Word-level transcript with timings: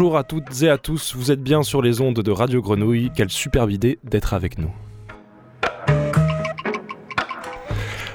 bonjour 0.00 0.16
à 0.16 0.24
toutes 0.24 0.62
et 0.62 0.70
à 0.70 0.78
tous, 0.78 1.14
vous 1.14 1.30
êtes 1.30 1.42
bien 1.42 1.62
sur 1.62 1.82
les 1.82 2.00
ondes 2.00 2.20
de 2.20 2.30
Radio 2.30 2.62
Grenouille, 2.62 3.10
quelle 3.14 3.28
superbe 3.28 3.70
idée 3.70 3.98
d'être 4.02 4.32
avec 4.32 4.56
nous. 4.56 4.70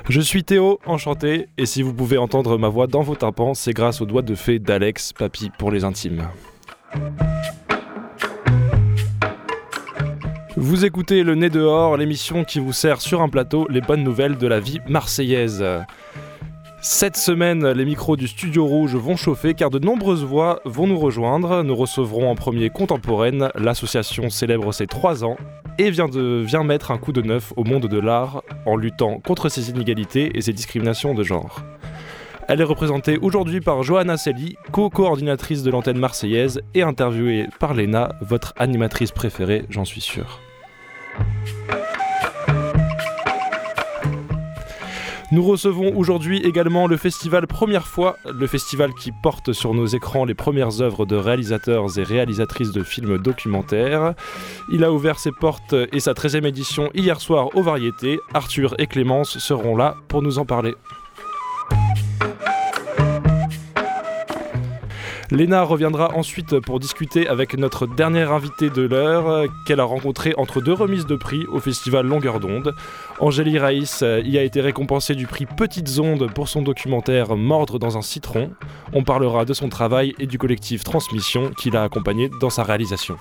Je 0.10 0.20
suis 0.20 0.44
Théo, 0.44 0.80
enchanté, 0.88 1.48
et 1.60 1.68
si 1.68 1.84
vous 1.84 1.94
pouvez 1.94 2.18
entendre 2.18 2.58
ma 2.58 2.70
voix 2.70 2.88
dans 2.88 3.04
vos 3.04 3.14
tympans, 3.14 3.54
c'est 3.54 3.74
grâce 3.74 4.02
aux 4.02 4.08
doigts 4.08 4.24
de 4.24 4.34
fée 4.34 4.58
d'Alex, 4.58 5.14
papy 5.14 5.52
pour 5.60 5.70
les 5.70 5.84
intimes. 5.84 6.28
Vous 10.58 10.86
écoutez 10.86 11.22
Le 11.22 11.36
Nez 11.36 11.52
dehors, 11.52 11.98
l'émission 11.98 12.46
qui 12.46 12.60
vous 12.60 12.74
sert 12.74 13.00
sur 13.00 13.22
un 13.22 13.30
plateau 13.30 13.68
les 13.70 13.82
bonnes 13.82 14.04
nouvelles 14.04 14.40
de 14.40 14.48
la 14.48 14.60
vie 14.60 14.80
marseillaise. 14.90 15.64
Cette 16.88 17.18
semaine, 17.18 17.68
les 17.68 17.84
micros 17.84 18.16
du 18.16 18.28
Studio 18.28 18.64
Rouge 18.64 18.96
vont 18.96 19.16
chauffer 19.16 19.56
car 19.56 19.72
de 19.72 19.80
nombreuses 19.80 20.24
voix 20.24 20.60
vont 20.66 20.86
nous 20.86 21.00
rejoindre. 21.00 21.64
Nous 21.64 21.76
recevrons 21.76 22.30
en 22.30 22.36
premier 22.36 22.70
Contemporaine, 22.70 23.50
l'association 23.56 24.30
célèbre 24.30 24.72
ses 24.72 24.86
3 24.86 25.26
ans 25.26 25.36
et 25.80 25.90
vient, 25.90 26.08
de, 26.08 26.44
vient 26.46 26.64
mettre 26.64 26.92
un 26.92 27.00
coup 27.00 27.12
de 27.12 27.24
neuf 27.24 27.54
au 27.56 27.64
monde 27.64 27.88
de 27.88 28.00
l'art 28.00 28.44
en 28.68 28.76
luttant 28.76 29.20
contre 29.20 29.50
ses 29.50 29.72
inégalités 29.72 30.38
et 30.38 30.42
ses 30.42 30.54
discriminations 30.54 31.16
de 31.16 31.24
genre. 31.24 31.64
Elle 32.48 32.62
est 32.62 32.66
représentée 32.66 33.18
aujourd'hui 33.18 33.62
par 33.62 33.82
Johanna 33.82 34.16
Selly, 34.16 34.56
co-coordinatrice 34.72 35.64
de 35.64 35.72
l'antenne 35.72 35.98
marseillaise 35.98 36.62
et 36.76 36.84
interviewée 36.84 37.48
par 37.60 37.74
Léna, 37.74 38.14
votre 38.22 38.54
animatrice 38.58 39.12
préférée, 39.12 39.66
j'en 39.72 39.86
suis 39.86 40.02
sûr. 40.02 40.40
Nous 45.32 45.44
recevons 45.44 45.98
aujourd'hui 45.98 46.40
également 46.44 46.86
le 46.86 46.98
festival 46.98 47.48
Première 47.48 47.88
fois, 47.88 48.18
le 48.26 48.46
festival 48.46 48.94
qui 48.94 49.12
porte 49.12 49.54
sur 49.54 49.74
nos 49.74 49.88
écrans 49.88 50.24
les 50.24 50.36
premières 50.36 50.82
œuvres 50.82 51.08
de 51.08 51.16
réalisateurs 51.16 51.98
et 51.98 52.04
réalisatrices 52.04 52.72
de 52.72 52.84
films 52.84 53.18
documentaires. 53.18 54.14
Il 54.72 54.84
a 54.84 54.92
ouvert 54.92 55.18
ses 55.18 55.32
portes 55.32 55.74
et 55.92 56.00
sa 56.00 56.14
13e 56.14 56.46
édition 56.46 56.92
hier 56.94 57.20
soir 57.20 57.56
aux 57.56 57.64
variétés. 57.64 58.20
Arthur 58.36 58.76
et 58.78 58.86
Clémence 58.86 59.40
seront 59.40 59.76
là 59.76 59.96
pour 60.08 60.22
nous 60.22 60.38
en 60.38 60.46
parler. 60.46 60.76
Léna 65.32 65.64
reviendra 65.64 66.16
ensuite 66.16 66.60
pour 66.60 66.80
discuter 66.80 67.28
avec 67.28 67.58
notre 67.58 67.88
dernière 67.88 68.32
invitée 68.32 68.70
de 68.70 68.84
l'heure 68.84 69.46
qu'elle 69.66 69.80
a 69.80 69.84
rencontrée 69.84 70.34
entre 70.38 70.62
deux 70.62 70.74
remises 70.74 71.08
de 71.08 71.16
prix 71.16 71.46
au 71.48 71.60
festival 71.60 72.06
Longueur 72.06 72.40
d'onde. 72.40 72.76
Angélie 73.20 73.58
Raïs 73.58 74.02
y 74.02 74.38
a 74.38 74.44
été 74.44 74.62
récompensée 74.62 75.16
du 75.16 75.26
prix 75.26 75.46
Petites 75.46 76.00
ondes 76.00 76.32
pour 76.34 76.48
son 76.48 76.62
documentaire 76.62 77.36
Mordre 77.36 77.80
dans 77.80 77.98
un 77.98 78.02
citron. 78.02 78.52
On 78.94 79.04
parlera 79.04 79.46
de 79.46 79.54
son 79.54 79.70
travail 79.70 80.14
et 80.20 80.28
du 80.28 80.38
collectif 80.38 80.84
Transmission 80.84 81.52
qui 81.58 81.72
l'a 81.72 81.84
accompagné 81.84 82.30
dans 82.40 82.52
sa 82.52 82.64
réalisation. 82.64 83.18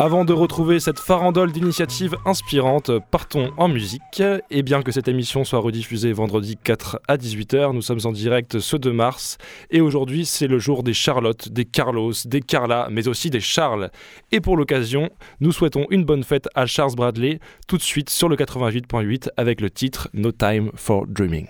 Avant 0.00 0.24
de 0.24 0.32
retrouver 0.32 0.78
cette 0.78 1.00
farandole 1.00 1.50
d'initiatives 1.50 2.16
inspirantes, 2.24 2.92
partons 3.10 3.50
en 3.56 3.66
musique. 3.66 4.22
Et 4.48 4.62
bien 4.62 4.82
que 4.82 4.92
cette 4.92 5.08
émission 5.08 5.42
soit 5.42 5.58
rediffusée 5.58 6.12
vendredi 6.12 6.56
4 6.56 7.00
à 7.08 7.16
18h, 7.16 7.72
nous 7.74 7.82
sommes 7.82 7.98
en 8.04 8.12
direct 8.12 8.60
ce 8.60 8.76
2 8.76 8.92
mars. 8.92 9.38
Et 9.72 9.80
aujourd'hui, 9.80 10.24
c'est 10.24 10.46
le 10.46 10.60
jour 10.60 10.84
des 10.84 10.94
Charlotte, 10.94 11.48
des 11.48 11.64
Carlos, 11.64 12.12
des 12.26 12.42
Carla, 12.42 12.86
mais 12.92 13.08
aussi 13.08 13.28
des 13.28 13.40
Charles. 13.40 13.90
Et 14.30 14.38
pour 14.38 14.56
l'occasion, 14.56 15.10
nous 15.40 15.50
souhaitons 15.50 15.86
une 15.90 16.04
bonne 16.04 16.22
fête 16.22 16.48
à 16.54 16.66
Charles 16.66 16.94
Bradley, 16.94 17.40
tout 17.66 17.76
de 17.76 17.82
suite 17.82 18.08
sur 18.08 18.28
le 18.28 18.36
88.8 18.36 19.30
avec 19.36 19.60
le 19.60 19.68
titre 19.68 20.08
No 20.14 20.30
Time 20.30 20.70
for 20.76 21.08
Dreaming. 21.08 21.48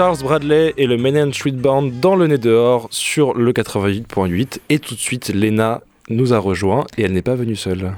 Charles 0.00 0.22
Bradley 0.22 0.72
et 0.78 0.86
le 0.86 0.96
and 1.22 1.30
Street 1.34 1.50
Band 1.50 1.82
dans 1.82 2.16
le 2.16 2.26
nez 2.26 2.38
dehors 2.38 2.88
sur 2.90 3.34
le 3.34 3.52
88.8. 3.52 4.60
Et 4.70 4.78
tout 4.78 4.94
de 4.94 4.98
suite, 4.98 5.28
Lena 5.28 5.82
nous 6.08 6.32
a 6.32 6.38
rejoint 6.38 6.86
et 6.96 7.02
elle 7.02 7.12
n'est 7.12 7.20
pas 7.20 7.34
venue 7.34 7.54
seule. 7.54 7.92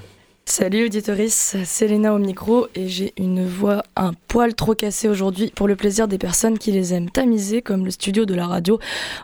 Salut 0.45 0.87
auditoris, 0.87 1.55
c'est 1.65 1.87
Léna 1.87 2.13
au 2.13 2.19
micro 2.19 2.67
et 2.75 2.89
j'ai 2.89 3.13
une 3.17 3.47
voix 3.47 3.85
un 3.95 4.15
poil 4.27 4.57
trop 4.57 4.75
cassée 4.75 5.09
aujourd'hui 5.09 5.53
pour 5.55 5.69
le 5.69 5.77
plaisir 5.77 6.09
des 6.09 6.19
personnes 6.19 6.59
qui 6.59 6.73
les 6.73 6.93
aiment 6.93 7.09
tamiser 7.09 7.63
comme 7.63 7.85
le 7.85 7.93
studio 7.93 8.25
de 8.25 8.35
la 8.35 8.49
radio 8.49 8.81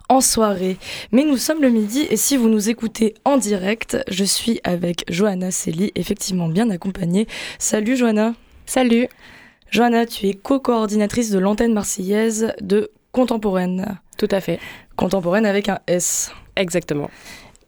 en 0.09 0.21
soirée. 0.21 0.77
Mais 1.11 1.25
nous 1.25 1.37
sommes 1.37 1.61
le 1.61 1.71
midi 1.71 2.07
et 2.09 2.17
si 2.17 2.37
vous 2.37 2.49
nous 2.49 2.71
écoutez 2.71 3.15
en 3.25 3.39
direct, 3.39 3.99
je 4.07 4.23
suis 4.23 4.61
avec 4.63 5.05
Johanna 5.09 5.51
Celi, 5.51 5.91
effectivement 5.97 6.47
bien 6.47 6.71
accompagnée. 6.71 7.27
Salut 7.59 7.97
Johanna. 7.97 8.35
Salut. 8.67 9.09
Johanna, 9.71 10.07
tu 10.07 10.27
es 10.27 10.35
co-coordinatrice 10.35 11.31
de 11.31 11.39
l'antenne 11.39 11.75
marseillaise 11.75 12.55
de 12.61 12.91
Contemporaine. 13.13 13.99
Tout 14.17 14.29
à 14.31 14.41
fait. 14.41 14.59
Contemporaine 14.97 15.45
avec 15.45 15.69
un 15.69 15.79
S. 15.87 16.33
Exactement. 16.57 17.11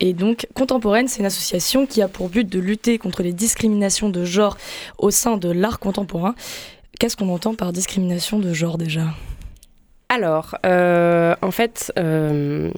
Et 0.00 0.14
donc, 0.14 0.46
Contemporaine, 0.54 1.08
c'est 1.08 1.20
une 1.20 1.26
association 1.26 1.86
qui 1.86 2.00
a 2.00 2.08
pour 2.08 2.30
but 2.30 2.48
de 2.48 2.58
lutter 2.58 2.98
contre 2.98 3.22
les 3.22 3.32
discriminations 3.32 4.08
de 4.08 4.24
genre 4.24 4.56
au 4.98 5.10
sein 5.10 5.36
de 5.36 5.50
l'art 5.50 5.78
contemporain. 5.78 6.34
Qu'est-ce 6.98 7.16
qu'on 7.16 7.28
entend 7.28 7.54
par 7.54 7.72
discrimination 7.72 8.38
de 8.38 8.52
genre 8.52 8.78
déjà? 8.78 9.04
Alors, 10.08 10.56
euh, 10.64 11.36
en 11.42 11.50
fait, 11.50 11.92
euh, 11.98 12.70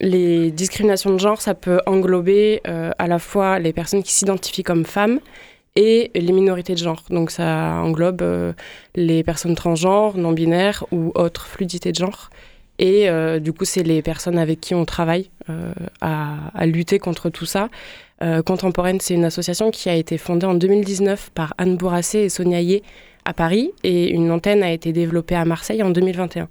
les 0.00 0.50
discriminations 0.50 1.10
de 1.10 1.18
genre, 1.18 1.40
ça 1.40 1.54
peut 1.54 1.80
englober 1.86 2.60
euh, 2.66 2.90
à 2.98 3.06
la 3.06 3.18
fois 3.18 3.60
les 3.60 3.72
personnes 3.72 4.02
qui 4.02 4.12
s'identifient 4.12 4.64
comme 4.64 4.84
femmes 4.84 5.20
et 5.76 6.10
les 6.14 6.32
minorités 6.32 6.72
de 6.72 6.78
genre. 6.78 7.02
Donc 7.10 7.30
ça 7.30 7.80
englobe 7.82 8.22
euh, 8.22 8.52
les 8.94 9.22
personnes 9.22 9.54
transgenres, 9.54 10.16
non-binaires 10.16 10.84
ou 10.90 11.12
autres 11.14 11.46
fluidités 11.46 11.92
de 11.92 11.96
genre. 11.96 12.30
Et 12.78 13.08
euh, 13.08 13.38
du 13.38 13.52
coup, 13.52 13.64
c'est 13.64 13.82
les 13.82 14.02
personnes 14.02 14.38
avec 14.38 14.60
qui 14.60 14.74
on 14.74 14.84
travaille 14.84 15.30
euh, 15.48 15.72
à, 16.00 16.50
à 16.54 16.66
lutter 16.66 16.98
contre 16.98 17.30
tout 17.30 17.46
ça. 17.46 17.68
Contemporaine, 18.46 18.98
c'est 18.98 19.12
une 19.12 19.26
association 19.26 19.70
qui 19.70 19.90
a 19.90 19.94
été 19.94 20.16
fondée 20.16 20.46
en 20.46 20.54
2019 20.54 21.32
par 21.34 21.52
Anne 21.58 21.76
Bourrassé 21.76 22.20
et 22.20 22.28
Sonia 22.30 22.62
Yé 22.62 22.82
à 23.26 23.34
Paris 23.34 23.72
et 23.84 24.08
une 24.08 24.30
antenne 24.30 24.62
a 24.62 24.72
été 24.72 24.90
développée 24.94 25.34
à 25.34 25.44
Marseille 25.44 25.82
en 25.82 25.90
2021. 25.90 26.48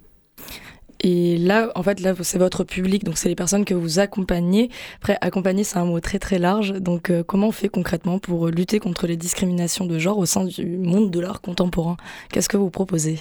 Et 1.07 1.37
là, 1.37 1.69
en 1.75 1.83
fait, 1.83 1.99
là, 1.99 2.15
c'est 2.23 2.39
votre 2.39 2.63
public, 2.63 3.03
donc 3.03 3.19
c'est 3.19 3.29
les 3.29 3.35
personnes 3.35 3.63
que 3.63 3.75
vous 3.75 3.99
accompagnez. 3.99 4.71
Après, 4.97 5.19
accompagner, 5.21 5.63
c'est 5.63 5.77
un 5.77 5.85
mot 5.85 5.99
très 5.99 6.17
très 6.17 6.39
large. 6.39 6.73
Donc, 6.73 7.11
euh, 7.11 7.21
comment 7.21 7.49
on 7.49 7.51
fait 7.51 7.69
concrètement 7.69 8.17
pour 8.17 8.47
lutter 8.47 8.79
contre 8.79 9.05
les 9.05 9.15
discriminations 9.15 9.85
de 9.85 9.99
genre 9.99 10.17
au 10.17 10.25
sein 10.25 10.45
du 10.45 10.65
monde 10.65 11.11
de 11.11 11.19
l'art 11.19 11.41
contemporain? 11.41 11.95
Qu'est-ce 12.31 12.49
que 12.49 12.57
vous 12.57 12.71
proposez? 12.71 13.19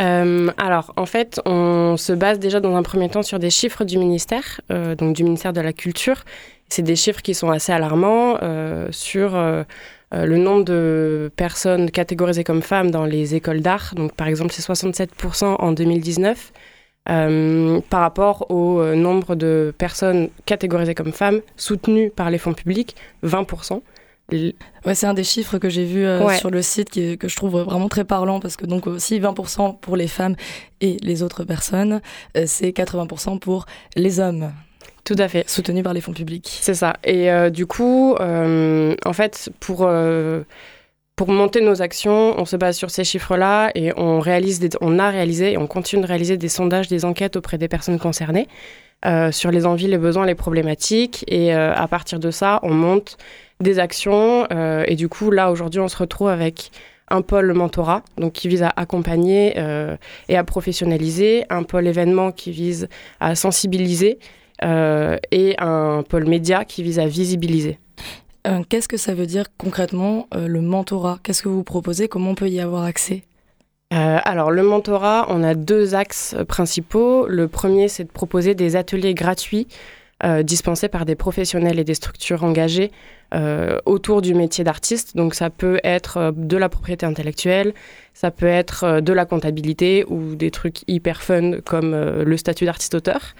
Euh, 0.00 0.50
alors, 0.58 0.92
en 0.96 1.06
fait, 1.06 1.40
on 1.46 1.96
se 1.96 2.12
base 2.12 2.38
déjà 2.38 2.60
dans 2.60 2.76
un 2.76 2.82
premier 2.82 3.08
temps 3.08 3.22
sur 3.22 3.38
des 3.38 3.50
chiffres 3.50 3.84
du 3.84 3.96
ministère, 3.96 4.60
euh, 4.70 4.94
donc 4.94 5.16
du 5.16 5.24
ministère 5.24 5.54
de 5.54 5.62
la 5.62 5.72
Culture. 5.72 6.24
C'est 6.68 6.82
des 6.82 6.96
chiffres 6.96 7.22
qui 7.22 7.34
sont 7.34 7.50
assez 7.50 7.72
alarmants 7.72 8.36
euh, 8.42 8.88
sur 8.90 9.34
euh, 9.34 9.62
euh, 10.12 10.26
le 10.26 10.38
nombre 10.38 10.64
de 10.64 11.30
personnes 11.36 11.90
catégorisées 11.90 12.44
comme 12.44 12.62
femmes 12.62 12.90
dans 12.90 13.04
les 13.04 13.34
écoles 13.34 13.60
d'art. 13.60 13.94
Donc, 13.94 14.12
par 14.14 14.26
exemple, 14.26 14.52
c'est 14.52 14.62
67% 14.62 15.56
en 15.58 15.72
2019. 15.72 16.52
Euh, 17.08 17.80
par 17.90 18.00
rapport 18.00 18.50
au 18.50 18.80
euh, 18.80 18.94
nombre 18.94 19.34
de 19.34 19.74
personnes 19.76 20.28
catégorisées 20.46 20.94
comme 20.94 21.12
femmes 21.12 21.40
soutenues 21.56 22.10
par 22.10 22.30
les 22.30 22.38
fonds 22.38 22.54
publics, 22.54 22.96
20%. 23.24 23.82
L- 24.32 24.54
Ouais, 24.86 24.94
c'est 24.94 25.06
un 25.06 25.12
des 25.14 25.24
chiffres 25.24 25.58
que 25.58 25.68
j'ai 25.68 25.84
vu 25.84 26.04
euh, 26.04 26.24
Ouais. 26.24 26.36
sur 26.38 26.50
le 26.50 26.62
site 26.62 26.88
qui 26.90 27.00
est- 27.12 27.16
que 27.18 27.28
je 27.28 27.36
trouve 27.36 27.60
vraiment 27.60 27.88
très 27.88 28.04
parlant 28.04 28.40
parce 28.40 28.56
que 28.56 28.64
donc 28.66 28.86
aussi 28.86 29.18
20% 29.20 29.74
pour 29.80 29.96
les 29.96 30.08
femmes 30.08 30.34
et 30.80 30.96
les 31.02 31.22
autres 31.22 31.44
personnes, 31.44 32.00
euh, 32.36 32.44
c'est 32.46 32.72
80% 32.72 33.38
pour 33.38 33.66
les 33.96 34.20
hommes 34.20 34.50
Tout 35.04 35.16
à 35.18 35.28
fait. 35.28 35.48
soutenus 35.48 35.84
par 35.84 35.92
les 35.92 36.00
fonds 36.00 36.14
publics. 36.14 36.58
C'est 36.62 36.72
ça. 36.74 36.94
Et 37.04 37.30
euh, 37.30 37.50
du 37.50 37.66
coup, 37.66 38.14
en 38.18 39.12
fait, 39.12 39.50
pour, 39.60 39.86
pour 41.16 41.28
monter 41.28 41.60
nos 41.60 41.80
actions, 41.80 42.34
on 42.38 42.44
se 42.44 42.56
base 42.56 42.76
sur 42.76 42.90
ces 42.90 43.04
chiffres-là 43.04 43.70
et 43.74 43.92
on, 43.96 44.18
réalise 44.18 44.58
des- 44.58 44.70
on 44.80 44.98
a 44.98 45.10
réalisé 45.10 45.52
et 45.52 45.58
on 45.58 45.66
continue 45.66 46.02
de 46.02 46.06
réaliser 46.08 46.36
des 46.36 46.48
sondages, 46.48 46.88
des 46.88 47.04
enquêtes 47.04 47.36
auprès 47.36 47.56
des 47.56 47.68
personnes 47.68 47.98
concernées 48.00 48.48
euh, 49.06 49.30
sur 49.30 49.50
les 49.52 49.64
envies, 49.64 49.86
les 49.86 49.98
besoins, 49.98 50.26
les 50.26 50.34
problématiques. 50.34 51.24
Et 51.28 51.54
euh, 51.54 51.72
à 51.74 51.86
partir 51.86 52.18
de 52.18 52.30
ça, 52.30 52.58
on 52.64 52.72
monte 52.72 53.16
des 53.60 53.78
actions. 53.78 54.46
euh, 54.50 54.84
et 54.88 54.96
du 54.96 55.08
coup, 55.08 55.30
là, 55.30 55.52
aujourd'hui, 55.52 55.80
on 55.80 55.88
se 55.88 55.96
retrouve 55.96 56.28
avec 56.28 56.70
un 57.08 57.22
pôle 57.22 57.52
mentorat, 57.52 58.02
donc 58.18 58.32
qui 58.32 58.48
vise 58.48 58.62
à 58.62 58.72
accompagner 58.74 59.54
et 60.30 60.36
à 60.38 60.42
professionnaliser, 60.42 61.44
un 61.50 61.62
pôle 61.62 61.86
événement 61.86 62.32
qui 62.32 62.50
vise 62.50 62.88
à 63.20 63.34
sensibiliser 63.34 64.18
et 64.62 65.54
un 65.58 66.02
pôle 66.08 66.26
média 66.26 66.64
qui 66.64 66.82
vise 66.82 66.98
à 66.98 67.06
visibiliser. 67.06 67.78
Euh, 68.46 68.62
Qu'est-ce 68.68 68.88
que 68.88 68.96
ça 68.96 69.14
veut 69.14 69.26
dire 69.26 69.46
concrètement 69.56 70.28
euh, 70.34 70.46
le 70.46 70.60
mentorat? 70.60 71.18
Qu'est-ce 71.22 71.42
que 71.42 71.48
vous 71.48 71.64
proposez? 71.64 72.08
Comment 72.08 72.30
on 72.30 72.34
peut 72.34 72.48
y 72.48 72.60
avoir 72.60 72.84
accès? 72.84 73.22
Euh, 73.92 74.18
alors, 74.24 74.50
le 74.50 74.62
mentorat, 74.62 75.26
on 75.28 75.42
a 75.42 75.54
deux 75.54 75.94
axes 75.94 76.36
principaux. 76.48 77.26
Le 77.26 77.48
premier, 77.48 77.88
c'est 77.88 78.04
de 78.04 78.10
proposer 78.10 78.54
des 78.54 78.76
ateliers 78.76 79.14
gratuits 79.14 79.66
dispensés 80.42 80.88
par 80.88 81.04
des 81.04 81.16
professionnels 81.16 81.78
et 81.78 81.84
des 81.84 81.92
structures 81.92 82.44
engagées 82.44 82.92
autour 83.84 84.22
du 84.22 84.32
métier 84.32 84.64
d'artiste. 84.64 85.16
Donc, 85.16 85.34
ça 85.34 85.50
peut 85.50 85.80
être 85.84 86.32
de 86.34 86.56
la 86.56 86.70
propriété 86.70 87.04
intellectuelle, 87.04 87.74
ça 88.14 88.30
peut 88.30 88.46
être 88.46 89.00
de 89.00 89.12
la 89.12 89.26
comptabilité 89.26 90.06
ou 90.08 90.34
des 90.34 90.50
trucs 90.50 90.78
hyper 90.88 91.20
fun 91.20 91.60
comme 91.66 91.94
le 91.94 92.36
statut 92.38 92.64
d'artiste-auteur 92.64 93.34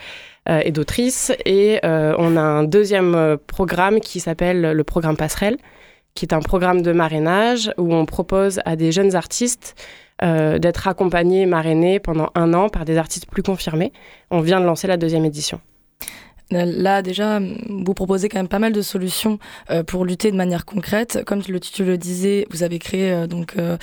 euh, 0.49 0.61
et 0.64 0.73
d'autrice. 0.73 1.32
Et 1.46 1.81
euh, 1.85 2.14
on 2.19 2.37
a 2.37 2.41
un 2.41 2.64
deuxième 2.64 3.14
euh, 3.14 3.37
programme 3.38 4.00
qui 4.00 4.20
s'appelle 4.20 4.73
le 4.73 4.85
programme 4.85 5.17
Passerelle, 5.17 5.56
qui 6.14 6.26
est 6.26 6.35
un 6.35 6.41
programme 6.41 6.82
de 6.82 6.93
marrainage 6.93 7.73
où 7.79 7.94
on 7.94 8.05
propose 8.05 8.61
à 8.64 8.76
des 8.76 8.93
jeunes 8.93 9.14
artistes 9.14 9.75
d'être 10.23 10.87
accompagnés, 10.87 11.44
marrainés 11.44 11.99
pendant 11.99 12.31
un 12.37 12.55
an 12.55 12.69
par 12.69 12.85
des 12.85 12.96
artistes 12.96 13.26
plus 13.26 13.43
confirmés. 13.43 13.93
On 14.31 14.41
vient 14.41 14.61
de 14.61 14.64
lancer 14.64 14.87
la 14.87 14.96
deuxième 14.96 15.25
édition. 15.25 15.61
Là, 16.55 17.03
déjà, 17.03 17.41
vous 17.69 17.95
proposez 17.95 18.29
quand 18.29 18.39
même 18.39 18.49
pas 18.49 18.59
mal 18.59 18.73
de 18.73 18.83
solutions 18.83 19.39
euh, 19.71 19.83
pour 19.83 20.05
lutter 20.05 20.31
de 20.31 20.37
manière 20.37 20.65
concrète. 20.65 21.23
Comme 21.27 21.43
le, 21.49 21.61
tu 21.61 21.85
le 21.85 21.99
disais, 21.99 22.46
vous 22.51 22.63
avez 22.63 22.79
créé 22.79 23.11
euh, 23.11 23.27
donc 23.27 23.55
euh, 23.56 23.77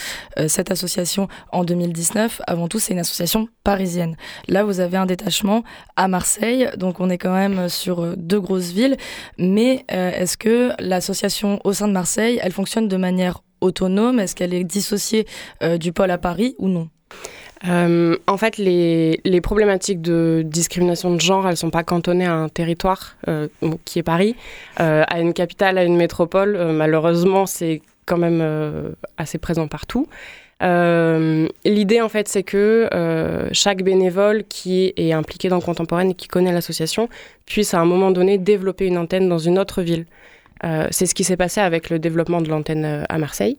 cette 0.48 0.72
association 0.72 1.28
en 1.52 1.64
2019. 1.64 2.42
Avant 2.48 2.68
tout, 2.68 2.80
c'est 2.80 2.94
une 2.94 3.00
association 3.00 3.48
parisienne. 3.64 4.16
Là, 4.48 4.64
vous 4.64 4.80
avez 4.80 4.98
un 4.98 5.06
détachement 5.06 5.64
à 5.96 6.08
Marseille, 6.08 6.70
donc 6.78 7.00
on 7.00 7.10
est 7.10 7.18
quand 7.18 7.34
même 7.34 7.70
sur 7.70 8.16
deux 8.18 8.40
grosses 8.40 8.72
villes. 8.72 8.98
Mais 9.38 9.86
est-ce 9.90 10.38
que 10.38 10.72
l'association 10.80 11.60
au 11.64 11.74
sein 11.74 11.88
de 11.88 11.94
Marseille, 11.94 12.40
elle 12.42 12.52
fonctionne 12.52 12.88
de 12.88 12.98
manière 12.98 13.44
autonome? 13.60 14.20
Est-ce 14.20 14.36
qu'elle 14.36 14.54
est 14.54 14.64
dissociée 14.64 15.28
du 15.80 15.92
pôle 15.92 16.12
à 16.12 16.18
Paris 16.18 16.56
ou 16.58 16.68
non? 16.68 16.90
Euh, 17.68 18.18
en 18.28 18.38
fait, 18.38 18.58
les, 18.58 19.42
problématiques 19.42 20.02
de 20.02 20.44
discrimination 20.46 21.14
de 21.14 21.22
genre, 21.22 21.48
elles 21.48 21.58
sont 21.58 21.70
pas 21.70 21.84
cantonnées 21.84 22.26
à 22.26 22.34
un 22.34 22.50
territoire 22.50 23.16
euh, 23.28 23.48
qui 23.86 24.00
est 24.00 24.04
Paris, 24.04 24.36
euh, 24.80 25.04
à 25.08 25.20
une 25.20 25.34
capitale, 25.34 25.78
à 25.78 25.84
une 25.84 25.96
métropole. 25.96 26.58
Malheureusement, 26.74 27.46
c'est 27.46 27.82
quand 28.06 28.18
même 28.18 28.94
assez 29.18 29.38
présent 29.38 29.68
partout. 29.68 30.08
L'idée, 30.62 32.02
en 32.02 32.10
fait, 32.10 32.28
c'est 32.28 32.44
que 32.44 32.90
chaque 33.52 33.84
bénévole 33.84 34.44
qui 34.48 34.94
est 34.98 35.14
impliqué 35.14 35.50
dans 35.50 35.62
Contemporaine 35.62 36.12
et 36.12 36.16
qui 36.16 36.28
connaît 36.28 36.52
l'association 36.52 37.10
puisse 37.46 37.74
à 37.74 37.80
un 37.80 37.86
moment 37.86 38.12
donné 38.12 38.38
développer 38.38 38.88
une 38.88 38.98
antenne 38.98 39.30
dans 39.30 39.40
une 39.40 39.58
autre 39.60 39.82
ville. 39.82 40.06
C'est 40.64 41.06
ce 41.06 41.16
qui 41.16 41.24
s'est 41.24 41.38
passé 41.38 41.62
avec 41.62 41.90
le 41.90 42.00
développement 42.00 42.42
de 42.42 42.50
l'antenne 42.50 43.06
à 43.08 43.18
Marseille. 43.18 43.58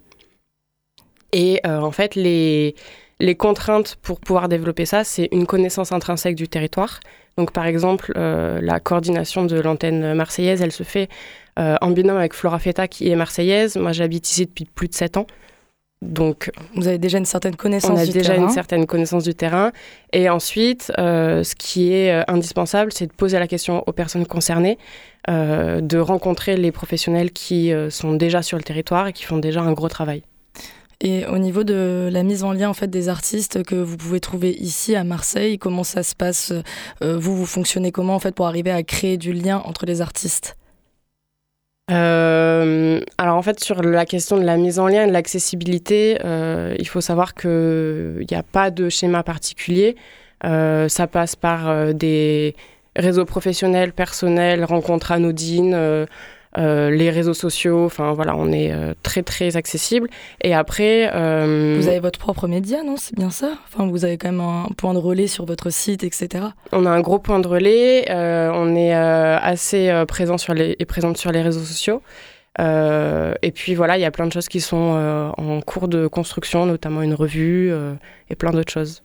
Et 1.33 1.61
en 1.65 1.93
fait, 1.93 2.15
les, 2.15 2.75
les 3.23 3.35
contraintes 3.35 3.97
pour 4.03 4.21
pouvoir 4.21 4.49
développer 4.49 4.85
ça, 4.85 5.05
c'est 5.05 5.29
une 5.33 5.47
connaissance 5.47 5.93
intrinsèque 5.93 6.35
du 6.35 6.49
territoire. 6.49 7.01
Donc, 7.39 7.53
par 7.53 7.67
exemple, 7.67 8.13
euh, 8.17 8.61
la 8.61 8.81
coordination 8.81 9.45
de 9.45 9.59
l'antenne 9.59 10.15
marseillaise, 10.15 10.61
elle 10.61 10.73
se 10.73 10.83
fait 10.83 11.09
euh, 11.59 11.77
en 11.81 11.91
binôme 11.91 12.19
avec 12.19 12.35
Flora 12.35 12.59
Feta, 12.59 12.89
qui 12.89 13.11
est 13.11 13.17
marseillaise. 13.17 13.77
Moi, 13.77 13.93
j'habite 13.93 14.29
ici 14.29 14.47
depuis 14.47 14.65
plus 14.67 14.89
de 14.89 14.95
7 14.95 15.17
ans. 15.17 15.27
Donc, 16.03 16.51
Vous 16.75 16.89
avez 16.89 16.99
déjà 16.99 17.19
une 17.19 17.25
certaine 17.25 17.55
connaissance 17.55 17.93
on 17.93 17.97
a 17.97 18.05
du 18.05 18.11
déjà 18.11 18.35
terrain. 18.35 18.47
une 18.47 18.51
certaine 18.51 18.87
connaissance 18.87 19.23
du 19.23 19.35
terrain. 19.37 19.71
Et 20.13 20.29
ensuite, 20.29 20.93
euh, 20.99 21.45
ce 21.45 21.55
qui 21.55 21.95
est 21.95 22.11
euh, 22.13 22.25
indispensable, 22.27 22.93
c'est 22.93 23.07
de 23.07 23.13
poser 23.13 23.39
la 23.39 23.47
question 23.47 23.85
aux 23.87 23.93
personnes 23.93 24.27
concernées, 24.27 24.79
euh, 25.31 25.81
de 25.81 25.99
rencontrer 25.99 26.57
les 26.57 26.73
professionnels 26.73 27.31
qui 27.31 27.73
sont 27.91 28.15
déjà 28.15 28.43
sur 28.43 28.59
le 28.59 28.65
territoire 28.65 29.07
et 29.07 29.13
qui 29.13 29.23
font 29.23 29.39
déjà 29.39 29.63
un 29.63 29.73
gros 29.73 29.89
travail. 29.89 30.25
Et 31.05 31.27
au 31.27 31.39
niveau 31.39 31.65
de 31.65 32.09
la 32.13 32.23
mise 32.23 32.45
en 32.45 32.53
lien 32.53 32.71
en 32.71 32.75
fait 32.75 32.87
des 32.87 33.09
artistes 33.09 33.65
que 33.65 33.75
vous 33.75 33.97
pouvez 33.97 34.21
trouver 34.21 34.51
ici 34.51 34.95
à 34.95 35.03
Marseille, 35.03 35.59
comment 35.59 35.83
ça 35.83 36.05
se 36.05 36.15
passe 36.15 36.53
Euh, 37.03 37.19
Vous 37.19 37.37
vous 37.37 37.45
fonctionnez 37.45 37.91
comment 37.91 38.15
en 38.15 38.21
fait 38.21 38.33
pour 38.33 38.47
arriver 38.47 38.71
à 38.71 38.85
créer 38.85 39.17
du 39.17 39.33
lien 39.33 39.61
entre 39.65 39.85
les 39.85 40.01
artistes? 40.01 40.57
Euh, 41.91 43.01
alors 43.19 43.37
en 43.37 43.43
fait, 43.43 43.59
sur 43.59 43.83
la 43.83 44.07
question 44.07 44.37
de 44.39 44.45
la 44.45 44.57
mise 44.57 44.79
en 44.79 44.87
lien 44.87 45.03
et 45.03 45.09
de 45.09 45.13
l'accessibilité, 45.13 46.19
euh, 46.25 46.77
il 46.79 46.87
faut 46.87 47.01
savoir 47.01 47.35
qu'il 47.35 48.25
n'y 48.31 48.37
a 48.37 48.45
pas 48.45 48.71
de 48.71 48.89
schéma 48.89 49.25
particulier. 49.25 49.97
Ça 50.45 51.07
passe 51.07 51.37
par 51.37 51.95
des 51.95 52.57
réseaux 52.97 53.25
professionnels, 53.25 53.93
personnels, 53.93 54.65
rencontres 54.65 55.13
anodines. 55.13 56.07
Euh, 56.59 56.91
les 56.91 57.11
réseaux 57.11 57.35
sociaux. 57.35 57.85
Enfin 57.85 58.13
voilà, 58.13 58.37
on 58.37 58.53
est 58.53 58.73
euh, 58.73 58.95
très 59.03 59.23
très 59.23 59.57
accessible. 59.57 60.09
Et 60.43 60.55
après, 60.55 61.11
euh, 61.15 61.77
Vous 61.79 61.89
avez 61.89 62.01
votre 62.01 62.19
propre 62.19 62.47
média, 62.47 62.83
non? 62.83 62.97
C'est 62.97 63.15
bien 63.15 63.31
ça? 63.31 63.53
Enfin, 63.67 63.87
vous 63.87 64.05
avez 64.05 64.19
quand 64.19 64.31
même 64.31 64.41
un 64.41 64.69
point 64.77 64.93
de 64.95 64.99
relais 64.99 65.27
sur 65.27 65.47
votre 65.47 65.71
site, 65.71 66.05
etc. 66.05 66.47
on 66.73 66.85
a 66.87 66.91
un 66.91 67.01
gros 67.01 67.19
point 67.19 67.41
de 67.41 67.49
relais. 67.49 68.05
on 68.11 68.75
est 68.77 68.93
assez 68.93 70.05
présent 70.07 70.39
sur 70.39 70.55
les 70.55 70.77
et 70.79 70.85
présente 70.85 71.17
sur 71.17 71.33
les 71.33 71.43
réseaux 71.43 71.65
sociaux. 71.65 72.03
Et 72.59 73.53
puis 73.55 73.75
voilà, 73.75 73.97
il 73.97 74.01
y 74.01 74.05
a 74.05 74.11
plein 74.11 74.27
de 74.27 74.33
choses 74.33 74.49
qui 74.49 74.61
sont 74.61 75.33
en 75.37 75.61
cours 75.61 75.89
de 75.89 76.07
construction, 76.07 76.67
notamment 76.67 77.03
une 77.03 77.15
revue 77.15 77.73
et 78.31 78.35
plein 78.37 78.51
d'autres 78.51 78.73
choses. 78.73 79.03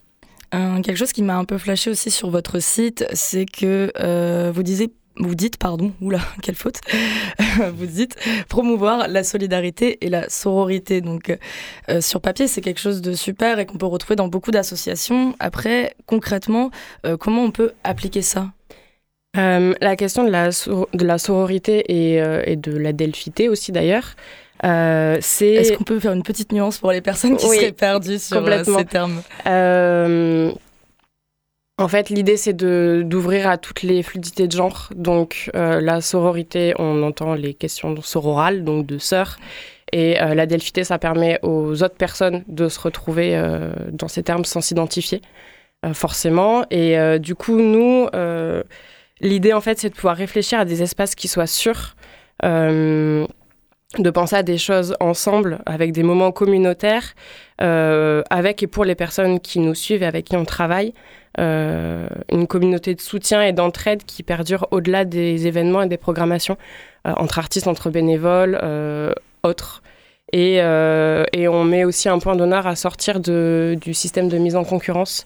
Quelque 0.50 0.96
chose 0.96 1.12
qui 1.12 1.22
m'a 1.22 1.36
un 1.36 1.44
peu 1.44 1.58
flashé 1.58 1.90
aussi 1.90 2.10
sur 2.10 2.30
votre 2.30 2.58
site, 2.58 3.04
c'est 3.12 3.44
que 3.44 3.92
euh, 4.00 4.50
vous 4.54 4.62
disiez 4.62 4.90
vous 5.18 5.34
dites, 5.34 5.56
pardon, 5.56 5.92
oula, 6.00 6.20
quelle 6.42 6.54
faute, 6.54 6.80
vous 7.74 7.86
dites 7.86 8.16
promouvoir 8.48 9.08
la 9.08 9.24
solidarité 9.24 9.98
et 10.04 10.08
la 10.08 10.28
sororité. 10.28 11.00
Donc, 11.00 11.36
euh, 11.90 12.00
sur 12.00 12.20
papier, 12.20 12.46
c'est 12.48 12.60
quelque 12.60 12.80
chose 12.80 13.02
de 13.02 13.12
super 13.12 13.58
et 13.58 13.66
qu'on 13.66 13.78
peut 13.78 13.86
retrouver 13.86 14.16
dans 14.16 14.28
beaucoup 14.28 14.50
d'associations. 14.50 15.34
Après, 15.40 15.94
concrètement, 16.06 16.70
euh, 17.06 17.16
comment 17.16 17.42
on 17.42 17.50
peut 17.50 17.72
appliquer 17.84 18.22
ça? 18.22 18.48
Euh, 19.36 19.74
la 19.80 19.94
question 19.96 20.24
de 20.24 20.30
la, 20.30 20.52
sor- 20.52 20.88
de 20.94 21.04
la 21.04 21.18
sororité 21.18 21.84
et, 21.88 22.22
euh, 22.22 22.42
et 22.46 22.56
de 22.56 22.76
la 22.76 22.92
delphité 22.92 23.48
aussi 23.48 23.72
d'ailleurs, 23.72 24.14
euh, 24.64 25.18
c'est... 25.20 25.52
Est-ce 25.52 25.72
qu'on 25.74 25.84
peut 25.84 26.00
faire 26.00 26.12
une 26.14 26.22
petite 26.22 26.50
nuance 26.52 26.78
pour 26.78 26.90
les 26.90 27.00
personnes 27.00 27.36
qui 27.36 27.46
Oui, 27.46 27.56
seraient 27.56 27.72
perdues 27.72 28.18
sur 28.18 28.38
euh, 28.44 28.64
ces 28.64 28.84
termes? 28.86 29.22
Euh, 29.46 30.50
en 31.78 31.86
fait, 31.86 32.10
l'idée, 32.10 32.36
c'est 32.36 32.54
d'ouvrir 32.54 33.48
à 33.48 33.56
toutes 33.56 33.82
les 33.82 34.02
fluidités 34.02 34.48
de 34.48 34.52
genre. 34.52 34.88
Donc, 34.96 35.48
euh, 35.54 35.80
la 35.80 36.00
sororité, 36.00 36.74
on 36.78 37.04
entend 37.04 37.34
les 37.34 37.54
questions 37.54 37.94
sororales, 38.02 38.64
donc 38.64 38.84
de 38.84 38.98
sœurs. 38.98 39.36
Et 39.92 40.20
euh, 40.20 40.34
la 40.34 40.46
delphité, 40.46 40.82
ça 40.82 40.98
permet 40.98 41.38
aux 41.42 41.84
autres 41.84 41.94
personnes 41.94 42.42
de 42.48 42.68
se 42.68 42.80
retrouver 42.80 43.36
euh, 43.36 43.70
dans 43.92 44.08
ces 44.08 44.24
termes 44.24 44.44
sans 44.44 44.60
s'identifier, 44.60 45.22
forcément. 45.92 46.64
Et 46.70 46.96
du 47.20 47.36
coup, 47.36 47.60
nous, 47.60 48.08
l'idée, 49.20 49.52
en 49.52 49.60
fait, 49.60 49.78
c'est 49.78 49.90
de 49.90 49.94
pouvoir 49.94 50.16
réfléchir 50.16 50.58
à 50.58 50.64
des 50.64 50.82
espaces 50.82 51.14
qui 51.14 51.28
soient 51.28 51.46
sûrs. 51.46 51.94
de 52.42 54.10
penser 54.10 54.36
à 54.36 54.42
des 54.42 54.58
choses 54.58 54.96
ensemble, 55.00 55.60
avec 55.64 55.92
des 55.92 56.02
moments 56.02 56.32
communautaires, 56.32 57.14
avec 57.58 58.64
et 58.64 58.66
pour 58.66 58.84
les 58.84 58.96
personnes 58.96 59.38
qui 59.38 59.60
nous 59.60 59.76
suivent 59.76 60.02
et 60.02 60.06
avec 60.06 60.24
qui 60.26 60.36
on 60.36 60.44
travaille, 60.44 60.92
une 61.36 62.46
communauté 62.48 62.94
de 62.94 63.00
soutien 63.00 63.42
et 63.42 63.52
d'entraide 63.52 64.04
qui 64.04 64.22
perdure 64.22 64.66
au-delà 64.70 65.04
des 65.04 65.46
événements 65.46 65.82
et 65.82 65.88
des 65.88 65.96
programmations, 65.96 66.56
euh, 67.06 67.12
entre 67.16 67.38
artistes, 67.38 67.66
entre 67.66 67.90
bénévoles, 67.90 68.58
euh, 68.62 69.12
autres. 69.42 69.82
Et, 70.32 70.60
euh, 70.60 71.24
et 71.32 71.48
on 71.48 71.64
met 71.64 71.84
aussi 71.84 72.08
un 72.08 72.18
point 72.18 72.36
d'honneur 72.36 72.66
à 72.66 72.76
sortir 72.76 73.20
de, 73.20 73.78
du 73.80 73.94
système 73.94 74.28
de 74.28 74.36
mise 74.36 74.56
en 74.56 74.64
concurrence 74.64 75.24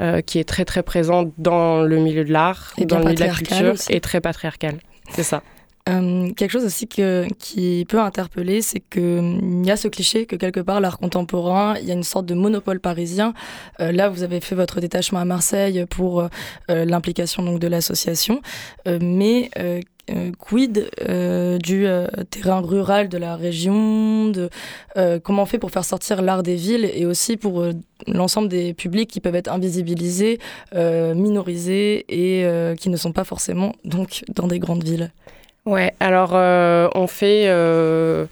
euh, 0.00 0.20
qui 0.20 0.38
est 0.38 0.44
très 0.44 0.64
très 0.64 0.82
présent 0.82 1.30
dans 1.38 1.82
le 1.82 1.96
milieu 1.98 2.24
de 2.24 2.32
l'art, 2.32 2.74
dans 2.78 2.98
le 2.98 3.04
milieu 3.04 3.14
de 3.14 3.20
la 3.20 3.28
culture, 3.28 3.72
aussi. 3.72 3.92
et 3.92 4.00
très 4.00 4.20
patriarcal. 4.20 4.76
C'est 5.10 5.22
ça. 5.22 5.42
Euh, 5.88 6.30
quelque 6.34 6.52
chose 6.52 6.64
aussi 6.64 6.86
que, 6.86 7.26
qui 7.38 7.84
peut 7.88 8.00
interpeller, 8.00 8.62
c'est 8.62 8.80
qu'il 8.80 9.66
y 9.66 9.70
a 9.70 9.76
ce 9.76 9.88
cliché 9.88 10.26
que 10.26 10.36
quelque 10.36 10.60
part, 10.60 10.80
l'art 10.80 10.98
contemporain, 10.98 11.76
il 11.80 11.86
y 11.86 11.90
a 11.90 11.94
une 11.94 12.04
sorte 12.04 12.26
de 12.26 12.34
monopole 12.34 12.78
parisien. 12.78 13.34
Euh, 13.80 13.90
là, 13.90 14.08
vous 14.08 14.22
avez 14.22 14.40
fait 14.40 14.54
votre 14.54 14.80
détachement 14.80 15.18
à 15.18 15.24
Marseille 15.24 15.84
pour 15.90 16.20
euh, 16.20 16.28
l'implication 16.68 17.42
donc 17.42 17.58
de 17.58 17.66
l'association, 17.66 18.40
mais 18.86 19.50
quid 20.38 20.90
du 21.62 21.86
terrain 22.30 22.60
rural 22.60 23.08
de 23.08 23.18
la 23.18 23.36
région, 23.36 24.32
comment 25.22 25.42
on 25.42 25.46
fait 25.46 25.58
pour 25.58 25.70
faire 25.70 25.84
sortir 25.84 26.22
l'art 26.22 26.42
des 26.42 26.56
villes 26.56 26.90
et 26.92 27.06
aussi 27.06 27.36
pour 27.36 27.64
l'ensemble 28.06 28.48
des 28.48 28.74
publics 28.74 29.10
qui 29.10 29.20
peuvent 29.20 29.34
être 29.34 29.50
invisibilisés, 29.50 30.38
minorisés 30.74 32.04
et 32.08 32.76
qui 32.76 32.90
ne 32.90 32.96
sont 32.96 33.12
pas 33.12 33.24
forcément 33.24 33.74
donc 33.84 34.24
dans 34.34 34.46
des 34.46 34.58
grandes 34.58 34.84
villes? 34.84 35.10
Ouais, 35.64 35.94
alors 36.00 36.32
euh, 36.34 36.88
on 36.94 37.06
fait. 37.06 37.44
euh, 37.46 38.26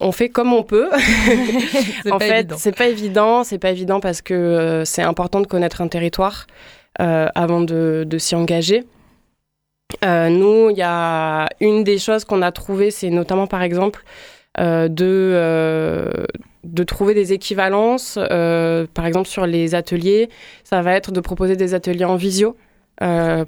on 0.00 0.12
fait 0.12 0.28
comme 0.28 0.52
on 0.52 0.62
peut. 0.62 0.90
En 2.10 2.18
fait, 2.18 2.52
c'est 2.56 2.76
pas 2.76 2.88
évident. 2.88 3.44
C'est 3.44 3.58
pas 3.58 3.70
évident 3.70 4.00
parce 4.00 4.20
que 4.22 4.34
euh, 4.34 4.84
c'est 4.84 5.02
important 5.02 5.40
de 5.40 5.46
connaître 5.46 5.80
un 5.80 5.88
territoire 5.88 6.46
euh, 7.00 7.28
avant 7.34 7.60
de, 7.62 8.04
de 8.06 8.18
s'y 8.18 8.34
engager. 8.34 8.84
Euh, 10.04 10.28
nous, 10.28 10.70
il 10.70 10.76
y 10.76 10.82
a 10.82 11.48
une 11.60 11.84
des 11.84 11.98
choses 11.98 12.24
qu'on 12.24 12.42
a 12.42 12.50
trouvées, 12.52 12.90
c'est 12.90 13.10
notamment 13.10 13.46
par 13.46 13.62
exemple 13.62 14.02
de, 14.58 16.26
de 16.64 16.82
trouver 16.84 17.14
des 17.14 17.32
équivalences. 17.32 18.18
par 18.94 19.06
exemple, 19.06 19.28
sur 19.28 19.46
les 19.46 19.74
ateliers, 19.74 20.28
ça 20.64 20.82
va 20.82 20.92
être 20.94 21.12
de 21.12 21.20
proposer 21.20 21.56
des 21.56 21.74
ateliers 21.74 22.04
en 22.04 22.16
visio 22.16 22.56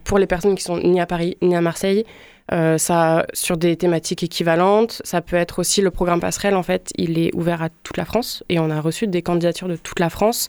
pour 0.04 0.18
les 0.18 0.26
personnes 0.26 0.54
qui 0.54 0.64
sont 0.64 0.78
ni 0.78 1.00
à 1.00 1.06
Paris 1.06 1.36
ni 1.42 1.54
à 1.54 1.60
Marseille. 1.60 2.04
Euh, 2.52 2.76
ça, 2.76 3.26
sur 3.32 3.56
des 3.56 3.76
thématiques 3.76 4.22
équivalentes, 4.22 5.00
ça 5.04 5.22
peut 5.22 5.36
être 5.36 5.60
aussi 5.60 5.80
le 5.80 5.90
programme 5.90 6.20
passerelle. 6.20 6.54
En 6.56 6.62
fait, 6.62 6.90
il 6.96 7.18
est 7.18 7.34
ouvert 7.34 7.62
à 7.62 7.68
toute 7.70 7.96
la 7.96 8.04
France 8.04 8.44
et 8.48 8.58
on 8.58 8.70
a 8.70 8.80
reçu 8.80 9.06
des 9.06 9.22
candidatures 9.22 9.68
de 9.68 9.76
toute 9.76 9.98
la 9.98 10.10
France. 10.10 10.48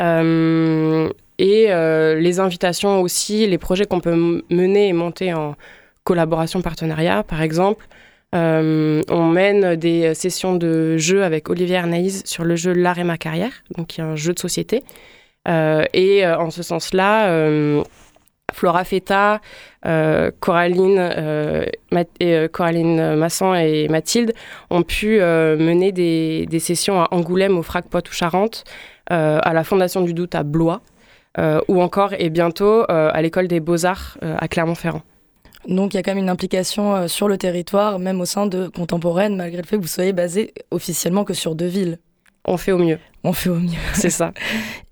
Euh, 0.00 1.08
et 1.38 1.66
euh, 1.68 2.18
les 2.18 2.40
invitations 2.40 3.00
aussi, 3.00 3.46
les 3.46 3.58
projets 3.58 3.86
qu'on 3.86 4.00
peut 4.00 4.42
mener 4.50 4.88
et 4.88 4.92
monter 4.92 5.32
en 5.32 5.54
collaboration, 6.02 6.60
partenariat, 6.60 7.22
par 7.22 7.42
exemple. 7.42 7.86
Euh, 8.34 9.02
on 9.08 9.26
mène 9.26 9.76
des 9.76 10.14
sessions 10.14 10.56
de 10.56 10.96
jeux 10.98 11.22
avec 11.22 11.48
Olivier 11.48 11.76
Arnaïs 11.76 12.24
sur 12.26 12.44
le 12.44 12.56
jeu 12.56 12.72
L'art 12.72 12.98
et 12.98 13.04
ma 13.04 13.16
carrière, 13.16 13.52
donc 13.76 13.86
qui 13.86 14.00
est 14.00 14.04
un 14.04 14.16
jeu 14.16 14.34
de 14.34 14.38
société. 14.38 14.82
Euh, 15.48 15.84
et 15.92 16.26
euh, 16.26 16.38
en 16.38 16.50
ce 16.50 16.62
sens-là, 16.62 17.28
euh, 17.30 17.82
Flora 18.54 18.84
Feta, 18.84 19.40
euh, 19.86 20.30
Coraline, 20.40 20.98
euh, 20.98 21.64
et, 22.20 22.34
euh, 22.34 22.48
Coraline 22.48 23.14
Masson 23.14 23.54
et 23.54 23.88
Mathilde 23.88 24.32
ont 24.70 24.82
pu 24.82 25.20
euh, 25.20 25.56
mener 25.56 25.92
des, 25.92 26.46
des 26.46 26.58
sessions 26.58 27.00
à 27.00 27.08
Angoulême, 27.10 27.58
au 27.58 27.62
Frac 27.62 27.88
Poitou-Charentes, 27.88 28.64
à 29.10 29.54
la 29.54 29.64
Fondation 29.64 30.02
du 30.02 30.12
Doute 30.12 30.34
à 30.34 30.42
Blois, 30.42 30.82
ou 31.68 31.80
encore 31.80 32.12
et 32.18 32.28
bientôt 32.28 32.84
à 32.88 33.22
l'École 33.22 33.48
des 33.48 33.58
Beaux-Arts 33.58 34.18
à 34.20 34.48
Clermont-Ferrand. 34.48 35.00
Donc 35.66 35.94
il 35.94 35.96
y 35.96 36.00
a 36.00 36.02
quand 36.02 36.10
même 36.10 36.22
une 36.22 36.28
implication 36.28 37.08
sur 37.08 37.26
le 37.26 37.38
territoire, 37.38 37.98
même 37.98 38.20
au 38.20 38.26
sein 38.26 38.46
de 38.46 38.68
Contemporaine, 38.68 39.34
malgré 39.34 39.62
le 39.62 39.66
fait 39.66 39.76
que 39.76 39.80
vous 39.80 39.88
soyez 39.88 40.12
basé 40.12 40.52
officiellement 40.70 41.24
que 41.24 41.32
sur 41.32 41.54
deux 41.54 41.66
villes. 41.66 41.98
On 42.44 42.58
fait 42.58 42.72
au 42.72 42.78
mieux, 42.78 42.98
On 43.24 43.32
fait 43.32 43.50
au 43.50 43.56
mieux. 43.56 43.70
c'est 43.94 44.10
ça. 44.10 44.32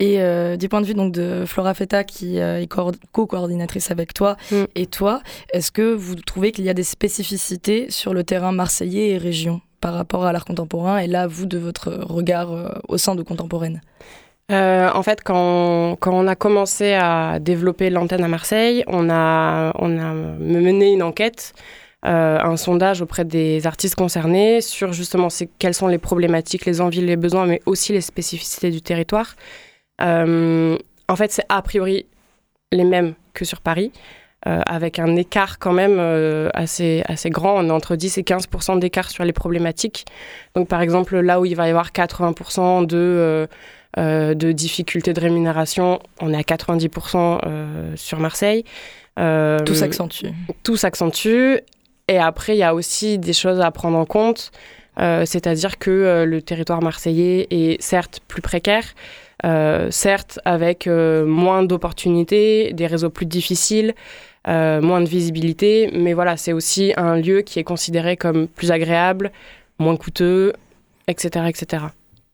Et 0.00 0.20
euh, 0.20 0.56
du 0.56 0.68
point 0.68 0.80
de 0.80 0.86
vue 0.86 0.94
donc 0.94 1.12
de 1.12 1.44
Flora 1.46 1.74
Feta, 1.74 2.02
qui 2.04 2.40
euh, 2.40 2.60
est 2.60 2.66
coord- 2.66 2.92
co-coordinatrice 3.12 3.90
avec 3.90 4.12
toi 4.14 4.36
Mm. 4.50 4.64
et 4.74 4.86
toi, 4.86 5.20
est-ce 5.52 5.70
que 5.70 5.94
vous 5.94 6.14
trouvez 6.16 6.52
qu'il 6.52 6.64
y 6.64 6.68
a 6.68 6.74
des 6.74 6.82
spécificités 6.82 7.86
sur 7.90 8.12
le 8.14 8.24
terrain 8.24 8.52
marseillais 8.52 9.10
et 9.10 9.18
région 9.18 9.60
par 9.80 9.94
rapport 9.94 10.24
à 10.24 10.32
l'art 10.32 10.44
contemporain 10.44 10.98
Et 10.98 11.06
là, 11.06 11.26
vous, 11.26 11.46
de 11.46 11.58
votre 11.58 11.90
regard 11.92 12.52
euh, 12.52 12.68
au 12.88 12.98
sein 12.98 13.14
de 13.14 13.22
Contemporaine? 13.22 13.80
En 14.48 15.02
fait, 15.02 15.22
quand, 15.24 15.96
quand 15.98 16.12
on 16.12 16.28
a 16.28 16.36
commencé 16.36 16.92
à 16.92 17.38
développer 17.40 17.90
l'antenne 17.90 18.22
à 18.22 18.28
Marseille, 18.28 18.84
on 18.86 19.10
a, 19.10 19.72
on 19.78 19.98
a 19.98 20.12
mené 20.14 20.92
une 20.92 21.02
enquête, 21.02 21.52
euh, 22.06 22.38
un 22.40 22.56
sondage 22.56 23.02
auprès 23.02 23.24
des 23.24 23.66
artistes 23.66 23.94
concernés 23.96 24.60
sur 24.60 24.92
justement 24.92 25.28
quelles 25.58 25.74
sont 25.74 25.88
les 25.88 25.98
problématiques, 25.98 26.64
les 26.64 26.80
envies, 26.80 27.00
les 27.00 27.16
besoins, 27.16 27.46
mais 27.46 27.60
aussi 27.66 27.92
les 27.92 28.00
spécificités 28.00 28.70
du 28.70 28.80
territoire. 28.80 29.34
Euh, 30.00 30.76
en 31.08 31.16
fait, 31.16 31.32
c'est 31.32 31.44
a 31.48 31.60
priori 31.62 32.06
les 32.72 32.84
mêmes 32.84 33.14
que 33.34 33.44
sur 33.44 33.60
Paris. 33.60 33.90
euh, 34.46 34.60
avec 34.66 35.00
un 35.00 35.16
écart 35.16 35.58
quand 35.58 35.72
même 35.72 35.98
assez, 36.54 37.02
assez 37.06 37.30
grand. 37.30 37.54
On 37.58 37.66
est 37.68 37.72
entre 37.72 37.96
10 37.96 38.18
et 38.18 38.22
15% 38.22 38.78
d'écart 38.78 39.10
sur 39.10 39.24
les 39.24 39.32
problématiques. 39.32 40.04
Donc, 40.54 40.68
par 40.68 40.82
exemple, 40.82 41.18
là 41.18 41.40
où 41.40 41.44
il 41.46 41.56
va 41.56 41.66
y 41.66 41.70
avoir 41.70 41.90
80 41.90 42.82
de, 42.86 43.48
de 43.96 44.52
difficultés 44.52 45.12
de 45.14 45.20
rémunération, 45.20 45.98
on 46.20 46.32
est 46.32 46.36
à 46.36 46.42
90% 46.42 47.40
euh, 47.44 47.92
sur 47.96 48.20
Marseille. 48.20 48.62
Euh, 49.18 49.58
Tout 49.60 49.74
s'accentue. 49.74 50.26
tout 50.62 50.76
s'accentue. 50.76 51.56
Et 52.08 52.18
après, 52.18 52.54
il 52.54 52.58
y 52.58 52.62
a 52.62 52.74
aussi 52.74 53.18
des 53.18 53.32
choses 53.32 53.60
à 53.60 53.70
prendre 53.70 53.98
en 53.98 54.04
compte. 54.04 54.52
Euh, 54.98 55.24
C'est-à-dire 55.26 55.78
que 55.78 55.90
euh, 55.90 56.24
le 56.24 56.40
territoire 56.40 56.82
marseillais 56.82 57.46
est 57.50 57.82
certes 57.82 58.20
plus 58.28 58.42
précaire, 58.42 58.84
euh, 59.44 59.90
certes 59.90 60.38
avec 60.44 60.86
moins 60.86 61.62
d'opportunités, 61.62 62.72
des 62.72 62.86
réseaux 62.86 63.10
plus 63.10 63.26
difficiles, 63.26 63.94
moins 64.46 65.00
de 65.00 65.08
visibilité, 65.08 65.90
mais 65.92 66.12
voilà, 66.12 66.36
c'est 66.36 66.52
aussi 66.52 66.92
un 66.96 67.16
lieu 67.16 67.40
qui 67.42 67.58
est 67.58 67.64
considéré 67.64 68.16
comme 68.16 68.46
plus 68.46 68.70
agréable, 68.70 69.32
moins 69.80 69.96
coûteux, 69.96 70.52
etc. 71.08 71.46
etc. 71.48 71.86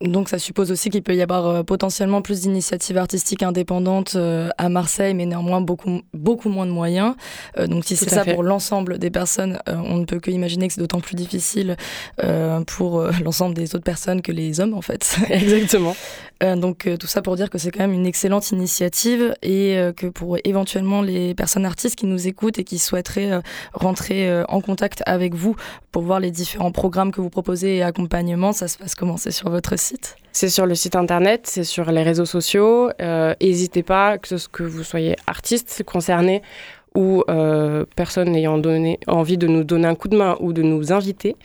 Donc 0.03 0.29
ça 0.29 0.39
suppose 0.39 0.73
aussi 0.73 0.91
qu'il 0.91 1.03
peut 1.03 1.15
y 1.15 1.23
avoir 1.23 1.47
euh, 1.47 1.63
potentiellement 1.63 2.23
plus 2.23 2.41
d'initiatives 2.41 2.99
artistiques 2.99 3.43
indépendantes 3.43 4.15
euh, 4.17 4.49
à 4.59 4.69
Marseille, 4.69 5.15
mais 5.15 5.27
néanmoins 5.27 5.61
beaucoup, 5.61 6.03
beaucoup 6.13 6.49
moins 6.49 6.67
de 6.67 6.73
moyens. 6.73 7.15
Euh, 7.57 7.67
donc 7.67 7.85
si 7.85 7.97
c'est 7.97 8.11
ça 8.11 8.25
fait. 8.25 8.35
pour 8.35 8.43
l'ensemble 8.43 8.99
des 8.99 9.11
personnes, 9.11 9.61
on 9.67 9.99
ne 9.99 10.05
peut 10.05 10.19
que 10.19 10.31
imaginer 10.31 10.67
que 10.67 10.75
c'est 10.75 10.81
d'autant 10.81 11.01
plus 11.01 11.15
difficile 11.15 11.77
pour 12.67 13.03
l'ensemble 13.25 13.55
des 13.55 13.75
autres 13.75 13.85
personnes 13.85 14.23
que 14.23 14.33
les 14.33 14.61
hommes 14.61 14.75
en 14.75 14.83
fait. 14.83 15.17
Exactement. 15.31 15.95
Euh, 16.43 16.57
donc 16.57 16.87
euh, 16.87 16.97
tout 16.97 17.07
ça 17.07 17.23
pour 17.23 17.37
dire 17.37 17.51
que 17.51 17.59
c'est 17.59 17.71
quand 17.71 17.81
même 17.81 17.93
une 17.93 18.07
excellente 18.07 18.51
initiative 18.51 19.35
et 19.43 19.77
euh, 19.77 19.93
que 19.93 20.07
pour 20.07 20.39
éventuellement 20.45 21.03
les 21.03 21.35
personnes 21.35 21.65
artistes 21.65 21.97
qui 21.97 22.07
nous 22.07 22.27
écoutent 22.27 22.59
et 22.59 22.65
qui 22.65 22.79
souhaiteraient 22.79 23.41
rentrer 23.73 24.43
en 24.49 24.61
contact 24.61 25.03
avec 25.07 25.35
vous 25.35 25.55
pour 25.91 26.03
voir 26.03 26.21
les 26.21 26.31
différents 26.31 26.73
programmes 26.73 27.13
que 27.13 27.21
vous 27.21 27.31
proposez 27.31 27.77
et 27.77 27.83
accompagnements, 27.83 28.53
ça 28.53 28.69
se 28.69 28.79
passe 28.79 28.95
comment? 28.95 29.17
C'est 29.17 29.31
sur 29.31 29.51
votre 29.51 29.79
site? 29.79 30.17
C'est 30.33 30.49
sur 30.49 30.67
le 30.67 30.75
site 30.75 30.97
internet, 30.97 31.47
c'est 31.47 31.65
sur 31.65 31.91
les 31.91 32.03
réseaux 32.03 32.25
sociaux. 32.25 32.91
N'hésitez 32.99 33.83
pas, 33.83 34.19
que, 34.19 34.37
ce, 34.37 34.49
que 34.49 34.63
vous 34.63 34.83
soyez 34.83 35.17
artiste 35.27 35.83
concerné 35.85 36.43
ou 36.95 37.23
personne 37.97 38.35
ayant 38.35 38.59
donné, 38.59 38.99
envie 39.07 39.39
de 39.39 39.47
nous 39.47 39.65
donner 39.65 39.89
un 39.89 39.95
coup 39.95 40.09
de 40.09 40.17
main 40.17 40.37
ou 40.41 40.53
de 40.53 40.63
nous 40.63 40.93
inviter, 40.93 41.37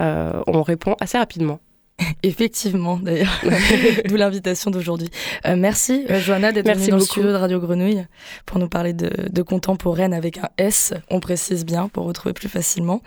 on 0.00 0.62
répond 0.62 0.96
assez 1.00 1.18
rapidement. 1.18 1.60
Effectivement, 2.22 2.98
d'ailleurs. 2.98 3.40
D'où 4.06 4.16
l'invitation 4.16 4.70
d'aujourd'hui. 4.70 5.08
Euh, 5.46 5.56
merci, 5.56 6.04
euh, 6.10 6.20
Johanna, 6.20 6.52
d'être 6.52 6.70
venue 6.70 6.88
dans 6.88 6.96
le 6.96 7.02
studio 7.02 7.30
de 7.30 7.36
Radio 7.36 7.60
Grenouille 7.60 8.04
pour 8.44 8.58
nous 8.58 8.68
parler 8.68 8.92
de, 8.92 9.10
de 9.30 9.42
contemporaine 9.42 10.12
avec 10.12 10.38
un 10.38 10.50
S, 10.58 10.92
on 11.10 11.20
précise 11.20 11.64
bien, 11.64 11.88
pour 11.88 12.04
retrouver 12.04 12.32
plus 12.32 12.48
facilement. 12.48 13.02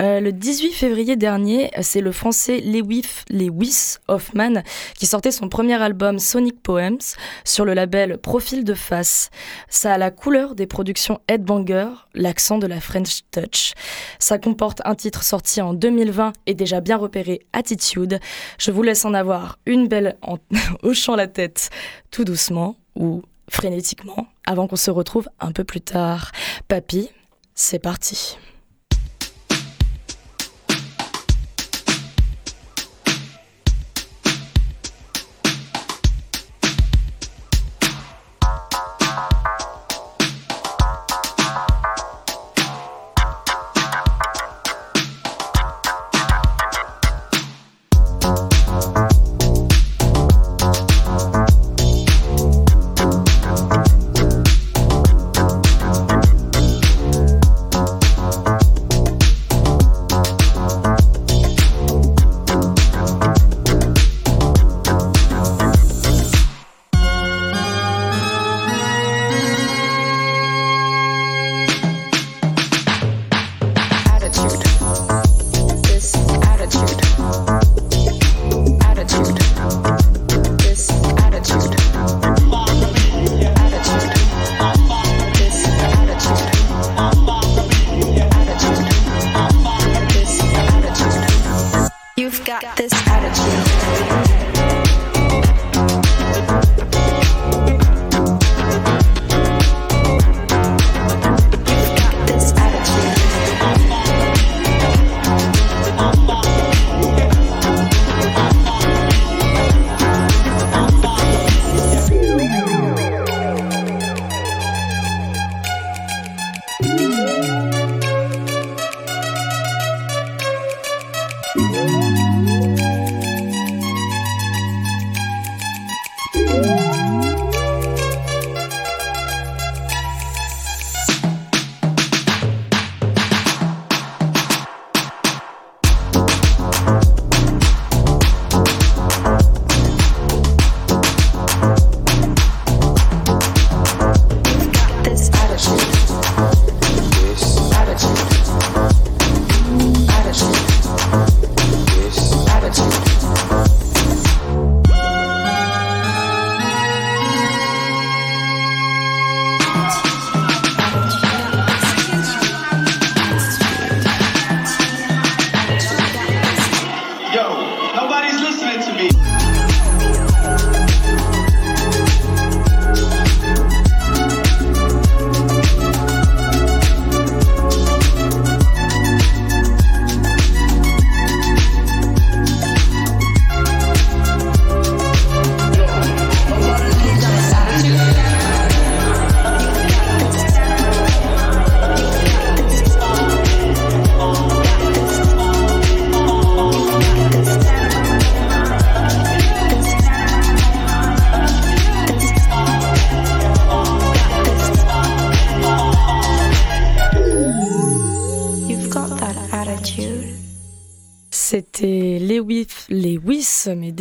Euh, 0.00 0.20
le 0.20 0.32
18 0.32 0.72
février 0.72 1.16
dernier, 1.16 1.70
c'est 1.82 2.00
le 2.00 2.12
français 2.12 2.60
Lewis, 2.60 3.24
Lewis 3.28 3.96
Hoffman 4.08 4.62
qui 4.94 5.06
sortait 5.06 5.30
son 5.30 5.48
premier 5.48 5.80
album 5.80 6.18
Sonic 6.18 6.62
Poems 6.62 7.16
sur 7.44 7.66
le 7.66 7.74
label 7.74 8.16
Profil 8.16 8.64
de 8.64 8.72
Face. 8.72 9.30
Ça 9.68 9.92
a 9.92 9.98
la 9.98 10.10
couleur 10.10 10.54
des 10.54 10.66
productions 10.66 11.20
Headbanger, 11.28 11.90
l'accent 12.14 12.58
de 12.58 12.66
la 12.66 12.80
French 12.80 13.20
Touch. 13.30 13.74
Ça 14.18 14.38
comporte 14.38 14.80
un 14.86 14.94
titre 14.94 15.22
sorti 15.22 15.60
en 15.60 15.74
2020 15.74 16.32
et 16.46 16.54
déjà 16.54 16.80
bien 16.80 16.96
repéré 16.96 17.40
Attitude. 17.52 18.20
Je 18.58 18.70
vous 18.70 18.82
laisse 18.82 19.04
en 19.04 19.12
avoir 19.12 19.58
une 19.66 19.86
belle 19.86 20.16
en 20.22 20.38
hochant 20.82 21.14
la 21.14 21.26
tête 21.26 21.68
tout 22.10 22.24
doucement 22.24 22.76
ou 22.96 23.22
frénétiquement 23.50 24.28
avant 24.46 24.66
qu'on 24.66 24.76
se 24.76 24.90
retrouve 24.90 25.28
un 25.40 25.52
peu 25.52 25.64
plus 25.64 25.80
tard. 25.82 26.32
Papy, 26.68 27.10
c'est 27.54 27.80
parti. 27.80 28.38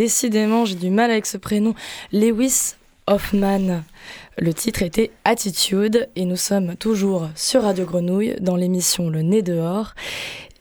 Décidément 0.10 0.66
j'ai 0.66 0.74
du 0.74 0.90
mal 0.90 1.12
avec 1.12 1.28
ce 1.28 1.38
prénom, 1.38 1.76
Lewis 2.12 2.74
Hoffman. 3.06 3.84
Le 4.40 4.54
titre 4.56 4.82
était 4.82 5.12
Attitude 5.24 6.10
et 6.16 6.26
nous 6.26 6.36
sommes 6.36 6.76
toujours 6.78 7.30
sur 7.36 7.62
Radio 7.62 7.86
Grenouille 7.86 8.36
dans 8.42 8.56
l'émission 8.56 9.12
Le 9.12 9.22
Nez 9.22 9.44
dehors. 9.44 9.94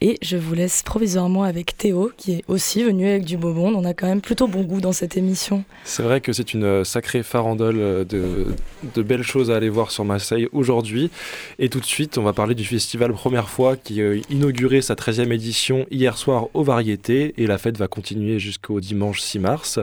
Et 0.00 0.18
je 0.22 0.36
vous 0.36 0.54
laisse 0.54 0.82
provisoirement 0.82 1.42
avec 1.42 1.76
Théo, 1.76 2.12
qui 2.16 2.34
est 2.34 2.44
aussi 2.46 2.84
venu 2.84 3.08
avec 3.08 3.24
du 3.24 3.36
beau 3.36 3.52
monde. 3.52 3.74
On 3.76 3.84
a 3.84 3.94
quand 3.94 4.06
même 4.06 4.20
plutôt 4.20 4.46
bon 4.46 4.62
goût 4.62 4.80
dans 4.80 4.92
cette 4.92 5.16
émission. 5.16 5.64
C'est 5.84 6.02
vrai 6.02 6.20
que 6.20 6.32
c'est 6.32 6.54
une 6.54 6.64
euh, 6.64 6.84
sacrée 6.84 7.22
farandole 7.22 7.78
euh, 7.78 8.04
de, 8.04 8.46
de 8.94 9.02
belles 9.02 9.24
choses 9.24 9.50
à 9.50 9.56
aller 9.56 9.68
voir 9.68 9.90
sur 9.90 10.04
Marseille 10.04 10.48
aujourd'hui. 10.52 11.10
Et 11.58 11.68
tout 11.68 11.80
de 11.80 11.84
suite, 11.84 12.16
on 12.16 12.22
va 12.22 12.32
parler 12.32 12.54
du 12.54 12.64
festival 12.64 13.12
Première 13.12 13.48
fois 13.48 13.76
qui 13.76 14.00
a 14.00 14.14
inauguré 14.30 14.82
sa 14.82 14.94
13e 14.94 15.32
édition 15.32 15.86
hier 15.90 16.16
soir 16.16 16.46
aux 16.54 16.62
Variétés. 16.62 17.34
Et 17.36 17.46
la 17.46 17.58
fête 17.58 17.76
va 17.76 17.88
continuer 17.88 18.38
jusqu'au 18.38 18.80
dimanche 18.80 19.20
6 19.20 19.38
mars. 19.40 19.80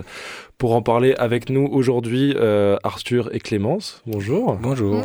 Pour 0.57 0.73
en 0.73 0.81
parler 0.81 1.13
avec 1.17 1.49
nous 1.49 1.67
aujourd'hui, 1.69 2.33
euh, 2.37 2.77
Arthur 2.83 3.29
et 3.35 3.39
Clémence. 3.39 4.01
Bonjour. 4.05 4.55
Bonjour. 4.61 5.03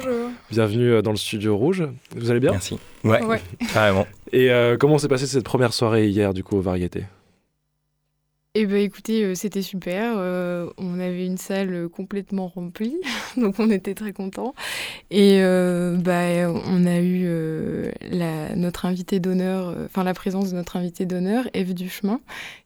Bienvenue 0.51 0.93
euh, 0.95 1.03
dans 1.03 1.13
le 1.13 1.17
Studio 1.17 1.57
Rouge. 1.57 1.85
Vous 2.17 2.31
allez 2.31 2.41
bien? 2.41 2.51
Merci. 2.53 2.79
Ouais, 3.05 3.23
Ouais. 3.25 3.41
carrément. 3.73 4.07
Et 4.33 4.51
euh, 4.51 4.77
comment 4.77 4.99
s'est 4.99 5.09
passée 5.09 5.27
cette 5.27 5.45
première 5.45 5.73
soirée 5.73 6.09
hier 6.09 6.35
du 6.35 6.43
coup 6.43 6.57
aux 6.57 6.61
Variétés 6.61 7.05
Eh 8.57 8.67
ben 8.67 8.79
écoutez, 8.79 9.23
euh, 9.25 9.35
c'était 9.37 9.63
super. 9.63 10.15
Euh, 10.17 10.69
on 10.77 10.99
avait 10.99 11.25
une 11.25 11.39
salle 11.39 11.89
complètement 11.89 12.49
remplie, 12.49 12.97
donc 13.37 13.61
on 13.61 13.71
était 13.71 13.95
très 13.95 14.13
contents. 14.13 14.55
Et 15.13 15.39
euh, 15.41 15.97
bah, 15.97 16.51
on 16.67 16.85
a 16.85 16.99
eu 16.99 17.23
euh, 17.27 17.93
la, 18.11 18.55
notre 18.57 18.87
invité 18.87 19.21
d'honneur, 19.21 19.69
euh, 19.69 19.85
enfin 19.87 20.03
la 20.03 20.15
présence 20.15 20.51
de 20.51 20.57
notre 20.57 20.77
invité 20.77 21.07
d'honneur, 21.07 21.45
Eve 21.55 21.75
Duchemin, 21.75 22.21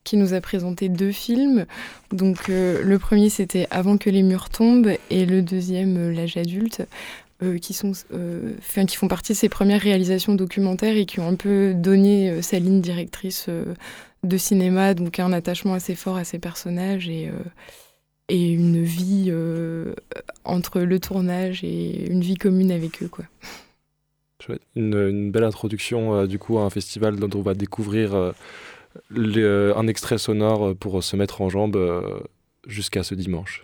qui 0.05 0.16
nous 0.16 0.33
a 0.33 0.40
présenté 0.40 0.88
deux 0.88 1.12
films. 1.12 1.66
Donc 2.12 2.49
euh, 2.49 2.83
le 2.83 2.99
premier 2.99 3.29
c'était 3.29 3.66
Avant 3.70 3.99
que 3.99 4.09
les 4.09 4.23
murs 4.23 4.49
tombent 4.49 4.92
et 5.11 5.27
le 5.27 5.42
deuxième 5.42 6.11
L'âge 6.12 6.37
adulte. 6.38 6.83
Euh, 7.42 7.59
qui, 7.59 7.73
sont, 7.73 7.92
euh, 8.12 8.55
qui 8.87 8.97
font 8.97 9.09
partie 9.09 9.33
de 9.33 9.37
ses 9.37 9.49
premières 9.49 9.81
réalisations 9.81 10.35
documentaires 10.35 10.97
et 10.97 11.07
qui 11.07 11.20
ont 11.20 11.29
un 11.29 11.35
peu 11.35 11.75
donné 11.75 12.31
euh, 12.31 12.42
sa 12.42 12.59
ligne 12.59 12.81
directrice 12.81 13.49
de 14.23 14.37
cinéma, 14.37 14.94
donc 14.94 15.18
un 15.18 15.33
attachement 15.33 15.75
assez 15.75 15.94
fort 15.94 16.16
à 16.16 16.25
ces 16.25 16.38
personnages 16.38 17.09
et, 17.09 17.31
une 18.31 18.83
vie 18.83 19.31
entre 20.44 20.81
le 20.81 20.99
tournage 20.99 21.62
et 21.62 22.11
une 22.11 22.23
vie 22.23 22.37
commune 22.37 22.73
avec 22.73 23.03
eux. 23.03 23.09
Quoi. 23.09 23.27
Une, 24.75 25.31
belle 25.31 25.44
introduction 25.44 26.27
du 26.27 26.38
coup 26.38 26.59
à 26.59 26.62
un 26.62 26.70
festival 26.70 27.16
dont 27.16 27.38
on 27.38 27.42
va 27.42 27.53
découvrir 27.53 28.33
un 29.14 29.87
extrait 29.87 30.18
sonore 30.18 30.75
pour 30.77 31.03
se 31.03 31.16
mettre 31.16 31.42
en 31.42 31.49
jambe 31.49 31.77
euh, 31.77 32.20
jusqu'à 32.66 33.03
ce 33.03 33.14
dimanche. 33.14 33.63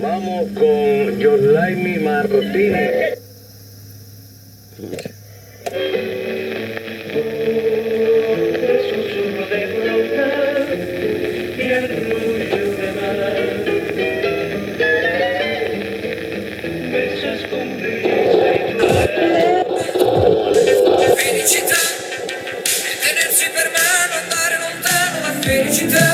Vamos 0.00 0.48
con 0.54 1.18
Yorlaimi 1.18 1.98
Martínez. 1.98 3.18
Felicità 21.16 21.76
e 22.84 22.98
tenersi 23.00 23.46
per 23.50 23.70
mano, 23.72 24.14
andare 24.22 24.58
lontano 24.58 25.20
la 25.20 25.32
felicità. 25.40 26.13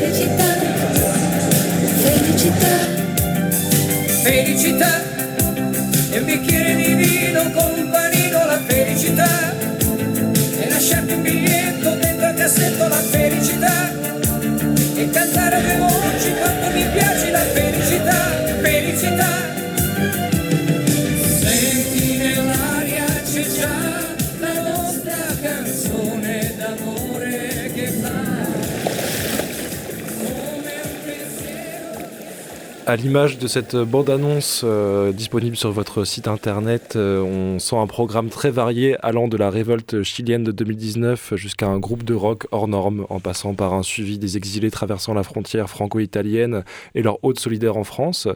À 32.91 32.97
l'image 32.97 33.37
de 33.37 33.47
cette 33.47 33.77
bande-annonce 33.77 34.63
euh, 34.65 35.13
disponible 35.13 35.55
sur 35.55 35.71
votre 35.71 36.03
site 36.03 36.27
internet, 36.27 36.97
euh, 36.97 37.21
on 37.21 37.57
sent 37.57 37.77
un 37.77 37.87
programme 37.87 38.27
très 38.27 38.51
varié 38.51 38.97
allant 39.01 39.29
de 39.29 39.37
la 39.37 39.49
révolte 39.49 40.03
chilienne 40.03 40.43
de 40.43 40.51
2019 40.51 41.35
jusqu'à 41.37 41.67
un 41.67 41.79
groupe 41.79 42.03
de 42.03 42.13
rock 42.13 42.47
hors 42.51 42.67
norme, 42.67 43.05
en 43.07 43.21
passant 43.21 43.53
par 43.53 43.73
un 43.73 43.81
suivi 43.81 44.19
des 44.19 44.35
exilés 44.35 44.71
traversant 44.71 45.13
la 45.13 45.23
frontière 45.23 45.69
franco-italienne 45.69 46.65
et 46.93 47.01
leur 47.01 47.23
hôte 47.23 47.39
solidaire 47.39 47.77
en 47.77 47.85
France. 47.85 48.27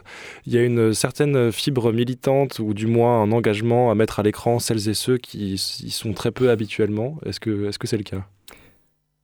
Il 0.46 0.54
y 0.54 0.56
a 0.56 0.62
une 0.62 0.94
certaine 0.94 1.52
fibre 1.52 1.92
militante 1.92 2.58
ou 2.58 2.72
du 2.72 2.86
moins 2.86 3.20
un 3.20 3.32
engagement 3.32 3.90
à 3.90 3.94
mettre 3.94 4.20
à 4.20 4.22
l'écran 4.22 4.58
celles 4.58 4.88
et 4.88 4.94
ceux 4.94 5.18
qui 5.18 5.56
y 5.82 5.90
sont 5.90 6.14
très 6.14 6.30
peu 6.30 6.48
habituellement. 6.48 7.18
Est-ce 7.26 7.40
que 7.40 7.68
est-ce 7.68 7.78
que 7.78 7.86
c'est 7.86 7.98
le 7.98 8.04
cas? 8.04 8.24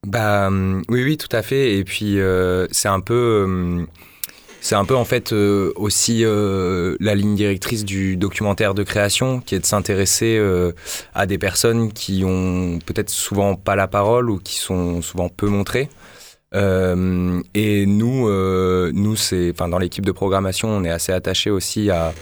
Bah 0.07 0.51
oui, 0.51 1.03
oui, 1.03 1.17
tout 1.17 1.35
à 1.35 1.41
fait. 1.41 1.79
Et 1.79 1.85
puis 1.85 2.19
euh, 2.19 2.67
c'est 2.71 2.89
un 2.89 3.01
peu, 3.01 3.87
c'est 4.63 4.77
un 4.77 4.85
peu 4.85 4.95
en 4.95 5.05
fait 5.05 5.33
euh, 5.33 5.73
aussi 5.75 6.25
euh, 6.25 6.97
la 7.01 7.17
ligne 7.17 7.35
directrice 7.35 7.85
du 7.85 8.17
documentaire 8.17 8.75
de 8.75 8.85
création, 8.85 9.41
qui 9.41 9.57
est 9.57 9.59
de 9.59 9.67
s'intéresser 9.67 10.37
euh, 10.39 10.71
à 11.15 11.27
des 11.27 11.37
personnes 11.37 11.93
qui 11.93 12.23
ont 12.25 12.79
peut-être 12.87 13.11
souvent 13.11 13.57
pas 13.57 13.75
la 13.75 13.89
parole 13.89 14.31
ou 14.31 14.39
qui 14.39 14.55
sont 14.55 15.03
souvent 15.03 15.29
peu 15.29 15.49
montrées. 15.49 15.91
Et 16.55 17.87
nous, 17.87 18.29
nous 18.93 19.17
c'est, 19.17 19.51
enfin 19.53 19.69
dans 19.69 19.79
l'équipe 19.79 20.05
de 20.05 20.13
programmation, 20.13 20.69
on 20.69 20.85
est 20.85 20.91
assez 20.91 21.11
attaché 21.11 21.51
aussi 21.51 21.91
à, 21.91 22.13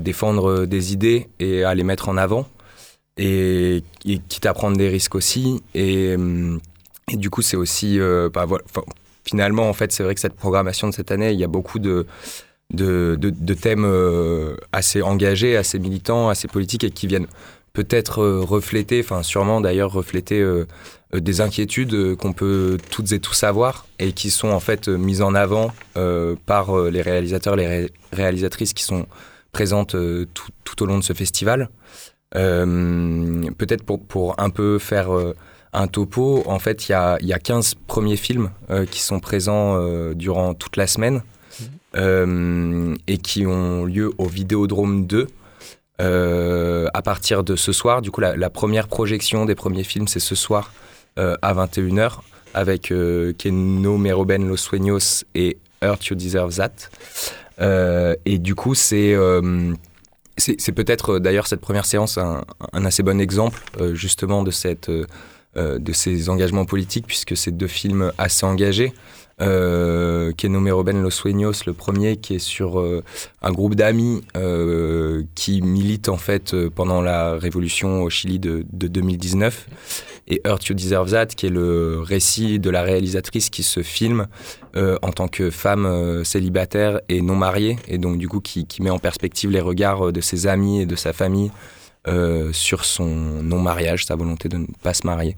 défendre 0.00 0.64
des 0.64 0.94
idées 0.94 1.28
et 1.38 1.64
à 1.64 1.74
les 1.74 1.84
mettre 1.84 2.08
en 2.08 2.16
avant. 2.16 2.48
Et, 3.18 3.84
quitte 4.02 4.46
à 4.46 4.54
prendre 4.54 4.78
des 4.78 4.88
risques 4.88 5.14
aussi. 5.14 5.62
Et, 5.74 6.16
du 7.12 7.28
coup, 7.28 7.42
c'est 7.42 7.58
aussi, 7.58 7.98
bah, 8.32 8.46
finalement, 9.24 9.68
en 9.68 9.72
fait, 9.72 9.92
c'est 9.92 10.02
vrai 10.02 10.14
que 10.14 10.20
cette 10.20 10.36
programmation 10.36 10.88
de 10.88 10.94
cette 10.94 11.10
année, 11.10 11.32
il 11.32 11.38
y 11.40 11.44
a 11.44 11.48
beaucoup 11.48 11.78
de, 11.78 12.06
de, 12.72 13.16
de- 13.18 13.54
thèmes 13.54 13.84
euh, 13.84 14.56
assez 14.72 15.02
engagés, 15.02 15.56
assez 15.56 15.78
militants, 15.78 16.28
assez 16.28 16.48
politiques 16.48 16.84
et 16.84 16.90
qui 16.90 17.06
viennent 17.06 17.26
peut-être 17.72 18.22
euh, 18.22 18.40
refléter, 18.40 19.00
enfin 19.00 19.22
sûrement 19.22 19.60
d'ailleurs 19.60 19.92
refléter 19.92 20.40
euh, 20.40 20.66
des 21.12 21.40
inquiétudes 21.40 22.16
qu'on 22.16 22.32
peut 22.32 22.78
toutes 22.90 23.12
et 23.12 23.20
tous 23.20 23.42
avoir 23.44 23.86
et 23.98 24.12
qui 24.12 24.30
sont 24.30 24.48
en 24.48 24.60
fait 24.60 24.88
mises 24.88 25.22
en 25.22 25.34
avant 25.34 25.72
par 26.46 26.76
les 26.76 27.02
réalisateurs, 27.02 27.54
les 27.56 27.66
ré- 27.66 27.90
réalisatrices 28.12 28.74
qui 28.74 28.82
sont 28.82 29.06
présentes 29.52 29.94
tout, 30.34 30.48
tout 30.64 30.82
au 30.82 30.86
long 30.86 30.98
de 30.98 31.04
ce 31.04 31.12
festival. 31.12 31.68
Peut-être 32.32 33.84
pour, 33.84 34.04
pour 34.04 34.34
un 34.40 34.50
peu 34.50 34.78
faire 34.80 35.08
un 35.74 35.86
topo, 35.86 36.42
en 36.46 36.58
fait, 36.58 36.88
il 36.88 36.92
y 36.92 36.94
a, 36.94 37.18
y 37.20 37.32
a 37.32 37.38
15 37.38 37.74
premiers 37.86 38.16
films 38.16 38.50
euh, 38.70 38.86
qui 38.86 39.00
sont 39.00 39.20
présents 39.20 39.76
euh, 39.76 40.14
durant 40.14 40.54
toute 40.54 40.76
la 40.76 40.86
semaine 40.86 41.22
euh, 41.96 42.94
et 43.06 43.18
qui 43.18 43.46
ont 43.46 43.84
lieu 43.84 44.12
au 44.18 44.26
Vidéodrome 44.26 45.06
2 45.06 45.26
euh, 46.00 46.88
à 46.94 47.02
partir 47.02 47.44
de 47.44 47.56
ce 47.56 47.72
soir. 47.72 48.02
Du 48.02 48.10
coup, 48.10 48.20
la, 48.20 48.36
la 48.36 48.50
première 48.50 48.88
projection 48.88 49.44
des 49.44 49.54
premiers 49.54 49.84
films, 49.84 50.08
c'est 50.08 50.20
ce 50.20 50.34
soir 50.34 50.72
à 51.16 51.54
21h 51.54 52.18
avec 52.54 52.92
euh, 52.92 53.32
Keno 53.36 53.98
Meroben 53.98 54.48
Los 54.48 54.56
Sueños 54.56 55.24
et 55.34 55.58
Earth 55.82 56.06
You 56.06 56.16
Deserve 56.16 56.54
That. 56.56 56.88
Euh, 57.60 58.14
et 58.24 58.38
du 58.38 58.54
coup, 58.54 58.74
c'est 58.74 59.12
euh, 59.12 59.74
peut-être 60.74 61.18
d'ailleurs 61.18 61.46
cette 61.46 61.60
première 61.60 61.84
séance 61.84 62.16
un, 62.16 62.44
un 62.72 62.84
assez 62.84 63.02
bon 63.02 63.20
exemple 63.20 63.60
justement 63.92 64.42
de 64.42 64.50
cette 64.50 64.90
de 65.56 65.92
ses 65.92 66.28
engagements 66.28 66.64
politiques, 66.64 67.06
puisque 67.06 67.36
c'est 67.36 67.52
deux 67.52 67.68
films 67.68 68.12
assez 68.18 68.44
engagés. 68.44 68.92
Euh, 69.40 70.30
qui 70.32 70.46
est 70.46 70.48
nommé 70.48 70.70
Ruben 70.70 71.02
Los 71.02 71.10
Sueños, 71.10 71.64
le 71.66 71.72
premier, 71.72 72.16
qui 72.16 72.36
est 72.36 72.38
sur 72.38 72.78
euh, 72.78 73.02
un 73.42 73.50
groupe 73.50 73.74
d'amis 73.74 74.22
euh, 74.36 75.24
qui 75.34 75.60
militent 75.60 76.08
en 76.08 76.16
fait 76.16 76.54
euh, 76.54 76.70
pendant 76.70 77.02
la 77.02 77.34
révolution 77.34 78.04
au 78.04 78.10
Chili 78.10 78.38
de, 78.38 78.64
de 78.72 78.86
2019, 78.86 79.66
et 80.28 80.40
Earth 80.46 80.66
You 80.66 80.76
Deserve 80.76 81.10
That, 81.10 81.26
qui 81.26 81.46
est 81.46 81.50
le 81.50 81.98
récit 82.00 82.60
de 82.60 82.70
la 82.70 82.82
réalisatrice 82.82 83.50
qui 83.50 83.64
se 83.64 83.82
filme 83.82 84.28
euh, 84.76 84.98
en 85.02 85.10
tant 85.10 85.26
que 85.26 85.50
femme 85.50 85.84
euh, 85.84 86.22
célibataire 86.22 87.00
et 87.08 87.20
non 87.20 87.34
mariée, 87.34 87.76
et 87.88 87.98
donc 87.98 88.18
du 88.18 88.28
coup 88.28 88.40
qui 88.40 88.64
met 88.80 88.90
en 88.90 89.00
perspective 89.00 89.50
les 89.50 89.60
regards 89.60 90.12
de 90.12 90.20
ses 90.20 90.46
amis 90.46 90.82
et 90.82 90.86
de 90.86 90.94
sa 90.94 91.12
famille 91.12 91.50
euh, 92.06 92.52
sur 92.52 92.84
son 92.84 93.06
non-mariage, 93.06 94.04
sa 94.06 94.16
volonté 94.16 94.48
de 94.48 94.58
ne 94.58 94.66
pas 94.82 94.94
se 94.94 95.06
marier. 95.06 95.36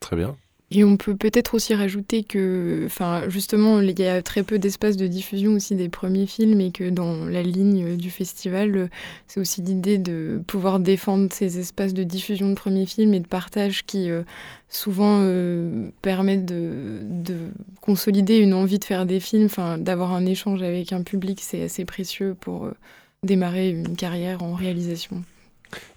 Très 0.00 0.16
bien. 0.16 0.36
Et 0.72 0.82
on 0.82 0.96
peut 0.96 1.14
peut-être 1.14 1.54
aussi 1.54 1.74
rajouter 1.74 2.24
que, 2.24 2.82
enfin, 2.86 3.28
justement, 3.28 3.80
il 3.80 3.96
y 4.00 4.06
a 4.06 4.20
très 4.20 4.42
peu 4.42 4.58
d'espace 4.58 4.96
de 4.96 5.06
diffusion 5.06 5.52
aussi 5.52 5.76
des 5.76 5.88
premiers 5.88 6.26
films 6.26 6.60
et 6.60 6.72
que 6.72 6.90
dans 6.90 7.24
la 7.24 7.42
ligne 7.42 7.96
du 7.96 8.10
festival, 8.10 8.76
euh, 8.76 8.88
c'est 9.28 9.38
aussi 9.38 9.62
l'idée 9.62 9.98
de 9.98 10.42
pouvoir 10.44 10.80
défendre 10.80 11.32
ces 11.32 11.60
espaces 11.60 11.94
de 11.94 12.02
diffusion 12.02 12.48
de 12.48 12.54
premiers 12.54 12.86
films 12.86 13.14
et 13.14 13.20
de 13.20 13.28
partage 13.28 13.84
qui 13.86 14.10
euh, 14.10 14.24
souvent 14.68 15.20
euh, 15.22 15.90
permettent 16.02 16.46
de, 16.46 16.98
de 17.02 17.36
consolider 17.80 18.38
une 18.38 18.52
envie 18.52 18.80
de 18.80 18.84
faire 18.84 19.06
des 19.06 19.20
films, 19.20 19.46
enfin, 19.46 19.78
d'avoir 19.78 20.12
un 20.12 20.26
échange 20.26 20.62
avec 20.62 20.92
un 20.92 21.02
public, 21.02 21.38
c'est 21.42 21.62
assez 21.62 21.84
précieux 21.84 22.34
pour 22.40 22.64
euh, 22.64 22.74
démarrer 23.22 23.70
une 23.70 23.94
carrière 23.94 24.42
en 24.42 24.54
réalisation. 24.54 25.22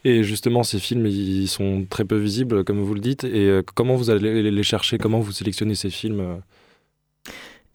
Et 0.06 0.24
justement, 0.24 0.64
ces 0.64 0.80
films, 0.80 1.06
ils 1.08 1.48
sont 1.48 1.86
très 1.90 2.06
peu 2.06 2.18
visibles, 2.18 2.64
comme 2.64 2.80
vous 2.82 2.94
le 2.94 3.02
dites. 3.02 3.24
Et 3.24 3.48
euh, 3.48 3.62
comment 3.76 3.96
vous 3.96 4.10
allez 4.10 4.50
les 4.52 4.64
chercher? 4.64 4.98
Comment 4.98 5.20
vous 5.20 5.32
sélectionnez 5.32 5.76
ces 5.76 5.90
films 5.90 6.20
euh? 6.20 6.36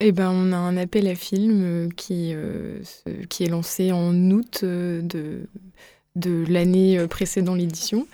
Eh 0.01 0.11
ben, 0.11 0.29
on 0.29 0.51
a 0.51 0.57
un 0.57 0.75
appel 0.77 1.07
à 1.07 1.15
films 1.15 1.63
euh, 1.63 1.89
qui, 1.95 2.33
qui 3.29 3.43
est 3.43 3.49
lancé 3.49 3.91
en 3.91 4.13
août 4.31 4.63
de, 4.63 5.47
de 6.15 6.45
l'année 6.49 7.07
précédant 7.07 7.55
l'édition. 7.55 8.07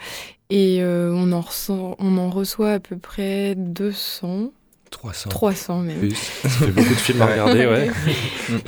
Et 0.49 0.81
on, 0.83 1.31
en 1.31 1.41
ressent- 1.41 1.95
on 1.99 2.17
en 2.17 2.29
reçoit 2.29 2.73
à 2.73 2.79
peu 2.79 2.97
près 2.97 3.55
200, 3.55 4.51
300. 4.91 5.29
300 5.29 5.79
même. 5.81 5.97
Plus. 5.99 6.13
Ça 6.15 6.49
fait 6.49 6.67
beaucoup 6.71 6.89
de 6.89 6.93
films 6.95 7.21
à 7.21 7.25
regarder, 7.27 7.65
ouais. 7.65 7.89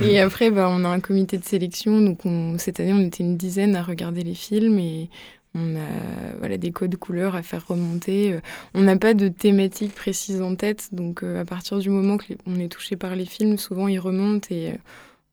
Et 0.04 0.18
après, 0.20 0.50
bah, 0.50 0.68
on 0.70 0.84
a 0.84 0.88
un 0.88 1.00
comité 1.00 1.38
de 1.38 1.44
sélection. 1.44 2.00
Donc, 2.00 2.26
on- 2.26 2.58
cette 2.58 2.80
année, 2.80 2.92
on 2.92 3.00
était 3.06 3.22
une 3.22 3.36
dizaine 3.36 3.76
à 3.76 3.82
regarder 3.82 4.22
les 4.24 4.34
films 4.34 4.78
et 4.78 5.08
on 5.54 5.76
a 5.76 6.36
voilà, 6.40 6.56
des 6.56 6.72
codes 6.72 6.96
couleurs 6.96 7.36
à 7.36 7.42
faire 7.42 7.64
remonter. 7.68 8.32
Euh, 8.32 8.40
On 8.74 8.80
n'a 8.82 8.96
pas 8.96 9.14
de 9.14 9.28
thématique 9.28 9.94
précise 9.94 10.42
en 10.42 10.56
tête. 10.56 10.88
Donc, 10.92 11.22
euh, 11.22 11.40
à 11.40 11.44
partir 11.44 11.78
du 11.78 11.90
moment 11.90 12.16
qu'on 12.18 12.58
est 12.58 12.68
touché 12.68 12.96
par 12.96 13.14
les 13.14 13.26
films, 13.26 13.56
souvent 13.58 13.86
ils 13.86 14.00
remontent 14.00 14.48
et 14.50 14.70
euh, 14.72 14.76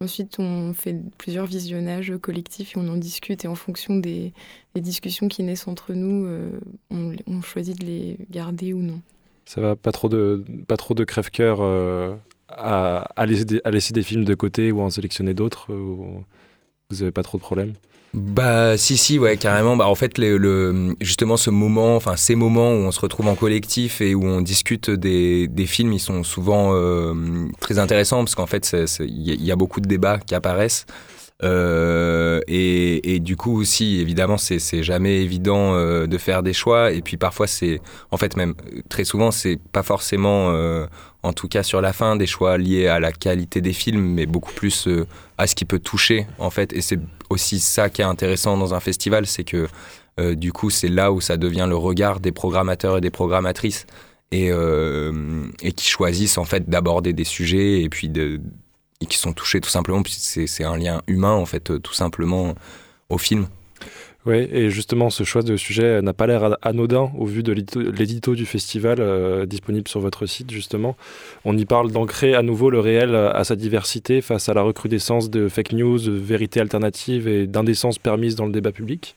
ensuite 0.03 0.37
on 0.39 0.73
fait 0.73 0.97
plusieurs 1.17 1.45
visionnages 1.47 2.13
collectifs 2.21 2.75
et 2.75 2.79
on 2.79 2.87
en 2.89 2.97
discute. 2.97 3.45
Et 3.45 3.47
en 3.47 3.55
fonction 3.55 3.95
des, 3.95 4.33
des 4.75 4.81
discussions 4.81 5.27
qui 5.27 5.41
naissent 5.41 5.67
entre 5.67 5.93
nous, 5.93 6.25
euh, 6.27 6.51
on, 6.91 7.13
on 7.25 7.41
choisit 7.41 7.79
de 7.79 7.85
les 7.85 8.17
garder 8.29 8.73
ou 8.73 8.81
non. 8.83 9.01
Ça 9.45 9.61
va 9.61 9.75
pas 9.75 9.91
trop 9.91 10.09
de, 10.09 10.43
pas 10.67 10.77
trop 10.77 10.93
de 10.93 11.03
crève-cœur 11.03 11.59
euh, 11.61 12.15
à, 12.47 13.07
à, 13.15 13.25
laisser 13.25 13.61
à 13.63 13.71
laisser 13.71 13.93
des 13.93 14.03
films 14.03 14.23
de 14.25 14.35
côté 14.35 14.71
ou 14.71 14.81
en 14.81 14.89
sélectionner 14.89 15.33
d'autres 15.33 15.73
ou 15.73 16.23
Vous 16.89 17.01
avez 17.01 17.11
pas 17.11 17.23
trop 17.23 17.37
de 17.37 17.43
problèmes? 17.43 17.73
Bah 18.13 18.77
si 18.77 18.97
si 18.97 19.17
ouais 19.19 19.37
carrément. 19.37 19.77
Bah 19.77 19.87
en 19.87 19.95
fait 19.95 20.17
le, 20.17 20.95
justement 20.99 21.37
ce 21.37 21.49
moment 21.49 21.95
enfin 21.95 22.17
ces 22.17 22.35
moments 22.35 22.71
où 22.71 22.79
on 22.79 22.91
se 22.91 22.99
retrouve 22.99 23.27
en 23.27 23.35
collectif 23.35 24.01
et 24.01 24.13
où 24.15 24.25
on 24.25 24.41
discute 24.41 24.89
des, 24.89 25.47
des 25.47 25.65
films 25.65 25.93
ils 25.93 25.99
sont 25.99 26.23
souvent 26.23 26.71
euh, 26.73 27.13
très 27.61 27.79
intéressants 27.79 28.17
parce 28.17 28.35
qu'en 28.35 28.47
fait 28.47 28.75
il 28.99 29.43
y 29.43 29.51
a 29.51 29.55
beaucoup 29.55 29.79
de 29.79 29.87
débats 29.87 30.19
qui 30.19 30.35
apparaissent 30.35 30.85
Euh, 31.43 32.39
et, 32.47 33.19
du 33.19 33.35
coup 33.35 33.59
aussi 33.59 33.99
évidemment 33.99 34.37
c'est 34.37 34.83
jamais 34.83 35.21
évident 35.21 35.73
euh, 35.73 36.07
de 36.07 36.17
faire 36.17 36.43
des 36.43 36.53
choix. 36.53 36.91
Et 36.91 37.01
puis 37.01 37.17
parfois 37.17 37.47
c'est 37.47 37.81
en 38.11 38.17
fait 38.17 38.35
même 38.35 38.53
euh, 38.73 38.81
très 38.89 39.03
souvent 39.03 39.31
c'est 39.31 39.59
pas 39.71 39.83
forcément 39.83 40.51
en 41.23 41.33
tout 41.33 41.47
cas 41.47 41.63
sur 41.63 41.81
la 41.81 41.93
fin 41.93 42.15
des 42.15 42.27
choix 42.27 42.57
liés 42.57 42.87
à 42.87 42.99
la 42.99 43.11
qualité 43.11 43.61
des 43.61 43.73
films 43.73 44.13
mais 44.13 44.25
beaucoup 44.25 44.53
plus 44.53 44.87
à 45.37 45.47
ce 45.47 45.55
qui 45.55 45.65
peut 45.65 45.79
toucher 45.79 46.27
en 46.39 46.49
fait. 46.49 46.73
Et 46.73 46.81
c'est 46.81 46.99
aussi 47.29 47.59
ça 47.59 47.89
qui 47.89 48.01
est 48.01 48.05
intéressant 48.05 48.57
dans 48.57 48.73
un 48.73 48.79
festival 48.79 49.25
c'est 49.25 49.43
que 49.43 49.67
du 50.33 50.51
coup 50.51 50.69
c'est 50.69 50.89
là 50.89 51.11
où 51.11 51.21
ça 51.21 51.37
devient 51.37 51.67
le 51.67 51.77
regard 51.77 52.19
des 52.19 52.31
programmateurs 52.31 52.97
et 52.97 53.01
des 53.01 53.11
programmatrices 53.11 53.85
et, 54.31 54.49
et 54.49 55.71
qui 55.73 55.87
choisissent 55.87 56.37
en 56.37 56.45
fait 56.45 56.69
d'aborder 56.69 57.13
des 57.13 57.25
sujets 57.25 57.81
et 57.81 57.89
puis 57.89 58.09
de 58.09 58.41
et 59.01 59.05
qui 59.05 59.17
sont 59.17 59.33
touchés 59.33 59.59
tout 59.59 59.69
simplement 59.69 60.01
puis 60.03 60.13
c'est 60.17 60.47
c'est 60.47 60.63
un 60.63 60.77
lien 60.77 61.01
humain 61.07 61.33
en 61.33 61.45
fait 61.45 61.71
euh, 61.71 61.79
tout 61.79 61.93
simplement 61.93 62.55
au 63.09 63.17
film 63.17 63.47
Oui, 64.27 64.47
et 64.51 64.69
justement, 64.69 65.09
ce 65.09 65.23
choix 65.23 65.41
de 65.41 65.57
sujet 65.57 65.99
n'a 66.03 66.13
pas 66.13 66.27
l'air 66.27 66.55
anodin 66.61 67.11
au 67.17 67.25
vu 67.25 67.41
de 67.41 67.53
l'édito- 67.53 68.35
du 68.35 68.45
festival 68.45 68.97
euh, 68.99 69.47
disponible 69.47 69.87
sur 69.87 69.99
votre 69.99 70.27
site, 70.27 70.51
justement. 70.51 70.95
On 71.43 71.57
y 71.57 71.65
parle 71.65 71.91
d'ancrer 71.91 72.35
à 72.35 72.43
nouveau 72.43 72.69
le 72.69 72.79
réel 72.79 73.15
à 73.15 73.43
sa 73.43 73.55
diversité 73.55 74.21
face 74.21 74.47
à 74.47 74.53
la 74.53 74.61
recrudescence 74.61 75.31
de 75.31 75.47
fake 75.49 75.73
news, 75.73 75.97
de 75.97 76.11
vérités 76.11 76.59
alternatives 76.59 77.27
et 77.27 77.47
d'indécence 77.47 77.97
permise 77.97 78.35
dans 78.35 78.45
le 78.45 78.51
débat 78.51 78.71
public. 78.71 79.15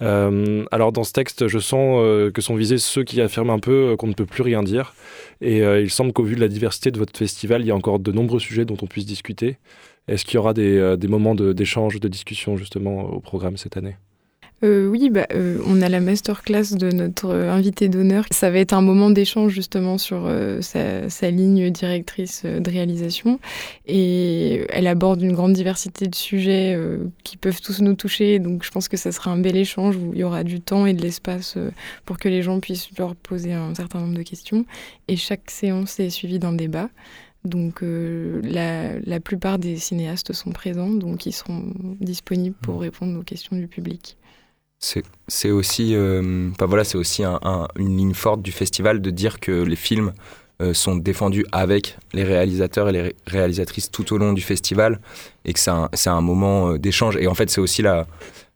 Euh, 0.00 0.64
alors, 0.72 0.90
dans 0.90 1.04
ce 1.04 1.12
texte, 1.12 1.46
je 1.46 1.60
sens 1.60 2.00
euh, 2.02 2.32
que 2.32 2.42
sont 2.42 2.56
visés 2.56 2.78
ceux 2.78 3.04
qui 3.04 3.20
affirment 3.20 3.50
un 3.50 3.60
peu 3.60 3.94
qu'on 3.96 4.08
ne 4.08 4.14
peut 4.14 4.26
plus 4.26 4.42
rien 4.42 4.64
dire. 4.64 4.94
Et 5.40 5.58
il 5.58 5.90
semble 5.90 6.12
qu'au 6.12 6.24
vu 6.24 6.34
de 6.34 6.40
la 6.40 6.48
diversité 6.48 6.90
de 6.90 6.98
votre 6.98 7.16
festival, 7.16 7.60
il 7.62 7.68
y 7.68 7.70
a 7.70 7.76
encore 7.76 8.00
de 8.00 8.10
nombreux 8.10 8.40
sujets 8.40 8.64
dont 8.64 8.76
on 8.82 8.86
puisse 8.86 9.06
discuter. 9.06 9.58
Est-ce 10.08 10.24
qu'il 10.24 10.34
y 10.34 10.38
aura 10.38 10.52
des, 10.52 10.96
moments 11.08 11.36
de- 11.36 11.52
d'échange, 11.52 12.00
de, 12.00 12.08
discussion, 12.08 12.56
justement, 12.56 13.02
au 13.04 13.20
programme 13.20 13.56
cette 13.56 13.76
année? 13.76 13.94
Euh, 14.64 14.86
oui, 14.86 15.10
bah, 15.10 15.26
euh, 15.34 15.58
on 15.66 15.82
a 15.82 15.88
la 15.88 16.00
masterclass 16.00 16.74
de 16.76 16.90
notre 16.92 17.30
euh, 17.30 17.50
invité 17.50 17.88
d'honneur. 17.88 18.24
Ça 18.30 18.48
va 18.50 18.58
être 18.58 18.72
un 18.74 18.80
moment 18.80 19.10
d'échange 19.10 19.52
justement 19.52 19.98
sur 19.98 20.26
euh, 20.26 20.60
sa, 20.60 21.10
sa 21.10 21.30
ligne 21.30 21.70
directrice 21.70 22.42
euh, 22.44 22.60
de 22.60 22.70
réalisation. 22.70 23.40
Et 23.86 24.64
elle 24.68 24.86
aborde 24.86 25.20
une 25.20 25.32
grande 25.32 25.52
diversité 25.52 26.06
de 26.06 26.14
sujets 26.14 26.74
euh, 26.76 26.98
qui 27.24 27.36
peuvent 27.36 27.60
tous 27.60 27.80
nous 27.80 27.94
toucher. 27.94 28.38
Donc 28.38 28.62
je 28.64 28.70
pense 28.70 28.86
que 28.86 28.96
ça 28.96 29.10
sera 29.10 29.32
un 29.32 29.38
bel 29.38 29.56
échange 29.56 29.96
où 29.96 30.12
il 30.14 30.20
y 30.20 30.24
aura 30.24 30.44
du 30.44 30.60
temps 30.60 30.86
et 30.86 30.94
de 30.94 31.02
l'espace 31.02 31.54
euh, 31.56 31.70
pour 32.04 32.18
que 32.18 32.28
les 32.28 32.42
gens 32.42 32.60
puissent 32.60 32.90
leur 32.96 33.16
poser 33.16 33.52
un 33.52 33.74
certain 33.74 33.98
nombre 33.98 34.14
de 34.16 34.22
questions. 34.22 34.64
Et 35.08 35.16
chaque 35.16 35.50
séance 35.50 35.98
est 35.98 36.10
suivie 36.10 36.38
d'un 36.38 36.52
débat. 36.52 36.88
Donc 37.44 37.82
euh, 37.82 38.40
la, 38.44 39.00
la 39.00 39.18
plupart 39.18 39.58
des 39.58 39.76
cinéastes 39.76 40.32
sont 40.32 40.52
présents, 40.52 40.90
donc 40.90 41.26
ils 41.26 41.32
seront 41.32 41.64
disponibles 42.00 42.54
pour 42.62 42.80
répondre 42.80 43.18
aux 43.18 43.24
questions 43.24 43.56
du 43.56 43.66
public. 43.66 44.16
C'est 45.28 45.50
aussi, 45.50 45.94
euh, 45.94 46.50
voilà, 46.58 46.82
aussi 46.94 47.22
un- 47.22 47.38
un- 47.42 47.68
une 47.76 47.96
ligne 47.96 48.14
forte 48.14 48.42
du 48.42 48.50
festival 48.52 49.00
de 49.00 49.10
dire 49.10 49.38
que 49.40 49.62
les 49.62 49.76
films 49.76 50.12
euh, 50.60 50.74
sont 50.74 50.96
défendus 50.96 51.46
avec 51.52 51.96
les 52.12 52.24
réalisateurs 52.24 52.88
et 52.88 52.92
les 52.92 53.02
ré- 53.02 53.16
réalisatrices 53.26 53.90
tout 53.90 54.12
au 54.12 54.18
long 54.18 54.32
du 54.32 54.42
festival 54.42 55.00
et 55.44 55.52
que 55.52 55.58
c'est 55.58 55.70
un, 55.70 55.88
un 56.06 56.20
moment 56.20 56.72
euh, 56.72 56.78
d'échange. 56.78 57.16
Et 57.16 57.26
en 57.26 57.34
fait, 57.34 57.48
c'est 57.50 57.60
aussi 57.60 57.80
la, 57.82 58.06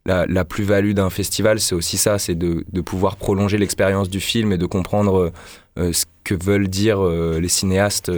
la, 0.05 0.25
la 0.25 0.45
plus-value 0.45 0.91
d'un 0.93 1.09
festival, 1.09 1.59
c'est 1.59 1.75
aussi 1.75 1.97
ça, 1.97 2.19
c'est 2.19 2.35
de, 2.35 2.63
de 2.71 2.81
pouvoir 2.81 3.15
prolonger 3.15 3.57
l'expérience 3.57 4.09
du 4.09 4.19
film 4.19 4.51
et 4.53 4.57
de 4.57 4.65
comprendre 4.65 5.31
euh, 5.79 5.93
ce 5.93 6.05
que 6.23 6.35
veulent 6.35 6.67
dire 6.69 7.01
les 7.03 7.47
cinéastes 7.49 8.11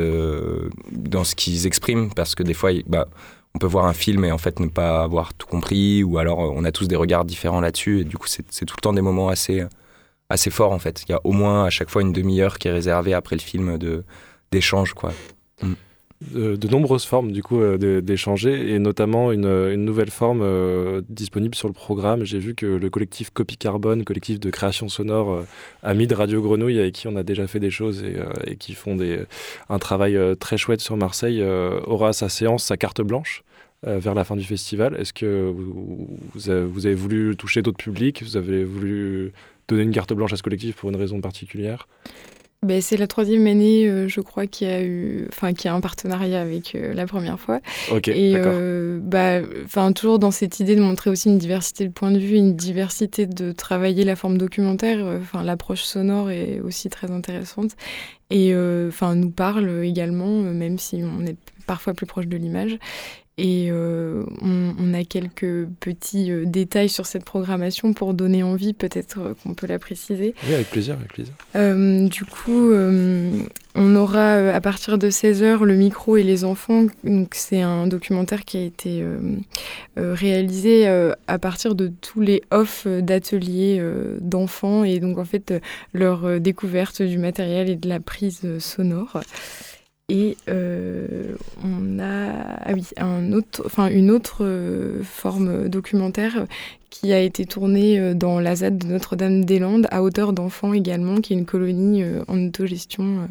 dans 0.92 1.24
ce 1.24 1.36
qu'ils 1.36 1.68
expriment, 1.68 2.10
parce 2.16 2.34
que 2.34 2.42
des 2.44 2.56
fois, 2.56 2.72
bah, 2.88 3.08
on 3.56 3.60
peut 3.60 3.68
voir 3.68 3.86
un 3.86 3.94
film 3.94 4.26
et 4.26 4.32
en 4.32 4.38
fait 4.38 4.60
ne 4.60 4.68
pas 4.68 5.04
avoir 5.04 5.34
tout 5.34 5.48
compris, 5.48 6.04
ou 6.04 6.18
alors 6.18 6.42
euh, 6.42 6.54
on 6.56 6.64
a 6.66 6.72
tous 6.72 6.88
des 6.88 6.96
regards 6.96 7.26
différents 7.26 7.62
là-dessus, 7.62 8.02
et 8.02 8.04
du 8.04 8.18
coup 8.18 8.28
c'est 8.28 8.44
tout 8.66 8.76
le 8.78 8.82
temps 8.82 8.94
des 8.94 9.02
moments 9.02 9.30
assez, 9.30 9.64
assez 10.30 10.50
forts 10.50 10.72
en 10.72 10.80
fait. 10.80 11.04
Il 11.08 11.12
y 11.12 11.16
a 11.16 11.22
au 11.24 11.32
moins 11.32 11.66
à 11.66 11.70
chaque 11.70 11.90
fois 11.90 12.02
une 12.02 12.14
demi-heure 12.14 12.60
qui 12.60 12.68
est 12.68 12.72
réservée 12.72 13.14
après 13.14 13.36
le 13.36 13.42
film 13.42 13.78
de 13.78 14.04
d'échange 14.52 14.94
quoi. 14.94 15.14
De, 16.22 16.68
nombreuses 16.68 17.06
formes 17.06 17.32
du 17.32 17.42
coup 17.42 17.62
euh, 17.62 18.02
d'échanger 18.02 18.74
et 18.74 18.80
notamment 18.80 19.32
une, 19.32 19.76
nouvelle 19.76 20.12
forme 20.12 20.42
euh, 20.42 21.02
disponible 21.08 21.56
sur 21.56 21.68
le 21.68 21.74
programme. 21.74 22.24
J'ai 22.24 22.40
vu 22.40 22.56
que 22.56 22.66
le 22.66 22.90
collectif 22.90 23.30
Copy 23.30 23.58
Carbone, 23.58 24.04
collectif 24.04 24.40
de 24.40 24.50
création 24.50 24.90
sonore 24.90 25.32
euh, 25.32 25.44
ami 25.82 26.08
de 26.08 26.16
Radio 26.16 26.42
Grenouille 26.42 26.80
avec 26.80 26.94
qui 26.94 27.08
on 27.08 27.16
a 27.16 27.24
déjà 27.24 27.48
fait 27.48 27.60
des 27.60 27.72
choses 27.72 28.04
et, 28.46 28.56
qui 28.58 28.74
font 28.74 28.96
des, 28.96 29.20
un 29.70 29.80
travail 29.80 30.18
très 30.40 30.58
chouette 30.58 30.82
sur 30.82 30.98
Marseille 30.98 31.42
aura 31.44 32.14
sa 32.14 32.30
séance, 32.30 32.66
sa 32.66 32.78
carte 32.78 33.02
blanche 33.02 33.44
vers 33.84 34.14
la 34.14 34.24
fin 34.24 34.36
du 34.36 34.44
festival. 34.44 34.96
Est-ce 35.00 35.14
que 35.14 35.54
vous 36.36 36.86
avez 36.86 36.96
voulu 36.96 37.36
toucher 37.38 37.62
d'autres 37.62 37.78
publics? 37.78 38.24
Vous 38.24 38.36
avez 38.36 38.64
voulu 38.64 39.32
donner 39.68 39.84
une 39.84 39.92
carte 39.92 40.14
blanche 40.14 40.34
à 40.34 40.38
ce 40.38 40.44
collectif 40.44 40.76
pour 40.76 40.90
une 40.90 40.98
raison 40.98 41.22
particulière? 41.22 41.88
Ben, 42.62 42.82
c'est 42.82 42.98
la 42.98 43.08
troisième 43.08 43.48
année, 43.48 43.88
euh, 43.88 44.10
je 44.10 44.20
crois, 44.20 44.46
qu'il 44.46 44.68
y 44.68 44.72
a 44.72 44.84
eu, 44.84 45.26
enfin, 45.30 45.54
qu'il 45.54 45.66
y 45.66 45.68
a 45.70 45.74
un 45.74 45.80
partenariat 45.80 46.42
avec 46.42 46.76
euh, 46.76 46.94
la 46.94 47.06
première 47.08 47.40
fois. 47.40 47.62
Ok, 47.90 48.10
Et 48.10 48.34
euh, 48.36 49.00
bah, 49.02 49.40
enfin, 49.64 49.94
toujours 49.94 50.20
dans 50.20 50.32
cette 50.32 50.60
idée 50.60 50.76
de 50.76 50.82
montrer 50.82 51.10
aussi 51.10 51.30
une 51.30 51.38
diversité 51.38 51.88
de 51.88 51.94
points 51.94 52.12
de 52.12 52.20
vue, 52.20 52.36
une 52.36 52.58
diversité 52.58 53.28
de 53.28 53.54
travailler 53.54 54.04
la 54.04 54.18
forme 54.18 54.38
documentaire. 54.38 55.00
euh, 55.06 55.20
Enfin, 55.22 55.42
l'approche 55.42 55.84
sonore 55.84 56.32
est 56.32 56.60
aussi 56.60 56.90
très 56.90 57.10
intéressante 57.12 57.72
et 58.30 58.54
euh, 58.54 58.90
enfin 58.90 59.16
nous 59.16 59.32
parle 59.32 59.84
également, 59.86 60.28
même 60.42 60.78
si 60.78 61.02
on 61.02 61.26
est 61.26 61.38
parfois 61.66 61.94
plus 61.94 62.06
proche 62.08 62.28
de 62.28 62.36
l'image. 62.36 62.78
Et 63.40 63.70
euh, 63.72 64.24
on, 64.42 64.74
on 64.78 64.94
a 64.94 65.06
quelques 65.06 65.66
petits 65.80 66.30
euh, 66.30 66.44
détails 66.46 66.90
sur 66.90 67.06
cette 67.06 67.24
programmation 67.24 67.94
pour 67.94 68.14
donner 68.14 68.44
envie, 68.44 68.74
peut-être 68.74 69.20
euh, 69.20 69.34
qu'on 69.42 69.54
peut 69.54 69.66
la 69.66 69.80
préciser. 69.80 70.36
Oui, 70.46 70.56
avec 70.56 70.70
plaisir, 70.70 70.96
avec 70.96 71.14
plaisir. 71.14 71.34
Du 72.10 72.26
coup, 72.26 72.74
on 73.76 73.96
aura 73.96 74.34
à 74.50 74.60
partir 74.60 74.98
de 74.98 75.10
16h 75.10 75.64
le 75.64 75.76
micro 75.76 76.18
et 76.18 76.24
les 76.24 76.44
enfants. 76.44 76.88
Donc, 77.06 77.30
c'est 77.34 77.62
un 77.62 77.88
documentaire 77.88 78.44
qui 78.44 78.58
a 78.58 78.62
été 78.62 79.06
réalisé 79.96 80.88
à 81.28 81.40
partir 81.40 81.76
de 81.76 81.92
tous 82.02 82.20
les 82.20 82.42
offs 82.52 82.88
d'ateliers 82.88 83.82
d'enfants 84.20 84.84
et 84.84 85.00
donc 85.00 85.18
en 85.18 85.26
fait 85.26 85.54
leur 85.94 86.40
découverte 86.40 87.02
du 87.02 87.18
matériel 87.18 87.70
et 87.70 87.76
de 87.76 87.88
la 87.88 88.00
prise 88.00 88.42
sonore. 88.60 89.22
Et 90.10 90.38
euh, 90.50 91.36
on 91.64 92.00
a 92.00 92.32
ah 92.66 92.74
oui, 92.74 92.86
un 92.98 93.32
autre, 93.32 93.62
enfin, 93.66 93.88
une 93.90 94.10
autre 94.10 94.44
euh, 94.44 95.04
forme 95.04 95.70
documentaire 95.70 96.46
qui 96.90 97.14
a 97.14 97.20
été 97.20 97.46
tournée 97.46 98.00
euh, 98.00 98.16
dans 98.16 98.40
la 98.40 98.56
ZAD 98.56 98.80
de 98.80 98.88
Notre-Dame-des-Landes 98.88 99.88
à 99.92 100.02
hauteur 100.02 100.34
d'enfants 100.34 100.74
également, 100.74 101.22
qui 101.22 101.34
est 101.34 101.38
une 101.38 101.46
colonie 101.46 102.04
en 102.28 102.48
autogestion 102.48 103.28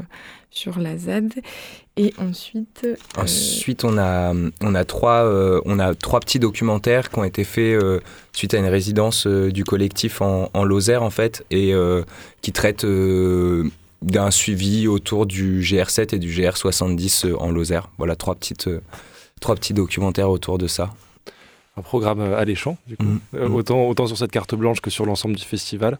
sur 0.51 0.79
la 0.79 0.97
ZAD. 0.97 1.35
Et 1.97 2.15
ensuite... 2.19 2.87
Ensuite, 3.17 3.83
on 3.83 3.99
a, 3.99 4.33
on, 4.61 4.75
a 4.77 4.85
trois, 4.85 5.29
on 5.65 5.81
a 5.81 5.97
trois 5.97 6.21
petits 6.21 6.39
documentaires 6.39 7.11
qui 7.11 7.19
ont 7.19 7.25
été 7.25 7.43
faits 7.43 7.77
suite 8.33 8.55
à 8.55 8.59
une 8.59 8.67
résidence 8.67 9.27
du 9.27 9.65
collectif 9.65 10.23
en, 10.23 10.49
en 10.55 10.65
Lozère, 10.65 11.03
en 11.03 11.11
fait, 11.11 11.45
et 11.51 11.75
qui 12.41 12.53
traitent 12.53 12.87
d'un 14.03 14.31
suivi 14.31 14.87
autour 14.87 15.27
du 15.27 15.61
GR7 15.61 16.15
et 16.15 16.19
du 16.19 16.31
GR70 16.31 17.27
euh, 17.27 17.37
en 17.39 17.51
Lozère. 17.51 17.91
Voilà, 17.99 18.17
trois, 18.17 18.35
petites, 18.35 18.69
euh, 18.69 18.81
trois 19.41 19.55
petits 19.55 19.75
documentaires 19.75 20.31
autour 20.31 20.59
de 20.59 20.67
ça. 20.67 20.91
Un 21.77 21.83
programme 21.83 22.21
euh, 22.21 22.37
alléchant, 22.37 22.77
du 22.87 22.97
coup. 22.97 23.05
Mhm. 23.05 23.21
Euh, 23.35 23.49
autant, 23.49 23.89
autant 23.89 24.07
sur 24.07 24.17
cette 24.17 24.31
carte 24.31 24.55
blanche 24.55 24.81
que 24.81 24.91
sur 24.91 25.07
l'ensemble 25.07 25.37
du 25.37 25.45
festival. 25.45 25.99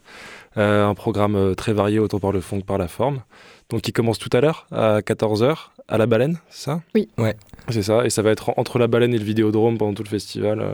Euh, 0.57 0.85
un 0.85 0.93
programme 0.93 1.55
très 1.55 1.73
varié, 1.73 1.99
autant 1.99 2.19
par 2.19 2.31
le 2.31 2.41
fond 2.41 2.59
que 2.59 2.65
par 2.65 2.77
la 2.77 2.87
forme. 2.87 3.21
Donc, 3.69 3.81
qui 3.81 3.93
commence 3.93 4.17
tout 4.17 4.29
à 4.33 4.41
l'heure, 4.41 4.65
à 4.71 4.99
14h, 4.99 5.55
à 5.87 5.97
la 5.97 6.05
baleine, 6.05 6.39
c'est 6.49 6.65
ça? 6.65 6.81
Oui. 6.95 7.07
Ouais. 7.17 7.35
C'est 7.69 7.83
ça, 7.83 8.05
et 8.05 8.09
ça 8.09 8.21
va 8.21 8.31
être 8.31 8.51
entre 8.57 8.79
la 8.79 8.87
baleine 8.87 9.13
et 9.13 9.17
le 9.17 9.23
vidéodrome 9.23 9.77
pendant 9.77 9.93
tout 9.93 10.03
le 10.03 10.09
festival. 10.09 10.65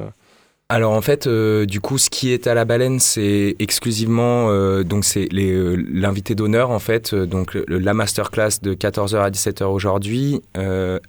Alors 0.67 0.93
en 0.93 1.01
fait, 1.01 1.27
euh, 1.27 1.67
du 1.67 1.79
coup, 1.79 1.99
ce 1.99 2.09
qui 2.09 2.31
est 2.33 2.47
à 2.47 2.55
la 2.55 2.65
baleine, 2.65 2.99
c'est 2.99 3.55
exclusivement 3.59 4.47
euh, 4.49 4.81
donc 4.83 5.05
c'est 5.05 5.29
euh, 5.31 5.77
l'invité 5.93 6.33
d'honneur 6.33 6.71
en 6.71 6.79
fait, 6.79 7.13
donc 7.13 7.53
le- 7.53 7.65
la 7.67 7.93
masterclass 7.93 8.61
de 8.63 8.73
14h 8.73 9.17
à 9.17 9.29
17h 9.29 9.65
aujourd'hui, 9.65 10.41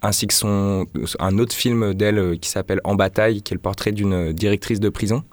ainsi 0.02 0.26
que 0.26 0.34
son 0.34 0.86
un 1.18 1.38
autre 1.38 1.54
film 1.54 1.94
d'elle 1.94 2.38
qui 2.38 2.50
s'appelle 2.50 2.82
En 2.84 2.96
bataille, 2.96 3.40
qui 3.40 3.54
est 3.54 3.56
le 3.56 3.60
portrait 3.60 3.92
d'une 3.92 4.32
directrice 4.34 4.78
de 4.78 4.90
prison. 4.90 5.24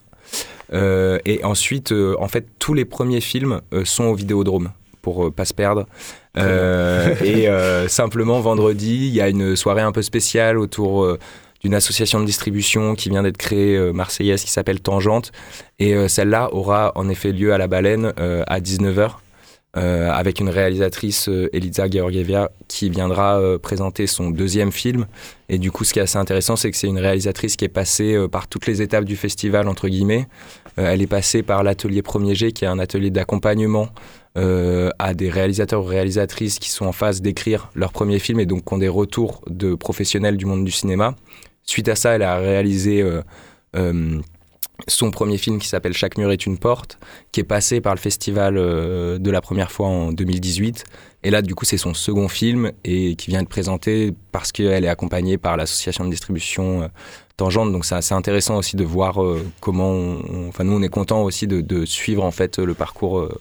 Et 0.71 1.41
ensuite, 1.43 1.93
en 2.17 2.27
fait, 2.29 2.47
tous 2.59 2.73
les 2.73 2.85
premiers 2.85 3.21
films 3.21 3.59
sont 3.83 4.05
au 4.05 4.15
Vidéodrome 4.15 4.71
pour 5.01 5.31
pas 5.33 5.43
se 5.45 5.53
perdre. 5.53 5.85
Et 6.37 7.47
simplement 7.89 8.39
vendredi, 8.39 9.07
il 9.09 9.13
y 9.13 9.19
a 9.21 9.27
une 9.27 9.55
soirée 9.57 9.81
un 9.81 9.91
peu 9.91 10.01
spéciale 10.01 10.57
autour 10.57 11.17
d'une 11.63 11.73
association 11.73 12.19
de 12.19 12.25
distribution 12.25 12.93
qui 12.95 13.09
vient 13.09 13.23
d'être 13.23 13.37
créée 13.37 13.77
euh, 13.77 13.93
marseillaise 13.93 14.43
qui 14.43 14.51
s'appelle 14.51 14.81
Tangente. 14.81 15.31
Et 15.79 15.93
euh, 15.93 16.07
celle-là 16.07 16.53
aura 16.53 16.91
en 16.95 17.07
effet 17.09 17.31
lieu 17.31 17.53
à 17.53 17.57
la 17.57 17.67
baleine 17.67 18.13
euh, 18.19 18.43
à 18.47 18.59
19h. 18.59 19.11
euh, 19.75 20.11
avec 20.11 20.39
une 20.39 20.49
réalisatrice 20.49 21.27
Eliza 21.51 21.89
Georgieva 21.89 22.51
qui 22.67 22.91
viendra 22.91 23.41
présenter 23.57 24.05
son 24.05 24.29
deuxième 24.29 24.71
film. 24.71 25.07
Et 25.49 25.57
du 25.57 25.71
coup, 25.71 25.83
ce 25.83 25.93
qui 25.93 25.99
est 25.99 26.03
assez 26.03 26.19
intéressant, 26.19 26.55
c'est 26.55 26.69
que 26.69 26.77
c'est 26.77 26.87
une 26.87 26.99
réalisatrice 26.99 27.55
qui 27.55 27.65
est 27.65 27.69
passée 27.69 28.15
par 28.31 28.47
toutes 28.47 28.67
les 28.67 28.83
étapes 28.83 29.05
du 29.05 29.15
festival, 29.15 29.67
entre 29.67 29.87
guillemets. 29.87 30.27
Elle 30.75 31.01
est 31.01 31.07
passée 31.07 31.41
par 31.41 31.63
l'atelier 31.63 32.03
Premier 32.03 32.35
G, 32.35 32.51
qui 32.51 32.65
est 32.65 32.67
un 32.67 32.77
atelier 32.77 33.09
d'accompagnement 33.09 33.89
à 34.35 35.13
des 35.15 35.29
réalisateurs 35.31 35.81
ou 35.81 35.85
réalisatrices 35.85 36.59
qui 36.59 36.69
sont 36.69 36.85
en 36.85 36.91
phase 36.91 37.23
d'écrire 37.23 37.71
leur 37.73 37.91
premier 37.91 38.19
film 38.19 38.39
et 38.39 38.45
donc 38.45 38.65
qui 38.65 38.73
ont 38.75 38.77
des 38.77 38.87
retours 38.89 39.41
de 39.49 39.73
professionnels 39.73 40.37
du 40.37 40.45
monde 40.45 40.65
du 40.65 40.71
cinéma. 40.71 41.15
Suite 41.65 41.87
à 41.89 41.95
ça, 41.95 42.11
elle 42.11 42.23
a 42.23 42.37
réalisé 42.37 43.01
euh, 43.01 43.21
euh, 43.75 44.19
son 44.87 45.11
premier 45.11 45.37
film 45.37 45.59
qui 45.59 45.67
s'appelle 45.67 45.93
Chaque 45.93 46.17
mur 46.17 46.31
est 46.31 46.45
une 46.45 46.57
porte, 46.57 46.97
qui 47.31 47.39
est 47.39 47.43
passé 47.45 47.79
par 47.79 47.93
le 47.95 47.99
festival 47.99 48.57
euh, 48.57 49.17
de 49.17 49.31
la 49.31 49.41
première 49.41 49.71
fois 49.71 49.87
en 49.87 50.11
2018. 50.11 50.83
Et 51.25 51.29
là, 51.29 51.41
du 51.41 51.55
coup, 51.55 51.63
c'est 51.63 51.77
son 51.77 51.93
second 51.93 52.27
film 52.27 52.71
et 52.83 53.15
qui 53.15 53.29
vient 53.29 53.43
de 53.43 53.47
présenter 53.47 54.13
parce 54.33 54.51
qu'elle 54.51 54.83
est 54.83 54.89
accompagnée 54.89 55.37
par 55.37 55.55
l'association 55.55 56.03
de 56.05 56.09
distribution 56.09 56.83
euh, 56.83 56.87
Tangente. 57.37 57.71
Donc, 57.71 57.85
c'est 57.85 57.95
assez 57.95 58.13
intéressant 58.13 58.57
aussi 58.57 58.75
de 58.75 58.83
voir 58.83 59.23
euh, 59.23 59.41
comment. 59.61 59.91
on- 59.91 60.49
Enfin, 60.49 60.65
nous, 60.65 60.73
on 60.73 60.81
est 60.81 60.89
content 60.89 61.23
aussi 61.23 61.47
de, 61.47 61.61
de 61.61 61.85
suivre 61.85 62.23
en 62.23 62.31
fait 62.31 62.59
le 62.59 62.73
parcours 62.73 63.19
euh, 63.19 63.39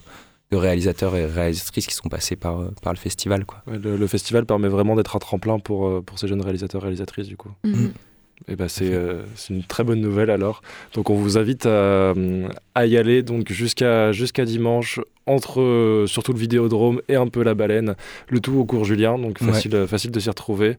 de 0.52 0.56
réalisateurs 0.56 1.16
et 1.16 1.26
réalisatrices 1.26 1.86
qui 1.86 1.94
sont 1.94 2.08
passés 2.08 2.36
par, 2.36 2.60
par 2.82 2.92
le 2.92 2.98
festival. 2.98 3.44
Quoi. 3.46 3.62
Ouais, 3.66 3.78
le, 3.78 3.96
le 3.96 4.06
festival 4.06 4.44
permet 4.46 4.68
vraiment 4.68 4.94
d'être 4.94 5.16
un 5.16 5.18
tremplin 5.18 5.58
pour, 5.58 6.04
pour 6.04 6.18
ces 6.18 6.28
jeunes 6.28 6.42
réalisateurs 6.42 6.82
réalisatrices, 6.82 7.26
du 7.26 7.36
coup. 7.36 7.48
Mhm. 7.64 7.92
Et 8.48 8.56
ben 8.56 8.68
c'est 8.68 8.92
euh, 8.92 9.22
c'est 9.34 9.54
une 9.54 9.64
très 9.64 9.84
bonne 9.84 10.00
nouvelle 10.00 10.30
alors. 10.30 10.62
Donc 10.94 11.10
on 11.10 11.14
vous 11.14 11.38
invite 11.38 11.66
à, 11.66 12.12
à 12.74 12.86
y 12.86 12.96
aller 12.96 13.22
donc 13.22 13.50
jusqu'à 13.50 14.12
jusqu'à 14.12 14.44
dimanche 14.44 15.00
entre 15.26 15.60
euh, 15.60 16.06
surtout 16.06 16.32
le 16.32 16.38
Vidéodrome 16.38 17.00
et 17.08 17.16
un 17.16 17.28
peu 17.28 17.42
la 17.42 17.54
baleine, 17.54 17.94
le 18.28 18.40
tout 18.40 18.54
au 18.54 18.64
cours 18.64 18.84
Julien, 18.84 19.18
donc 19.18 19.38
facile 19.38 19.74
euh, 19.74 19.86
facile 19.86 20.10
de 20.10 20.20
s'y 20.20 20.28
retrouver. 20.28 20.76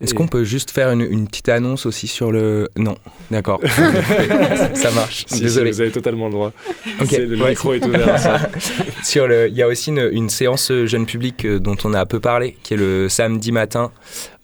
Est-ce 0.00 0.12
Et- 0.14 0.16
qu'on 0.16 0.28
peut 0.28 0.44
juste 0.44 0.70
faire 0.70 0.90
une, 0.92 1.00
une 1.00 1.26
petite 1.26 1.48
annonce 1.48 1.84
aussi 1.86 2.06
sur 2.06 2.30
le. 2.30 2.68
Non, 2.76 2.96
d'accord. 3.30 3.60
ça 4.74 4.90
marche. 4.92 5.24
Si, 5.26 5.40
Désolé. 5.40 5.72
vous 5.72 5.80
avez 5.80 5.90
totalement 5.90 6.26
le 6.26 6.32
droit. 6.32 6.52
Le 7.00 7.42
ouais. 7.42 7.50
micro 7.50 7.74
est 7.74 7.84
ouvert 7.84 8.18
ça. 8.18 8.38
Sur 9.02 9.26
le, 9.26 9.48
il 9.48 9.54
y 9.56 9.62
a 9.62 9.66
aussi 9.68 9.90
une, 9.90 10.08
une 10.12 10.28
séance 10.28 10.70
jeune 10.84 11.06
public 11.06 11.44
euh, 11.44 11.58
dont 11.58 11.76
on 11.84 11.94
a 11.94 12.00
un 12.00 12.06
peu 12.06 12.20
parlé, 12.20 12.56
qui 12.62 12.74
est 12.74 12.76
le 12.76 13.08
samedi 13.08 13.50
matin 13.52 13.90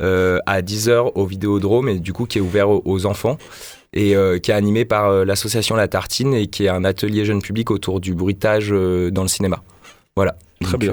euh, 0.02 0.38
à 0.46 0.60
10h 0.62 1.12
au 1.14 1.26
Vidéodrome 1.26 1.88
et 1.88 1.98
du 1.98 2.12
coup 2.12 2.26
qui 2.26 2.38
est 2.38 2.40
ouvert 2.40 2.68
aux, 2.70 2.82
aux 2.84 3.06
enfants 3.06 3.38
et 3.92 4.16
euh, 4.16 4.38
qui 4.38 4.50
est 4.50 4.54
animé 4.54 4.84
par 4.84 5.08
euh, 5.08 5.24
l'association 5.24 5.76
La 5.76 5.86
Tartine 5.86 6.34
et 6.34 6.46
qui 6.48 6.64
est 6.64 6.68
un 6.68 6.84
atelier 6.84 7.24
jeune 7.24 7.42
public 7.42 7.70
autour 7.70 8.00
du 8.00 8.14
bruitage 8.14 8.68
euh, 8.72 9.10
dans 9.10 9.22
le 9.22 9.28
cinéma. 9.28 9.62
Voilà. 10.16 10.34
Très 10.62 10.72
Donc, 10.72 10.80
bien. 10.80 10.92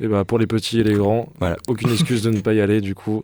Et 0.00 0.08
ben 0.08 0.24
pour 0.24 0.40
les 0.40 0.46
petits 0.48 0.80
et 0.80 0.82
les 0.82 0.94
grands, 0.94 1.28
Voilà. 1.38 1.56
aucune 1.68 1.88
excuse 1.92 2.22
de 2.22 2.30
ne 2.30 2.40
pas 2.40 2.52
y 2.52 2.60
aller 2.60 2.80
du 2.80 2.96
coup. 2.96 3.22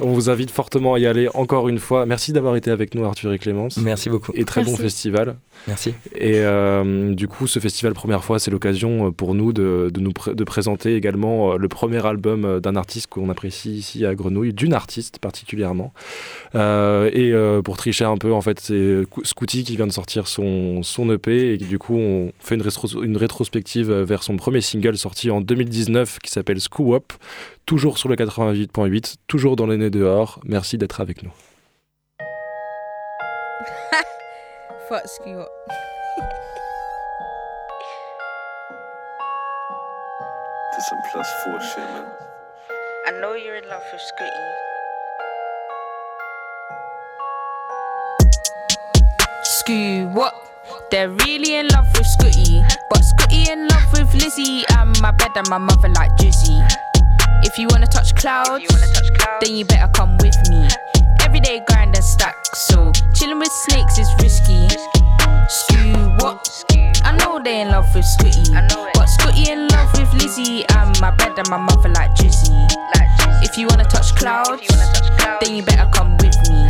On 0.00 0.12
vous 0.12 0.30
invite 0.30 0.50
fortement 0.52 0.94
à 0.94 0.98
y 1.00 1.06
aller 1.06 1.28
encore 1.34 1.68
une 1.68 1.80
fois. 1.80 2.06
Merci 2.06 2.32
d'avoir 2.32 2.54
été 2.54 2.70
avec 2.70 2.94
nous 2.94 3.04
Arthur 3.04 3.32
et 3.32 3.38
Clémence. 3.38 3.78
merci 3.78 4.10
beaucoup. 4.10 4.30
Et 4.34 4.44
très 4.44 4.62
bon 4.62 4.76
festival. 4.76 5.34
Merci. 5.66 5.92
Et 6.14 6.38
euh, 6.38 7.14
du 7.14 7.26
coup, 7.26 7.48
ce 7.48 7.58
festival 7.58 7.94
première 7.94 8.22
fois, 8.22 8.38
c'est 8.38 8.50
l'occasion 8.52 9.08
euh, 9.08 9.10
pour 9.10 9.34
nous 9.34 9.52
de, 9.52 9.90
de 9.92 10.00
nous 10.00 10.12
de 10.26 10.44
présenter 10.44 10.94
également 10.94 11.52
euh, 11.52 11.56
le 11.58 11.66
premier 11.68 12.04
album 12.06 12.60
d'un 12.60 12.76
artiste 12.76 13.08
qu'on 13.08 13.28
apprécie 13.28 13.72
ici 13.72 14.06
à 14.06 14.14
Grenouille, 14.14 14.52
d'une 14.52 14.72
artiste 14.72 15.18
particulièrement. 15.18 15.92
Euh, 16.54 17.10
et 17.12 17.32
euh, 17.32 17.60
pour 17.60 17.76
tricher 17.76 18.04
un 18.04 18.18
peu, 18.18 18.32
en 18.32 18.40
fait, 18.40 18.60
c'est 18.60 19.02
Scooty 19.24 19.64
qui 19.64 19.76
vient 19.76 19.86
de 19.88 19.92
sortir 19.92 20.28
son, 20.28 20.82
son 20.84 21.10
EP 21.12 21.54
et 21.54 21.56
du 21.56 21.78
coup, 21.78 21.96
on 21.96 22.30
fait 22.38 22.54
une, 22.54 22.62
rétro- 22.62 23.02
une 23.02 23.16
rétrospective 23.16 23.90
vers 23.92 24.22
son 24.22 24.36
premier 24.36 24.60
single 24.60 24.96
sorti 24.96 25.30
en 25.30 25.40
2019 25.40 26.13
qui 26.20 26.30
s'appelle 26.30 26.60
Screw 26.60 26.94
Up, 26.94 27.12
toujours 27.66 27.98
sur 27.98 28.08
le 28.08 28.16
88.8, 28.16 29.16
toujours 29.26 29.56
dans 29.56 29.66
les 29.66 29.76
nez 29.76 29.90
dehors. 29.90 30.40
Merci 30.44 30.78
d'être 30.78 31.00
avec 31.00 31.22
nous. 31.22 31.30
Fuck 34.88 35.06
screw 35.06 35.40
up. 35.40 35.48
Did 40.72 40.82
some 40.82 40.98
plus 41.12 41.26
four 41.44 41.60
shit, 41.60 41.78
man. 41.78 42.06
I 43.06 43.10
know 43.20 43.34
you're 43.34 43.56
in 43.56 43.68
love 43.68 43.82
with 43.92 44.00
Scooty. 44.00 44.52
Screw 49.42 50.06
what? 50.12 50.34
They're 50.90 51.10
really 51.10 51.56
in 51.56 51.68
love 51.68 51.86
with 51.94 52.06
Scooty. 52.06 52.62
But 52.90 53.00
Scooty 53.00 53.48
in 53.48 53.68
love 53.68 53.92
with 53.92 54.12
Lizzie. 54.14 54.64
And 54.78 55.00
my 55.00 55.10
bed 55.10 55.32
and 55.36 55.48
my 55.48 55.58
mother 55.58 55.88
like 55.88 56.10
Drizzy. 56.16 56.60
If 57.42 57.58
you 57.58 57.68
wanna 57.70 57.86
touch 57.86 58.14
clouds, 58.16 58.64
then 59.40 59.56
you 59.56 59.64
better 59.64 59.90
come 59.92 60.16
with 60.18 60.36
me. 60.48 60.68
Everyday 61.20 61.62
grind 61.66 61.94
and 61.94 62.04
stack, 62.04 62.36
so 62.54 62.92
chilling 63.14 63.38
with 63.38 63.52
snakes 63.68 63.98
is 63.98 64.08
risky. 64.22 64.68
Screw 65.48 65.92
what? 66.20 66.64
I 67.04 67.14
I 67.14 67.16
know 67.18 67.38
they 67.42 67.60
in 67.60 67.68
love 67.68 67.86
with 67.94 68.04
Scooty. 68.04 68.52
But 68.94 69.06
Scooty 69.06 69.48
in 69.48 69.68
love 69.68 69.92
with 69.98 70.12
Lizzie. 70.14 70.64
And 70.74 70.98
my 71.00 71.10
bed 71.10 71.38
and 71.38 71.48
my 71.48 71.58
mother 71.58 71.90
like 71.90 72.14
Drizzy. 72.14 72.66
If 73.42 73.58
you 73.58 73.66
wanna 73.68 73.84
touch 73.84 74.14
clouds, 74.16 74.66
then 75.40 75.54
you 75.54 75.62
better 75.62 75.88
come 75.92 76.16
with 76.18 76.36
me. 76.48 76.66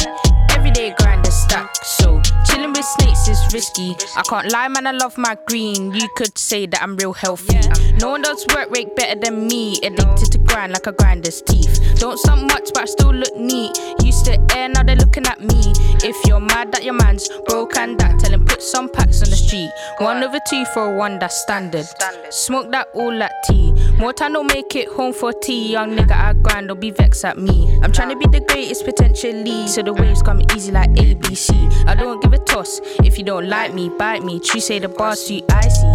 Everyday 0.50 0.94
grind 0.98 1.24
and 1.24 1.32
stack, 1.32 1.68
so 1.84 2.20
chilling 2.44 2.72
with 2.72 2.84
snakes 2.84 3.28
is 3.28 3.40
risky. 3.52 3.96
I 4.16 4.22
can't 4.22 4.50
lie, 4.52 4.68
man, 4.68 4.86
I 4.86 4.92
love 4.92 5.16
my 5.18 5.36
green. 5.46 5.92
You 5.92 6.08
could 6.16 6.36
say 6.38 6.66
that 6.66 6.82
I'm 6.82 6.96
real 6.96 7.12
healthy. 7.12 7.58
No 8.00 8.10
one 8.10 8.22
does 8.22 8.46
work 8.54 8.70
rate 8.70 8.94
better 8.96 9.18
than 9.18 9.46
me. 9.46 9.78
Addicted 9.82 10.32
to 10.32 10.38
grind 10.38 10.72
like 10.72 10.86
a 10.86 10.92
grinder's 10.92 11.42
teeth. 11.42 11.96
Don't 11.98 12.18
stunt 12.18 12.42
much, 12.42 12.70
but 12.74 12.82
I 12.82 12.84
still 12.86 13.14
look 13.14 13.36
neat. 13.36 13.78
Used 14.02 14.24
to 14.26 14.38
air, 14.56 14.68
now 14.68 14.82
they're 14.82 14.96
looking 14.96 15.26
at 15.26 15.40
me. 15.40 15.72
If 16.02 16.16
you're 16.26 16.40
mad 16.40 16.72
that 16.72 16.84
your 16.84 16.94
man's 16.94 17.28
broke 17.46 17.76
and 17.76 17.98
that, 18.00 18.18
tell 18.18 18.32
him 18.32 18.44
put 18.44 18.62
some 18.62 18.88
packs 18.88 19.22
on 19.22 19.30
the 19.30 19.36
street. 19.36 19.70
One 19.98 20.22
over 20.22 20.38
two 20.48 20.64
for 20.66 20.92
a 20.92 20.96
one, 20.96 21.18
that's 21.18 21.40
standard. 21.42 21.86
Smoke 22.30 22.70
that 22.72 22.88
all 22.94 23.16
that 23.18 23.32
tea. 23.44 23.72
More 23.98 24.12
time 24.12 24.34
don't 24.34 24.46
make 24.46 24.74
it 24.76 24.88
home 24.88 25.12
for 25.12 25.32
tea. 25.32 25.72
Young 25.72 25.96
nigga, 25.96 26.12
I 26.12 26.32
grind, 26.34 26.68
don't 26.68 26.80
be 26.80 26.90
vexed 26.90 27.24
at 27.24 27.38
me. 27.38 27.78
I'm 27.82 27.92
trying 27.92 28.10
to 28.10 28.16
be 28.16 28.26
the 28.26 28.44
greatest 28.44 28.84
potentially. 28.84 29.68
So 29.68 29.82
the 29.82 29.92
waves 29.92 30.20
come 30.20 30.42
easy 30.54 30.72
like 30.72 30.90
ABC. 30.90 31.86
I 31.86 31.94
don't 31.94 32.20
give 32.22 32.32
a 32.32 32.33
If 32.54 33.18
you 33.18 33.24
don't 33.24 33.48
like 33.48 33.74
me, 33.74 33.88
bite 33.88 34.22
me. 34.22 34.38
True 34.38 34.60
say 34.60 34.78
the 34.78 34.86
bars 34.88 35.24
too 35.26 35.42
icy. 35.50 35.90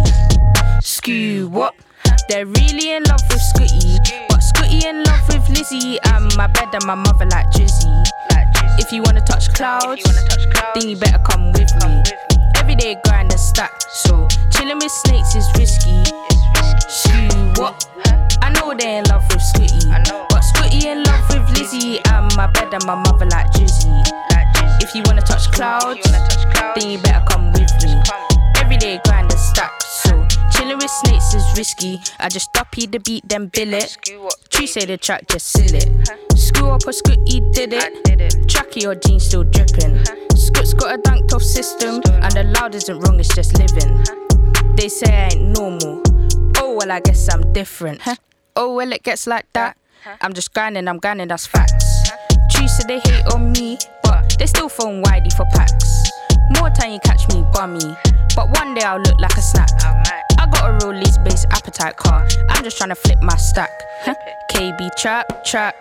Skew 0.82 1.48
what? 1.48 1.74
They're 2.28 2.44
really 2.44 2.92
in 2.92 3.02
love 3.04 3.22
with 3.30 3.40
Scooty. 3.40 3.96
But 4.28 4.40
Scooty 4.40 4.84
in 4.84 5.02
love 5.04 5.26
with 5.28 5.48
Lizzie. 5.48 5.98
And 6.04 6.36
my 6.36 6.48
bed 6.48 6.68
and 6.74 6.84
my 6.84 6.96
mother 6.96 7.24
like 7.24 7.46
Drizzy. 7.52 8.04
If 8.78 8.92
you 8.92 9.00
wanna 9.00 9.22
touch 9.22 9.48
clouds, 9.54 10.04
then 10.74 10.86
you 10.86 10.98
better 10.98 11.22
come 11.30 11.50
with 11.52 11.72
me. 11.82 12.02
Everyday 12.56 13.00
grind 13.04 13.30
and 13.30 13.40
stack. 13.40 13.72
So 14.04 14.28
chilling 14.50 14.76
with 14.76 14.92
snakes 14.92 15.34
is 15.34 15.48
risky. 15.56 16.04
Skew 16.88 17.54
what? 17.56 17.88
I 18.42 18.50
know 18.52 18.74
they 18.76 18.98
in 18.98 19.04
love 19.04 19.24
with 19.30 19.40
Scooty. 19.40 19.88
But 20.28 20.42
Scooty 20.42 20.84
in 20.84 21.04
love 21.04 21.24
with 21.30 21.58
Lizzie. 21.58 22.00
And 22.10 22.36
my 22.36 22.48
bed 22.48 22.74
and 22.74 22.84
my 22.84 22.96
mother 22.96 23.24
like 23.24 23.46
Drizzy. 23.52 24.20
If 24.80 24.94
you 24.94 25.02
wanna 25.06 25.22
touch 25.22 25.50
clouds, 25.52 26.02
then 26.74 26.90
you 26.90 26.98
better 26.98 27.24
come 27.28 27.52
with 27.52 27.70
me. 27.82 28.00
Everyday 28.56 29.00
grind 29.04 29.30
and 29.30 29.40
stack. 29.40 29.80
So 29.82 30.26
chilling 30.52 30.78
with 30.78 30.90
snakes 30.90 31.34
is 31.34 31.44
risky. 31.56 32.00
I 32.18 32.28
just 32.28 32.52
duppy 32.52 32.86
the 32.86 32.98
beat, 32.98 33.28
then 33.28 33.46
bill 33.48 33.74
it. 33.74 33.96
True 34.50 34.66
say 34.66 34.84
the 34.84 34.96
track, 34.96 35.28
just 35.28 35.46
seal 35.46 35.74
it. 35.74 36.08
Screw 36.36 36.70
up 36.70 36.82
or 36.86 36.92
Scooty 36.92 37.52
did 37.52 37.72
it. 37.72 37.94
Tracky 38.46 38.86
or 38.86 38.94
jeans 38.94 39.26
still 39.26 39.44
dripping. 39.44 40.04
Scoot's 40.34 40.74
got 40.74 40.94
a 40.94 40.98
dunked 40.98 41.32
off 41.34 41.42
system, 41.42 42.00
and 42.06 42.32
the 42.32 42.44
loud 42.58 42.74
isn't 42.74 42.98
wrong, 43.00 43.20
it's 43.20 43.34
just 43.34 43.58
living. 43.58 44.02
They 44.76 44.88
say 44.88 45.12
I 45.12 45.28
ain't 45.34 45.58
normal. 45.58 46.02
Oh 46.56 46.74
well, 46.76 46.90
I 46.90 47.00
guess 47.00 47.32
I'm 47.32 47.52
different. 47.52 48.00
Oh 48.56 48.74
well, 48.74 48.92
it 48.92 49.02
gets 49.02 49.26
like 49.26 49.46
that. 49.52 49.76
I'm 50.20 50.32
just 50.32 50.54
grinding, 50.54 50.88
I'm 50.88 50.98
grinding, 50.98 51.28
that's 51.28 51.46
facts. 51.46 52.10
True 52.50 52.66
say 52.66 52.84
they 52.88 53.00
hate 53.00 53.26
on 53.34 53.52
me, 53.52 53.78
they 54.40 54.46
still 54.46 54.70
phone 54.70 55.02
widey 55.02 55.32
for 55.34 55.44
packs. 55.52 56.10
More 56.58 56.70
time 56.70 56.92
you 56.92 56.98
catch 57.00 57.28
me 57.28 57.44
bummy, 57.52 57.94
but 58.34 58.48
one 58.58 58.74
day 58.74 58.82
I'll 58.82 58.98
look 58.98 59.20
like 59.20 59.36
a 59.36 59.42
snack. 59.42 59.68
I 60.38 60.46
got 60.50 60.70
a 60.70 60.86
real 60.86 60.98
lease 60.98 61.18
based 61.18 61.46
appetite 61.50 61.96
car. 61.96 62.26
I'm 62.48 62.64
just 62.64 62.78
trying 62.78 62.88
to 62.88 62.94
flip 62.94 63.18
my 63.22 63.36
stack. 63.36 63.70
KB 64.50 64.96
trap, 64.96 65.44
trap, 65.44 65.76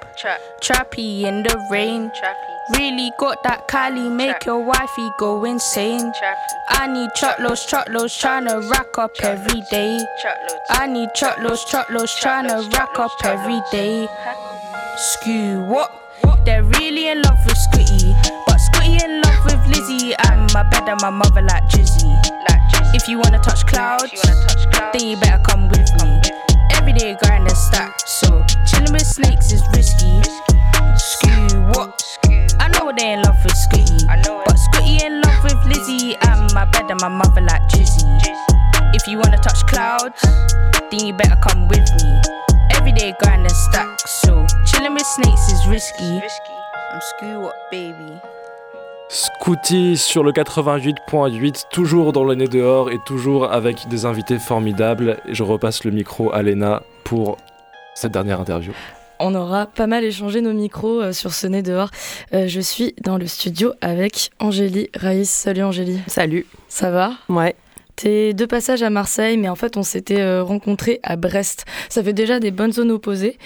trappy 0.62 1.22
in 1.22 1.44
the 1.44 1.68
rain. 1.72 2.12
Really 2.76 3.12
got 3.18 3.42
that 3.44 3.68
Cali, 3.70 4.10
make 4.10 4.46
your 4.46 4.62
wifey 4.64 5.10
go 5.18 5.46
insane. 5.46 6.12
I 6.68 6.86
need 6.88 7.12
truckloads, 7.16 7.66
truckloads, 7.66 8.14
tryna 8.14 8.70
rack 8.70 8.98
up 8.98 9.12
every 9.24 9.62
day. 9.72 10.06
I 10.70 10.86
need 10.86 11.10
truckloads, 11.16 11.64
truckloads, 11.66 12.14
tryna 12.22 12.72
rack 12.74 13.00
up 13.00 13.12
every 13.24 13.62
day. 13.72 14.08
Skew 14.98 15.62
what? 15.62 15.96
They're 16.46 16.64
really 16.64 17.08
in 17.10 17.22
love 17.22 17.38
with 17.46 17.56
Scooty, 17.56 17.70
but 17.70 17.78
Scooty 17.80 17.89
in 17.89 17.89
Lizzie. 19.80 20.14
And 20.28 20.52
my 20.54 20.64
bed 20.64 20.90
and 20.90 21.00
my 21.02 21.10
mother 21.10 21.42
like 21.42 21.64
Drizzy. 21.70 22.12
If 22.94 23.08
you 23.08 23.18
wanna 23.20 23.40
touch 23.40 23.66
clouds, 23.66 24.12
then 24.92 25.06
you 25.06 25.18
better 25.18 25.42
come 25.44 25.70
with 25.70 25.88
me. 26.02 26.20
Everyday 26.72 27.16
grind 27.22 27.48
and 27.48 27.58
stack, 27.58 28.00
so 28.06 28.46
chilling 28.66 28.92
with 28.92 29.06
snakes 29.06 29.52
is 29.52 29.64
risky. 29.76 30.22
Skew 30.98 31.62
what? 31.72 32.04
I 32.60 32.68
know 32.74 32.92
they 32.98 33.14
in 33.14 33.22
love 33.22 33.42
with 33.44 33.54
Scooty, 33.54 34.06
but 34.46 34.58
Scooty 34.58 35.02
in 35.02 35.22
love 35.22 35.44
with 35.44 35.64
Lizzie. 35.66 36.16
And 36.28 36.52
my 36.54 36.66
bed 36.66 36.92
and 36.92 37.00
my 37.00 37.08
mother 37.08 37.42
like 37.42 37.62
Drizzy. 37.70 38.04
If 38.94 39.08
you 39.08 39.18
wanna 39.20 39.38
touch 39.38 39.66
clouds, 39.68 40.20
then 40.92 41.06
you 41.06 41.14
better 41.14 41.38
come 41.38 41.68
with 41.70 41.88
me. 42.04 42.22
Everyday 42.72 43.14
grind 43.22 43.44
and 43.44 43.56
stack, 43.56 44.00
so 44.08 44.46
chilling 44.66 44.94
with 44.94 45.06
snakes 45.06 45.52
is 45.52 45.68
risky. 45.68 46.18
Um, 46.18 46.22
I'm 46.92 47.02
Skew 47.02 47.40
what, 47.40 47.56
baby? 47.72 48.20
Scooty 49.12 49.98
sur 49.98 50.24
le 50.24 50.32
88.8, 50.32 51.66
toujours 51.72 52.14
dans 52.14 52.24
le 52.24 52.36
nez 52.36 52.48
dehors 52.48 52.92
et 52.92 53.00
toujours 53.08 53.52
avec 53.52 53.88
des 53.90 54.06
invités 54.06 54.38
formidables. 54.38 55.18
Et 55.28 55.34
je 55.34 55.42
repasse 55.42 55.84
le 55.84 55.90
micro 55.90 56.32
à 56.32 56.44
Léna 56.44 56.84
pour 57.04 57.38
cette 57.96 58.12
dernière 58.12 58.40
interview. 58.40 58.72
On 59.20 59.34
aura 59.34 59.66
pas 59.66 59.88
mal 59.88 60.04
échangé 60.04 60.42
nos 60.42 60.54
micros 60.54 61.02
euh, 61.02 61.12
sur 61.12 61.34
ce 61.34 61.48
nez 61.48 61.64
dehors. 61.64 61.90
Euh, 62.34 62.48
je 62.48 62.62
suis 62.62 62.94
dans 63.02 63.18
le 63.18 63.26
studio 63.26 63.74
avec 63.82 64.30
Angélie 64.40 64.90
Raïs. 64.96 65.30
Salut 65.30 65.64
Angélie. 65.64 66.00
Salut. 66.06 66.46
Ça 66.68 66.92
va? 66.92 67.14
Ouais. 67.30 67.56
T'es 68.02 68.34
deux 68.34 68.48
passages 68.48 68.82
à 68.82 68.90
Marseille, 68.90 69.36
mais 69.36 69.50
en 69.50 69.56
fait, 69.56 69.76
on 69.76 69.84
s'était 69.84 70.22
euh, 70.22 70.42
rencontrés 70.42 71.02
à 71.04 71.18
Brest. 71.18 71.66
Ça 71.90 72.02
fait 72.02 72.14
déjà 72.14 72.40
des 72.40 72.50
bonnes 72.50 72.72
zones 72.72 72.92
opposées. 72.92 73.38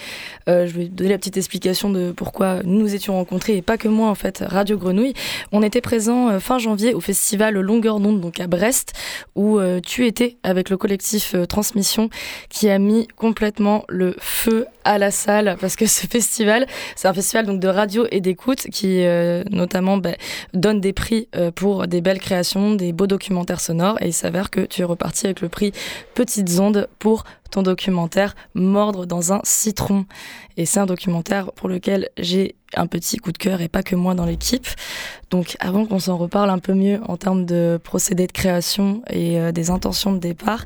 Euh, 0.48 0.68
je 0.68 0.78
vais 0.78 0.84
donner 0.84 1.10
la 1.10 1.18
petite 1.18 1.36
explication 1.36 1.90
de 1.90 2.12
pourquoi 2.12 2.62
nous 2.62 2.78
nous 2.78 2.94
étions 2.94 3.14
rencontrés, 3.14 3.56
et 3.56 3.62
pas 3.62 3.78
que 3.78 3.88
moi, 3.88 4.08
en 4.08 4.14
fait, 4.14 4.44
Radio 4.46 4.78
Grenouille. 4.78 5.14
On 5.50 5.60
était 5.64 5.80
présents 5.80 6.28
euh, 6.28 6.38
fin 6.38 6.58
janvier 6.58 6.94
au 6.94 7.00
festival 7.00 7.58
Longueur 7.58 7.98
d'onde, 7.98 8.20
donc 8.20 8.38
à 8.38 8.46
Brest, 8.46 8.92
où 9.34 9.58
tu 9.84 10.06
étais 10.06 10.36
avec 10.44 10.70
le 10.70 10.76
collectif 10.76 11.34
Transmission, 11.48 12.08
qui 12.48 12.70
a 12.70 12.78
mis 12.78 13.08
complètement 13.16 13.84
le 13.88 14.14
feu 14.20 14.66
à 14.84 14.98
la 14.98 15.10
salle, 15.10 15.56
parce 15.60 15.76
que 15.76 15.86
ce 15.94 16.06
festival, 16.06 16.66
c'est 16.96 17.08
un 17.08 17.14
festival 17.14 17.46
donc 17.46 17.60
de 17.60 17.68
radio 17.68 18.06
et 18.10 18.20
d'écoute 18.20 18.66
qui, 18.72 19.04
euh, 19.04 19.42
notamment, 19.50 19.96
bah, 19.96 20.12
donne 20.52 20.80
des 20.80 20.92
prix 20.92 21.28
euh, 21.36 21.50
pour 21.50 21.86
des 21.86 22.00
belles 22.00 22.20
créations, 22.20 22.74
des 22.74 22.92
beaux 22.92 23.06
documentaires 23.06 23.60
sonores, 23.60 23.98
et 24.00 24.08
il 24.08 24.12
s'avère 24.12 24.50
que 24.50 24.60
tu 24.60 24.82
es 24.82 24.84
reparti 24.84 25.26
avec 25.26 25.40
le 25.40 25.48
prix 25.48 25.72
Petites 26.14 26.58
ondes 26.60 26.88
pour 26.98 27.24
ton 27.54 27.62
documentaire 27.62 28.34
Mordre 28.54 29.06
dans 29.06 29.32
un 29.32 29.40
citron. 29.44 30.06
Et 30.56 30.66
c'est 30.66 30.80
un 30.80 30.86
documentaire 30.86 31.52
pour 31.52 31.68
lequel 31.68 32.08
j'ai 32.18 32.56
un 32.74 32.88
petit 32.88 33.18
coup 33.18 33.30
de 33.30 33.38
cœur 33.38 33.60
et 33.60 33.68
pas 33.68 33.84
que 33.84 33.94
moi 33.94 34.14
dans 34.16 34.26
l'équipe. 34.26 34.66
Donc 35.30 35.56
avant 35.60 35.86
qu'on 35.86 36.00
s'en 36.00 36.16
reparle 36.16 36.50
un 36.50 36.58
peu 36.58 36.74
mieux 36.74 37.00
en 37.06 37.16
termes 37.16 37.46
de 37.46 37.78
procédé 37.82 38.26
de 38.26 38.32
création 38.32 39.02
et 39.08 39.38
euh, 39.38 39.52
des 39.52 39.70
intentions 39.70 40.12
de 40.12 40.18
départ, 40.18 40.64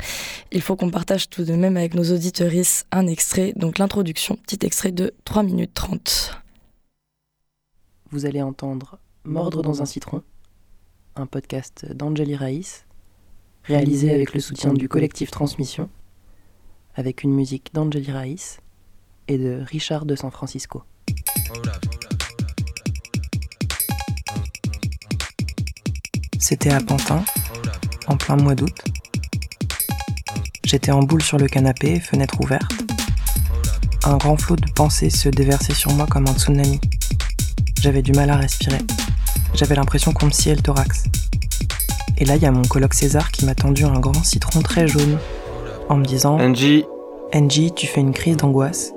il 0.51 0.63
faut 0.63 0.77
qu'on 0.77 0.91
partage 0.91 1.29
tout 1.29 1.45
de 1.45 1.53
même 1.53 1.77
avec 1.77 1.95
nos 1.95 2.11
auditeuristes 2.11 2.87
un 2.91 3.07
extrait, 3.07 3.53
donc 3.55 3.77
l'introduction, 3.77 4.37
petit 4.37 4.65
extrait 4.65 4.93
de 4.93 5.13
3 5.25 5.43
minutes 5.43 5.75
30. 5.75 6.41
Vous 8.11 8.25
allez 8.25 8.41
entendre 8.41 8.99
Mordre 9.25 9.61
dans 9.61 9.83
un 9.83 9.87
citron, 9.87 10.23
un 11.17 11.27
podcast 11.27 11.85
d'Angeli 11.93 12.35
Raïs, 12.35 12.87
réalisé 13.65 14.15
avec 14.15 14.33
le 14.33 14.41
soutien 14.41 14.73
du 14.73 14.89
collectif 14.89 15.31
Transmission, 15.31 15.91
avec 16.99 17.23
une 17.23 17.33
musique 17.33 17.73
d'Angeli 17.73 18.11
Raïs 18.11 18.59
et 19.29 19.39
de 19.39 19.63
Richard 19.65 20.05
de 20.05 20.17
San 20.17 20.33
Francisco. 20.33 20.83
C'était 26.41 26.71
à 26.73 26.81
Pantin, 26.81 27.25
en 28.09 28.17
plein 28.17 28.35
mois 28.35 28.57
d'août. 28.57 28.75
J'étais 30.65 30.91
en 30.91 31.05
boule 31.05 31.23
sur 31.23 31.39
le 31.39 31.47
canapé, 31.47 32.01
fenêtre 32.01 32.41
ouverte. 32.41 32.73
Un 34.03 34.17
grand 34.17 34.37
flot 34.37 34.57
de 34.57 34.71
pensées 34.73 35.11
se 35.11 35.29
déversait 35.29 35.75
sur 35.75 35.93
moi 35.93 36.09
comme 36.09 36.27
un 36.27 36.35
tsunami. 36.35 36.81
J'avais 37.81 38.03
du 38.03 38.11
mal 38.11 38.29
à 38.31 38.37
respirer. 38.37 38.81
J'avais 39.55 39.77
l'impression 39.77 40.13
qu'on 40.13 40.27
me 40.27 40.33
sciait 40.33 40.57
le 40.57 40.63
thorax. 40.63 41.05
Et 42.17 42.25
là, 42.25 42.35
il 42.35 42.43
y 42.43 42.47
a 42.47 42.51
mon 42.51 42.63
coloc 42.63 42.93
César 42.93 43.31
qui 43.31 43.45
m'a 43.45 43.55
tendu 43.55 43.85
un 43.85 44.01
grand 44.01 44.25
citron 44.25 44.63
très 44.63 44.89
jaune 44.89 45.17
en 45.89 45.97
me 45.97 46.05
disant 46.05 46.39
Angie, 46.39 46.85
Angie, 47.35 47.73
tu 47.73 47.87
fais 47.87 48.01
une 48.01 48.13
crise 48.13 48.37
d'angoisse. 48.37 48.93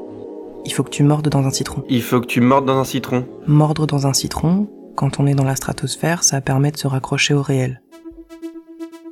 Il 0.65 0.73
faut 0.73 0.83
que 0.83 0.89
tu 0.89 1.03
mordes 1.03 1.27
dans 1.27 1.45
un 1.45 1.51
citron. 1.51 1.83
il 1.89 2.01
faut 2.03 2.21
que 2.21 2.27
tu 2.27 2.39
mordes 2.41 2.65
dans 2.65 2.77
un 2.77 2.83
citron. 2.83 3.25
Mordre 3.47 3.87
dans 3.87 4.05
un 4.05 4.13
citron, 4.13 4.67
quand 4.95 5.19
on 5.19 5.25
est 5.25 5.33
dans 5.33 5.43
la 5.43 5.55
stratosphère, 5.55 6.23
ça 6.23 6.39
permet 6.41 6.71
de 6.71 6.77
se 6.77 6.87
raccrocher 6.87 7.33
au 7.33 7.41
réel. 7.41 7.81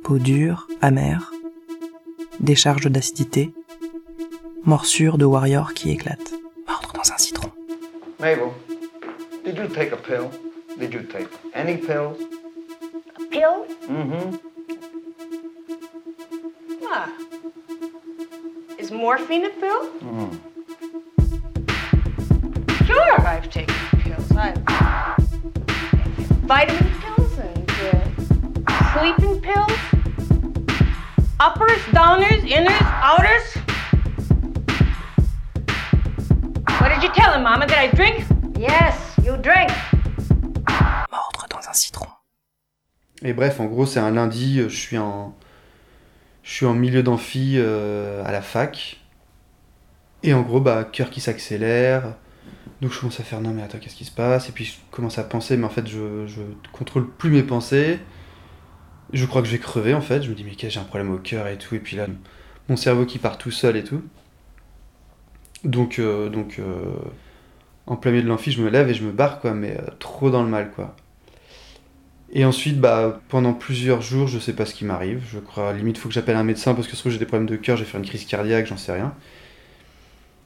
Peau 0.04 0.18
dure, 0.18 0.68
amère, 0.80 1.32
décharge 2.38 2.86
d'acidité, 2.86 3.52
morsure 4.64 5.18
de 5.18 5.24
warrior 5.24 5.74
qui 5.74 5.90
éclate. 5.90 6.34
Mordre 6.68 6.92
dans 6.94 7.12
un 7.12 7.18
citron. 7.18 7.48
Mabel, 8.20 8.50
did 9.44 9.56
you 9.56 9.66
take 9.66 9.92
a 9.92 9.96
pill? 9.96 10.28
Did 10.78 10.94
you 10.94 11.02
take 11.02 11.28
any 11.54 11.76
pills? 11.76 12.16
Pill? 13.30 13.66
Mm-hmm. 13.90 14.38
Ah. 16.92 17.06
Is 18.80 18.90
morphine 18.90 19.44
a 19.44 19.50
pill? 19.50 19.90
Sure, 22.86 23.20
I've 23.20 23.50
taken 23.50 23.74
pills. 23.98 24.32
I've 24.32 24.56
vitamin 26.48 26.90
pills 27.02 27.38
and 27.38 27.70
uh, 28.66 28.92
sleeping 28.94 29.38
pills. 29.42 29.78
Uppers, 31.38 31.82
downers, 31.92 32.40
inners, 32.48 32.80
outers. 33.02 33.54
What 36.80 36.88
did 36.88 37.02
you 37.02 37.10
tell 37.12 37.34
him, 37.34 37.42
Mama? 37.42 37.66
Did 37.66 37.76
I 37.76 37.88
drink? 37.88 38.24
Yes, 38.58 38.96
you 39.22 39.36
drink. 39.36 39.70
Mordre 41.10 41.46
dans 41.50 41.68
un 41.68 41.74
citron. 41.74 42.08
Et 43.20 43.34
bref, 43.34 43.60
en 43.60 43.66
gros, 43.66 43.84
c'est 43.84 44.00
un 44.00 44.10
lundi, 44.10 44.62
je 44.62 44.68
suis 44.68 44.96
en, 44.96 45.34
je 46.42 46.52
suis 46.52 46.66
en 46.66 46.74
milieu 46.74 47.02
d'amphi 47.02 47.54
euh, 47.56 48.24
à 48.24 48.32
la 48.32 48.42
fac. 48.42 49.00
Et 50.22 50.34
en 50.34 50.42
gros, 50.42 50.60
bah, 50.60 50.84
cœur 50.84 51.10
qui 51.10 51.20
s'accélère. 51.20 52.14
Donc 52.80 52.92
je 52.92 53.00
commence 53.00 53.20
à 53.20 53.24
faire 53.24 53.40
non 53.42 53.52
mais 53.52 53.62
attends, 53.62 53.78
qu'est-ce 53.78 53.96
qui 53.96 54.06
se 54.06 54.10
passe? 54.10 54.48
Et 54.48 54.52
puis 54.52 54.64
je 54.64 54.74
commence 54.90 55.18
à 55.18 55.24
penser, 55.24 55.56
mais 55.56 55.66
en 55.66 55.70
fait, 55.70 55.86
je, 55.86 56.26
je 56.26 56.40
contrôle 56.72 57.10
plus 57.10 57.30
mes 57.30 57.42
pensées. 57.42 57.98
Je 59.12 59.26
crois 59.26 59.42
que 59.42 59.48
je 59.48 59.52
vais 59.52 59.58
crever 59.58 59.94
en 59.94 60.00
fait. 60.00 60.22
Je 60.22 60.30
me 60.30 60.34
dis, 60.34 60.44
mais 60.44 60.52
qu'est-ce 60.52 60.74
j'ai 60.74 60.80
un 60.80 60.84
problème 60.84 61.12
au 61.12 61.18
cœur 61.18 61.46
et 61.48 61.58
tout. 61.58 61.74
Et 61.74 61.80
puis 61.80 61.96
là, 61.96 62.06
mon 62.68 62.76
cerveau 62.76 63.04
qui 63.04 63.18
part 63.18 63.38
tout 63.38 63.50
seul 63.50 63.76
et 63.76 63.84
tout. 63.84 64.02
Donc, 65.64 65.98
euh, 65.98 66.28
donc 66.28 66.58
euh, 66.58 66.94
en 67.86 67.96
plein 67.96 68.12
milieu 68.12 68.22
de 68.22 68.28
l'amphi, 68.28 68.52
je 68.52 68.62
me 68.62 68.70
lève 68.70 68.88
et 68.88 68.94
je 68.94 69.04
me 69.04 69.12
barre, 69.12 69.40
quoi, 69.40 69.52
mais 69.52 69.76
trop 69.98 70.30
dans 70.30 70.42
le 70.42 70.48
mal, 70.48 70.70
quoi. 70.70 70.96
Et 72.32 72.44
ensuite, 72.44 72.80
bah, 72.80 73.20
pendant 73.28 73.52
plusieurs 73.52 74.02
jours, 74.02 74.28
je 74.28 74.38
sais 74.38 74.52
pas 74.52 74.64
ce 74.64 74.74
qui 74.74 74.84
m'arrive. 74.84 75.22
Je 75.32 75.40
crois, 75.40 75.72
limite, 75.72 75.98
faut 75.98 76.08
que 76.08 76.14
j'appelle 76.14 76.36
un 76.36 76.44
médecin 76.44 76.74
parce 76.74 76.86
que 76.86 76.94
je 76.94 77.00
trouve 77.00 77.10
que 77.10 77.14
j'ai 77.14 77.18
des 77.18 77.26
problèmes 77.26 77.48
de 77.48 77.56
cœur, 77.56 77.76
j'ai 77.76 77.84
fait 77.84 77.98
une 77.98 78.06
crise 78.06 78.24
cardiaque, 78.24 78.66
j'en 78.66 78.76
sais 78.76 78.92
rien. 78.92 79.14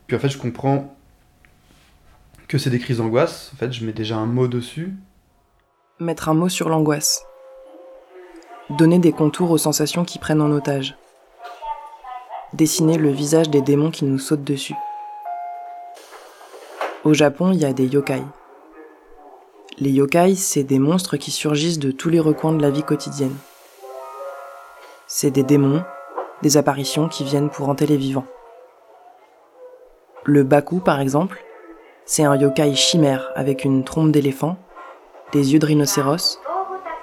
Puis 0.06 0.16
en 0.16 0.20
fait, 0.20 0.30
je 0.30 0.38
comprends 0.38 0.96
que 2.48 2.56
c'est 2.56 2.70
des 2.70 2.78
crises 2.78 2.98
d'angoisse. 2.98 3.50
En 3.54 3.56
fait, 3.56 3.72
je 3.72 3.84
mets 3.84 3.92
déjà 3.92 4.16
un 4.16 4.26
mot 4.26 4.48
dessus. 4.48 4.94
Mettre 6.00 6.30
un 6.30 6.34
mot 6.34 6.48
sur 6.48 6.70
l'angoisse. 6.70 7.24
Donner 8.70 8.98
des 8.98 9.12
contours 9.12 9.50
aux 9.50 9.58
sensations 9.58 10.04
qui 10.04 10.18
prennent 10.18 10.40
en 10.40 10.50
otage. 10.50 10.96
Dessiner 12.54 12.96
le 12.96 13.10
visage 13.10 13.50
des 13.50 13.60
démons 13.60 13.90
qui 13.90 14.06
nous 14.06 14.18
sautent 14.18 14.44
dessus. 14.44 14.74
Au 17.04 17.12
Japon, 17.12 17.52
il 17.52 17.60
y 17.60 17.66
a 17.66 17.74
des 17.74 17.86
yokai. 17.86 18.22
Les 19.80 19.90
yokai, 19.90 20.36
c'est 20.36 20.62
des 20.62 20.78
monstres 20.78 21.16
qui 21.16 21.32
surgissent 21.32 21.80
de 21.80 21.90
tous 21.90 22.08
les 22.08 22.20
recoins 22.20 22.52
de 22.52 22.62
la 22.62 22.70
vie 22.70 22.84
quotidienne. 22.84 23.34
C'est 25.08 25.32
des 25.32 25.42
démons, 25.42 25.82
des 26.42 26.56
apparitions 26.56 27.08
qui 27.08 27.24
viennent 27.24 27.50
pour 27.50 27.68
hanter 27.68 27.86
les 27.86 27.96
vivants. 27.96 28.26
Le 30.22 30.44
Baku, 30.44 30.78
par 30.78 31.00
exemple, 31.00 31.44
c'est 32.04 32.22
un 32.22 32.36
yokai 32.36 32.76
chimère 32.76 33.32
avec 33.34 33.64
une 33.64 33.82
trompe 33.82 34.12
d'éléphant, 34.12 34.58
des 35.32 35.52
yeux 35.52 35.58
de 35.58 35.66
rhinocéros, 35.66 36.38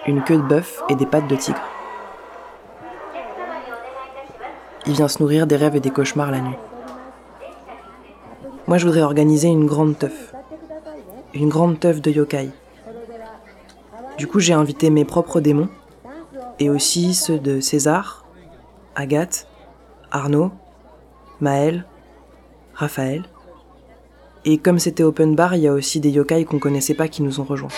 une 0.07 0.24
queue 0.24 0.38
de 0.38 0.41
bœuf 0.41 0.82
et 0.88 0.95
des 0.95 1.05
pattes 1.05 1.28
de 1.28 1.36
tigre. 1.36 1.67
Il 4.86 4.93
vient 4.93 5.09
se 5.09 5.22
nourrir 5.22 5.45
des 5.45 5.57
rêves 5.57 5.76
et 5.76 5.82
des 5.82 5.91
cauchemars 5.91 6.32
la 6.32 6.39
nuit. 6.39 6.57
Moi, 8.67 8.78
je 8.78 8.86
voudrais 8.86 9.01
organiser 9.01 9.49
une 9.49 9.65
grande 9.65 9.99
teuf. 9.99 10.34
Une 11.34 11.49
grande 11.49 11.78
teuf 11.78 11.99
de 11.99 12.11
yokai. 12.11 12.49
Du 14.22 14.28
coup, 14.28 14.39
j'ai 14.39 14.53
invité 14.53 14.91
mes 14.91 15.03
propres 15.03 15.39
démons, 15.39 15.67
et 16.59 16.69
aussi 16.69 17.15
ceux 17.15 17.39
de 17.39 17.59
César, 17.59 18.24
Agathe, 18.93 19.47
Arnaud, 20.11 20.51
Maël, 21.39 21.88
Raphaël. 22.76 23.24
Et 24.45 24.59
comme 24.59 24.78
c'était 24.78 25.01
open 25.01 25.36
bar, 25.36 25.55
il 25.55 25.63
y 25.63 25.67
a 25.67 25.74
aussi 25.74 25.99
des 25.99 26.11
yokai 26.11 26.45
qu'on 26.45 26.59
connaissait 26.59 26.93
pas 26.93 27.07
qui 27.07 27.24
nous 27.24 27.39
ont 27.39 27.43
rejoints. 27.43 27.72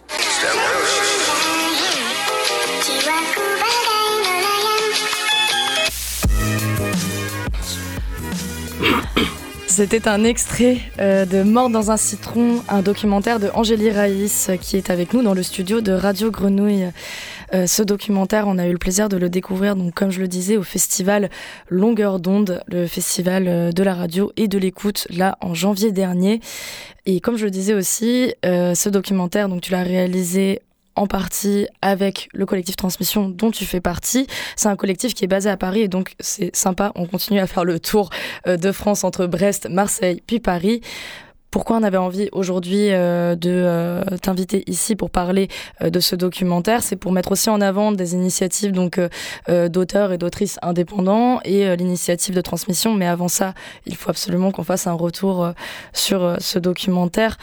C'était 9.75 10.07
un 10.07 10.23
extrait 10.23 10.77
euh, 10.99 11.25
de 11.25 11.41
Mort 11.41 11.71
dans 11.71 11.89
un 11.89 11.97
citron, 11.97 12.61
un 12.69 12.83
documentaire 12.83 13.39
de 13.39 13.49
Angélie 13.55 13.89
Raïs 13.89 14.49
euh, 14.49 14.55
qui 14.55 14.77
est 14.77 14.91
avec 14.91 15.15
nous 15.15 15.23
dans 15.23 15.33
le 15.33 15.41
studio 15.41 15.81
de 15.81 15.91
Radio 15.91 16.29
Grenouille. 16.29 16.91
Euh, 17.55 17.65
ce 17.65 17.81
documentaire, 17.81 18.45
on 18.47 18.59
a 18.59 18.67
eu 18.67 18.71
le 18.71 18.77
plaisir 18.77 19.09
de 19.09 19.17
le 19.17 19.31
découvrir, 19.31 19.75
donc 19.75 19.95
comme 19.95 20.11
je 20.11 20.21
le 20.21 20.27
disais, 20.27 20.57
au 20.57 20.63
festival 20.63 21.31
Longueur 21.69 22.19
d'onde, 22.19 22.61
le 22.67 22.85
festival 22.85 23.73
de 23.73 23.83
la 23.83 23.95
radio 23.95 24.31
et 24.37 24.47
de 24.47 24.59
l'écoute, 24.59 25.07
là 25.09 25.39
en 25.41 25.55
janvier 25.55 25.91
dernier. 25.91 26.39
Et 27.07 27.19
comme 27.19 27.37
je 27.37 27.45
le 27.45 27.51
disais 27.51 27.73
aussi, 27.73 28.35
ce 28.43 28.89
documentaire, 28.89 29.49
donc 29.49 29.61
tu 29.61 29.71
l'as 29.71 29.81
réalisé 29.81 30.61
en 30.95 31.07
partie 31.07 31.67
avec 31.81 32.29
le 32.33 32.45
collectif 32.45 32.75
Transmission 32.75 33.29
dont 33.29 33.51
tu 33.51 33.65
fais 33.65 33.81
partie. 33.81 34.27
C'est 34.55 34.69
un 34.69 34.75
collectif 34.75 35.13
qui 35.13 35.23
est 35.23 35.27
basé 35.27 35.49
à 35.49 35.57
Paris 35.57 35.81
et 35.81 35.87
donc 35.87 36.13
c'est 36.19 36.55
sympa. 36.55 36.91
On 36.95 37.05
continue 37.05 37.39
à 37.39 37.47
faire 37.47 37.65
le 37.65 37.79
tour 37.79 38.09
euh, 38.47 38.57
de 38.57 38.71
France 38.71 39.03
entre 39.03 39.25
Brest, 39.25 39.67
Marseille 39.69 40.21
puis 40.25 40.39
Paris. 40.39 40.81
Pourquoi 41.53 41.77
on 41.77 41.83
avait 41.83 41.97
envie 41.97 42.29
aujourd'hui 42.31 42.87
euh, 42.89 43.35
de 43.35 43.51
euh, 43.51 44.03
t'inviter 44.19 44.63
ici 44.65 44.95
pour 44.95 45.11
parler 45.11 45.49
euh, 45.83 45.91
de 45.91 45.99
ce 45.99 46.15
documentaire 46.15 46.81
C'est 46.81 46.95
pour 46.95 47.11
mettre 47.11 47.31
aussi 47.31 47.47
en 47.51 47.61
avant 47.61 47.91
des 47.91 48.15
initiatives 48.15 48.71
donc 48.71 48.99
euh, 49.49 49.69
d'auteurs 49.69 50.11
et 50.11 50.17
d'autrices 50.17 50.57
indépendants 50.63 51.41
et 51.45 51.75
l'initiative 51.75 52.33
de 52.33 52.41
transmission. 52.41 52.95
Mais 52.95 53.05
avant 53.05 53.27
ça, 53.27 53.53
il 53.85 53.95
faut 53.95 54.09
absolument 54.09 54.49
qu'on 54.49 54.63
fasse 54.63 54.87
un 54.87 54.93
retour 54.93 55.47
sur 55.93 56.37
ce 56.39 56.57
documentaire. 56.57 57.37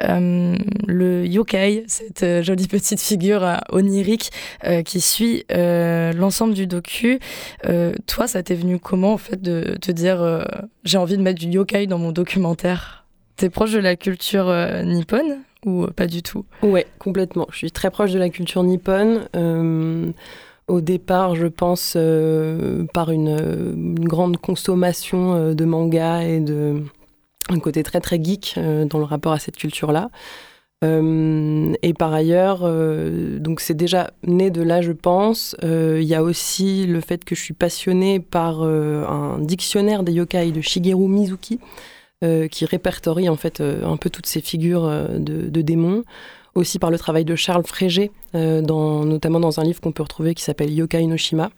Le 0.00 1.24
yokai, 1.24 1.84
cette 1.86 2.42
jolie 2.42 2.66
petite 2.66 3.00
figure 3.00 3.60
onirique 3.70 4.32
qui 4.84 5.00
suit 5.00 5.44
l'ensemble 5.50 6.54
du 6.54 6.66
docu. 6.66 7.20
Toi, 8.06 8.26
ça 8.26 8.42
t'est 8.42 8.56
venu 8.56 8.80
comment 8.80 9.12
en 9.12 9.18
fait 9.18 9.40
de 9.40 9.76
te 9.80 9.92
dire 9.92 10.48
j'ai 10.82 10.98
envie 10.98 11.16
de 11.16 11.22
mettre 11.22 11.40
du 11.40 11.48
yokai 11.48 11.86
dans 11.86 11.98
mon 11.98 12.10
documentaire? 12.10 13.01
T'es 13.42 13.50
proche 13.50 13.72
de 13.72 13.80
la 13.80 13.96
culture 13.96 14.48
euh, 14.48 14.84
nippone 14.84 15.40
ou 15.66 15.88
pas 15.88 16.06
du 16.06 16.22
tout? 16.22 16.44
Ouais, 16.62 16.86
complètement. 17.00 17.48
Je 17.50 17.56
suis 17.56 17.72
très 17.72 17.90
proche 17.90 18.12
de 18.12 18.18
la 18.20 18.28
culture 18.28 18.62
nippone. 18.62 19.26
Euh, 19.34 20.12
au 20.68 20.80
départ, 20.80 21.34
je 21.34 21.48
pense, 21.48 21.94
euh, 21.96 22.84
par 22.94 23.10
une, 23.10 23.26
euh, 23.26 23.72
une 23.74 24.04
grande 24.04 24.36
consommation 24.36 25.34
euh, 25.34 25.54
de 25.54 25.64
manga 25.64 26.22
et 26.22 26.38
de 26.38 26.84
un 27.48 27.58
côté 27.58 27.82
très 27.82 28.00
très 28.00 28.22
geek 28.22 28.54
euh, 28.58 28.84
dans 28.84 28.98
le 28.98 29.04
rapport 29.06 29.32
à 29.32 29.40
cette 29.40 29.56
culture-là. 29.56 30.10
Euh, 30.84 31.72
et 31.82 31.94
par 31.94 32.12
ailleurs, 32.12 32.60
euh, 32.62 33.40
donc 33.40 33.60
c'est 33.60 33.74
déjà 33.74 34.12
né 34.24 34.52
de 34.52 34.62
là, 34.62 34.82
je 34.82 34.92
pense. 34.92 35.56
Euh, 35.64 35.98
Il 36.00 36.06
y 36.06 36.14
a 36.14 36.22
aussi 36.22 36.86
le 36.86 37.00
fait 37.00 37.24
que 37.24 37.34
je 37.34 37.42
suis 37.42 37.54
passionnée 37.54 38.20
par 38.20 38.62
euh, 38.62 39.04
un 39.04 39.40
dictionnaire 39.40 40.04
des 40.04 40.12
yokai 40.12 40.52
de 40.52 40.60
Shigeru 40.60 41.08
Mizuki, 41.08 41.58
euh, 42.22 42.46
qui 42.46 42.64
répertorie 42.64 43.28
en 43.28 43.36
fait 43.36 43.60
euh, 43.60 43.84
un 43.84 43.96
peu 43.96 44.08
toutes 44.08 44.26
ces 44.26 44.40
figures 44.40 44.84
euh, 44.84 45.18
de, 45.18 45.60
démons. 45.60 46.04
Aussi 46.54 46.78
par 46.78 46.90
le 46.90 46.98
travail 46.98 47.24
de 47.24 47.34
Charles 47.34 47.64
Frégé, 47.64 48.10
notamment 48.34 49.40
dans 49.40 49.58
un 49.58 49.64
livre 49.64 49.80
qu'on 49.80 49.90
peut 49.90 50.02
retrouver 50.02 50.34
qui 50.34 50.42
s'appelle 50.42 50.70
Yokai 50.70 51.06
no 51.06 51.16
Shima. 51.16 51.48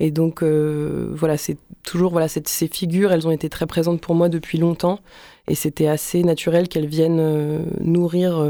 Et 0.00 0.10
donc 0.10 0.42
voilà, 0.42 1.36
c'est 1.36 1.56
toujours 1.84 2.10
voilà 2.10 2.26
ces 2.26 2.66
figures, 2.66 3.12
elles 3.12 3.28
ont 3.28 3.30
été 3.30 3.48
très 3.48 3.66
présentes 3.66 4.00
pour 4.00 4.16
moi 4.16 4.28
depuis 4.28 4.58
longtemps, 4.58 4.98
et 5.46 5.54
c'était 5.54 5.86
assez 5.86 6.24
naturel 6.24 6.66
qu'elles 6.66 6.88
viennent 6.88 7.64
nourrir 7.82 8.44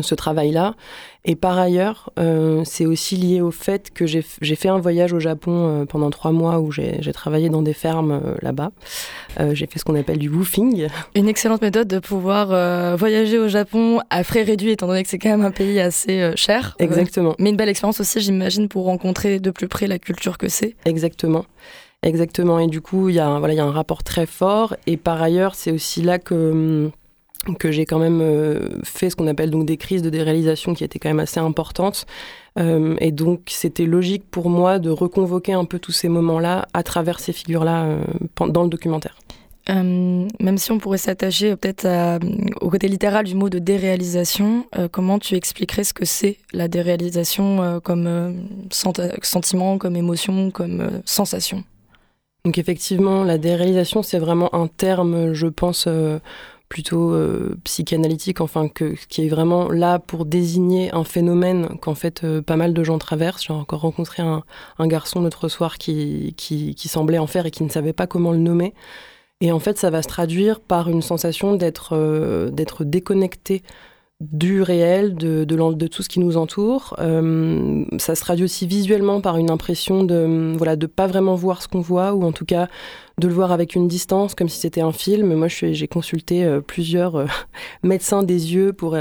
ce 0.00 0.14
travail-là. 0.14 0.74
Et 1.24 1.36
par 1.36 1.58
ailleurs, 1.58 2.10
euh, 2.18 2.62
c'est 2.64 2.86
aussi 2.86 3.16
lié 3.16 3.40
au 3.42 3.50
fait 3.50 3.90
que 3.92 4.06
j'ai 4.06 4.22
fait 4.22 4.68
un 4.68 4.78
voyage 4.78 5.12
au 5.12 5.20
Japon 5.20 5.52
euh, 5.82 5.84
pendant 5.84 6.10
trois 6.10 6.32
mois 6.32 6.58
où 6.60 6.72
j'ai 6.72 6.98
travaillé 7.12 7.48
dans 7.50 7.62
des 7.62 7.74
fermes 7.74 8.12
euh, 8.24 8.34
là-bas. 8.40 8.70
J'ai 9.52 9.66
fait 9.66 9.78
ce 9.78 9.84
qu'on 9.84 9.94
appelle 9.94 10.18
du 10.18 10.28
woofing. 10.28 10.88
Une 11.14 11.28
excellente 11.28 11.62
méthode 11.62 11.88
de 11.88 11.98
pouvoir 11.98 12.96
voyager 12.96 13.38
au 13.38 13.48
Japon 13.48 14.00
à 14.10 14.24
frais 14.24 14.42
réduits, 14.42 14.70
étant 14.70 14.86
donné 14.86 15.02
que 15.02 15.08
c'est 15.08 15.18
quand 15.18 15.30
même 15.30 15.44
un 15.44 15.50
pays 15.50 15.78
assez 15.80 16.32
cher. 16.36 16.74
Exactement. 16.78 17.34
mais 17.38 17.50
une 17.50 17.56
belle 17.56 17.68
expérience 17.68 18.00
aussi, 18.00 18.20
j'imagine, 18.20 18.68
pour 18.68 18.84
rencontrer 18.84 19.40
de 19.40 19.50
plus 19.50 19.68
près 19.68 19.86
la 19.86 19.98
culture 19.98 20.38
que 20.38 20.48
c'est. 20.48 20.74
Exactement. 20.86 21.44
Exactement. 22.02 22.58
Et 22.58 22.66
du 22.66 22.80
coup, 22.80 23.08
il 23.10 23.14
y, 23.14 23.20
a 23.20 23.26
un- 23.28 23.38
voilà, 23.38 23.54
il 23.54 23.58
y 23.58 23.60
a 23.60 23.64
un 23.64 23.70
rapport 23.70 24.02
très 24.02 24.26
fort. 24.26 24.74
Et 24.86 24.96
par 24.96 25.22
ailleurs, 25.22 25.54
c'est 25.54 25.70
aussi 25.70 26.02
là 26.02 26.18
que, 26.18 26.34
hum, 26.34 26.90
que 27.58 27.72
j'ai 27.72 27.86
quand 27.86 27.98
même 27.98 28.20
euh, 28.20 28.68
fait 28.84 29.10
ce 29.10 29.16
qu'on 29.16 29.26
appelle 29.26 29.50
donc 29.50 29.66
des 29.66 29.76
crises 29.76 30.02
de 30.02 30.10
déréalisation 30.10 30.74
qui 30.74 30.84
étaient 30.84 30.98
quand 30.98 31.10
même 31.10 31.20
assez 31.20 31.40
importantes. 31.40 32.06
Euh, 32.58 32.96
et 33.00 33.12
donc, 33.12 33.40
c'était 33.48 33.86
logique 33.86 34.24
pour 34.30 34.48
moi 34.48 34.78
de 34.78 34.90
reconvoquer 34.90 35.52
un 35.52 35.64
peu 35.64 35.78
tous 35.78 35.92
ces 35.92 36.08
moments-là 36.08 36.66
à 36.72 36.82
travers 36.82 37.18
ces 37.18 37.32
figures-là 37.32 37.84
euh, 37.84 38.04
dans 38.48 38.62
le 38.62 38.68
documentaire. 38.68 39.16
Euh, 39.70 40.26
même 40.40 40.58
si 40.58 40.72
on 40.72 40.78
pourrait 40.78 40.98
s'attacher 40.98 41.54
peut-être 41.54 41.86
au 42.60 42.68
côté 42.68 42.88
littéral 42.88 43.24
du 43.24 43.36
mot 43.36 43.48
de 43.48 43.60
déréalisation, 43.60 44.66
comment 44.90 45.20
tu 45.20 45.36
expliquerais 45.36 45.84
ce 45.84 45.94
que 45.94 46.04
c'est 46.04 46.38
la 46.52 46.66
déréalisation 46.66 47.80
comme 47.84 48.48
sent- 48.70 49.12
sentiment, 49.22 49.78
comme 49.78 49.94
émotion, 49.94 50.50
comme 50.50 51.00
sensation? 51.04 51.62
Donc 52.44 52.58
effectivement, 52.58 53.22
la 53.22 53.38
déréalisation, 53.38 54.02
c'est 54.02 54.18
vraiment 54.18 54.52
un 54.52 54.66
terme, 54.66 55.32
je 55.32 55.46
pense, 55.46 55.86
plutôt 56.72 57.12
euh, 57.12 57.54
psychanalytique, 57.64 58.40
enfin, 58.40 58.66
que, 58.66 58.94
qui 59.10 59.26
est 59.26 59.28
vraiment 59.28 59.68
là 59.70 59.98
pour 59.98 60.24
désigner 60.24 60.90
un 60.94 61.04
phénomène 61.04 61.76
qu'en 61.82 61.94
fait 61.94 62.24
euh, 62.24 62.40
pas 62.40 62.56
mal 62.56 62.72
de 62.72 62.82
gens 62.82 62.96
traversent. 62.96 63.44
J'ai 63.44 63.52
encore 63.52 63.82
rencontré 63.82 64.22
un, 64.22 64.42
un 64.78 64.86
garçon 64.86 65.20
l'autre 65.20 65.48
soir 65.48 65.76
qui, 65.76 66.32
qui, 66.38 66.74
qui 66.74 66.88
semblait 66.88 67.18
en 67.18 67.26
faire 67.26 67.44
et 67.44 67.50
qui 67.50 67.62
ne 67.62 67.68
savait 67.68 67.92
pas 67.92 68.06
comment 68.06 68.32
le 68.32 68.38
nommer. 68.38 68.72
Et 69.42 69.52
en 69.52 69.58
fait, 69.58 69.76
ça 69.76 69.90
va 69.90 70.00
se 70.00 70.08
traduire 70.08 70.60
par 70.60 70.88
une 70.88 71.02
sensation 71.02 71.56
d'être 71.56 71.90
euh, 71.92 72.48
d'être 72.48 72.84
déconnecté 72.84 73.62
du 74.30 74.62
réel, 74.62 75.16
de, 75.16 75.44
de, 75.44 75.86
tout 75.88 76.02
ce 76.02 76.08
qui 76.08 76.20
nous 76.20 76.36
entoure. 76.36 76.94
Euh, 77.00 77.84
ça 77.98 78.14
se 78.14 78.20
traduit 78.20 78.44
aussi 78.44 78.66
visuellement 78.66 79.20
par 79.20 79.36
une 79.36 79.50
impression 79.50 80.04
de 80.04 80.54
voilà 80.56 80.76
de 80.76 80.86
pas 80.86 81.08
vraiment 81.08 81.34
voir 81.34 81.60
ce 81.60 81.68
qu'on 81.68 81.80
voit, 81.80 82.14
ou 82.14 82.22
en 82.22 82.32
tout 82.32 82.44
cas 82.44 82.68
de 83.18 83.26
le 83.26 83.34
voir 83.34 83.50
avec 83.50 83.74
une 83.74 83.88
distance, 83.88 84.34
comme 84.34 84.48
si 84.48 84.60
c'était 84.60 84.80
un 84.80 84.92
film. 84.92 85.34
Moi, 85.34 85.48
j'ai 85.48 85.88
consulté 85.88 86.44
euh, 86.44 86.60
plusieurs 86.60 87.16
euh, 87.16 87.26
médecins 87.82 88.22
des 88.22 88.54
yeux 88.54 88.72
pour, 88.72 88.96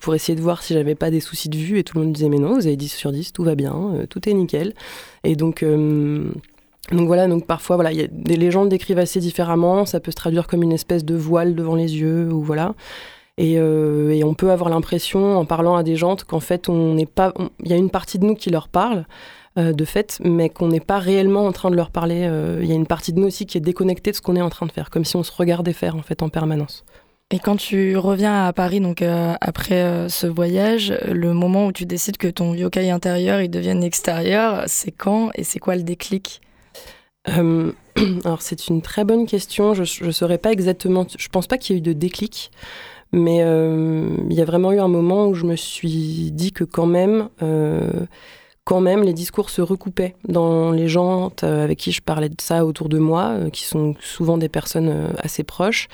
pour 0.00 0.14
essayer 0.14 0.34
de 0.34 0.42
voir 0.42 0.62
si 0.62 0.74
j'avais 0.74 0.96
pas 0.96 1.10
des 1.10 1.20
soucis 1.20 1.48
de 1.48 1.56
vue, 1.56 1.78
et 1.78 1.84
tout 1.84 1.96
le 1.98 2.04
monde 2.04 2.12
disait 2.12 2.28
mais 2.28 2.38
non, 2.38 2.54
vous 2.54 2.66
avez 2.66 2.76
10 2.76 2.88
sur 2.88 3.12
10, 3.12 3.32
tout 3.32 3.44
va 3.44 3.54
bien, 3.54 4.04
tout 4.10 4.28
est 4.28 4.34
nickel. 4.34 4.74
Et 5.22 5.36
donc... 5.36 5.64
donc 5.64 7.06
voilà, 7.06 7.28
donc 7.28 7.46
parfois, 7.46 7.76
voilà, 7.76 7.92
il 7.92 8.00
y 8.00 8.02
a 8.02 8.08
des, 8.08 8.36
les 8.36 8.50
gens 8.50 8.64
le 8.64 8.68
décrivent 8.68 8.98
assez 8.98 9.20
différemment. 9.20 9.86
Ça 9.86 10.00
peut 10.00 10.10
se 10.10 10.16
traduire 10.16 10.46
comme 10.48 10.62
une 10.62 10.72
espèce 10.72 11.04
de 11.04 11.14
voile 11.14 11.54
devant 11.54 11.76
les 11.76 11.96
yeux, 11.96 12.32
ou 12.32 12.42
voilà. 12.42 12.74
Et, 13.38 13.58
euh, 13.58 14.10
et 14.10 14.24
on 14.24 14.34
peut 14.34 14.50
avoir 14.50 14.70
l'impression, 14.70 15.36
en 15.36 15.44
parlant 15.44 15.76
à 15.76 15.82
des 15.82 15.96
gens, 15.96 16.16
qu'en 16.26 16.40
fait, 16.40 16.68
on 16.68 16.94
n'est 16.94 17.06
pas, 17.06 17.34
il 17.62 17.70
y 17.70 17.72
a 17.74 17.76
une 17.76 17.90
partie 17.90 18.18
de 18.18 18.24
nous 18.24 18.34
qui 18.34 18.50
leur 18.50 18.68
parle, 18.68 19.04
euh, 19.58 19.72
de 19.72 19.84
fait, 19.84 20.18
mais 20.24 20.48
qu'on 20.48 20.68
n'est 20.68 20.80
pas 20.80 20.98
réellement 20.98 21.46
en 21.46 21.52
train 21.52 21.70
de 21.70 21.76
leur 21.76 21.90
parler. 21.90 22.26
Euh, 22.26 22.60
Il 22.62 22.68
y 22.68 22.72
a 22.72 22.74
une 22.74 22.86
partie 22.86 23.12
de 23.12 23.20
nous 23.20 23.26
aussi 23.26 23.46
qui 23.46 23.58
est 23.58 23.60
déconnectée 23.62 24.10
de 24.10 24.16
ce 24.16 24.22
qu'on 24.22 24.36
est 24.36 24.42
en 24.42 24.50
train 24.50 24.66
de 24.66 24.72
faire, 24.72 24.90
comme 24.90 25.04
si 25.04 25.16
on 25.16 25.22
se 25.22 25.32
regardait 25.32 25.72
faire 25.72 25.96
en 25.96 26.02
fait 26.02 26.22
en 26.22 26.28
permanence. 26.28 26.84
Et 27.32 27.40
quand 27.40 27.56
tu 27.56 27.96
reviens 27.96 28.44
à 28.46 28.52
Paris, 28.52 28.78
donc 28.80 29.02
euh, 29.02 29.34
après 29.40 29.82
euh, 29.82 30.08
ce 30.08 30.28
voyage, 30.28 30.96
le 31.08 31.32
moment 31.32 31.66
où 31.66 31.72
tu 31.72 31.84
décides 31.84 32.18
que 32.18 32.28
ton 32.28 32.54
yokai 32.54 32.88
intérieur 32.90 33.40
il 33.40 33.50
devienne 33.50 33.82
extérieur, 33.82 34.62
c'est 34.68 34.92
quand 34.92 35.30
et 35.34 35.42
c'est 35.42 35.58
quoi 35.58 35.74
le 35.74 35.82
déclic? 35.82 36.40
Euh, 37.28 37.72
alors 38.24 38.42
c'est 38.42 38.68
une 38.68 38.80
très 38.80 39.04
bonne 39.04 39.26
question. 39.26 39.74
Je 39.74 40.04
ne 40.04 40.10
saurais 40.12 40.38
pas 40.38 40.52
exactement. 40.52 41.04
Je 41.18 41.28
pense 41.28 41.48
pas 41.48 41.58
qu'il 41.58 41.74
y 41.74 41.76
ait 41.76 41.80
eu 41.80 41.82
de 41.82 41.92
déclic, 41.92 42.52
mais 43.12 43.42
euh, 43.42 44.16
il 44.28 44.36
y 44.36 44.42
a 44.42 44.44
vraiment 44.44 44.72
eu 44.72 44.78
un 44.78 44.88
moment 44.88 45.26
où 45.26 45.34
je 45.34 45.44
me 45.44 45.56
suis 45.56 46.30
dit 46.32 46.52
que 46.52 46.64
quand 46.64 46.86
même, 46.86 47.28
euh, 47.42 47.90
quand 48.64 48.80
même, 48.80 49.02
les 49.02 49.12
discours 49.12 49.50
se 49.50 49.62
recoupaient 49.62 50.16
dans 50.28 50.72
les 50.72 50.88
gens 50.88 51.32
euh, 51.42 51.64
avec 51.64 51.78
qui 51.78 51.92
je 51.92 52.02
parlais 52.02 52.28
de 52.28 52.40
ça 52.40 52.64
autour 52.66 52.88
de 52.88 52.98
moi, 52.98 53.36
qui 53.52 53.64
sont 53.64 53.94
souvent 54.00 54.38
des 54.38 54.48
personnes 54.48 55.12
assez 55.18 55.44
proches. 55.44 55.88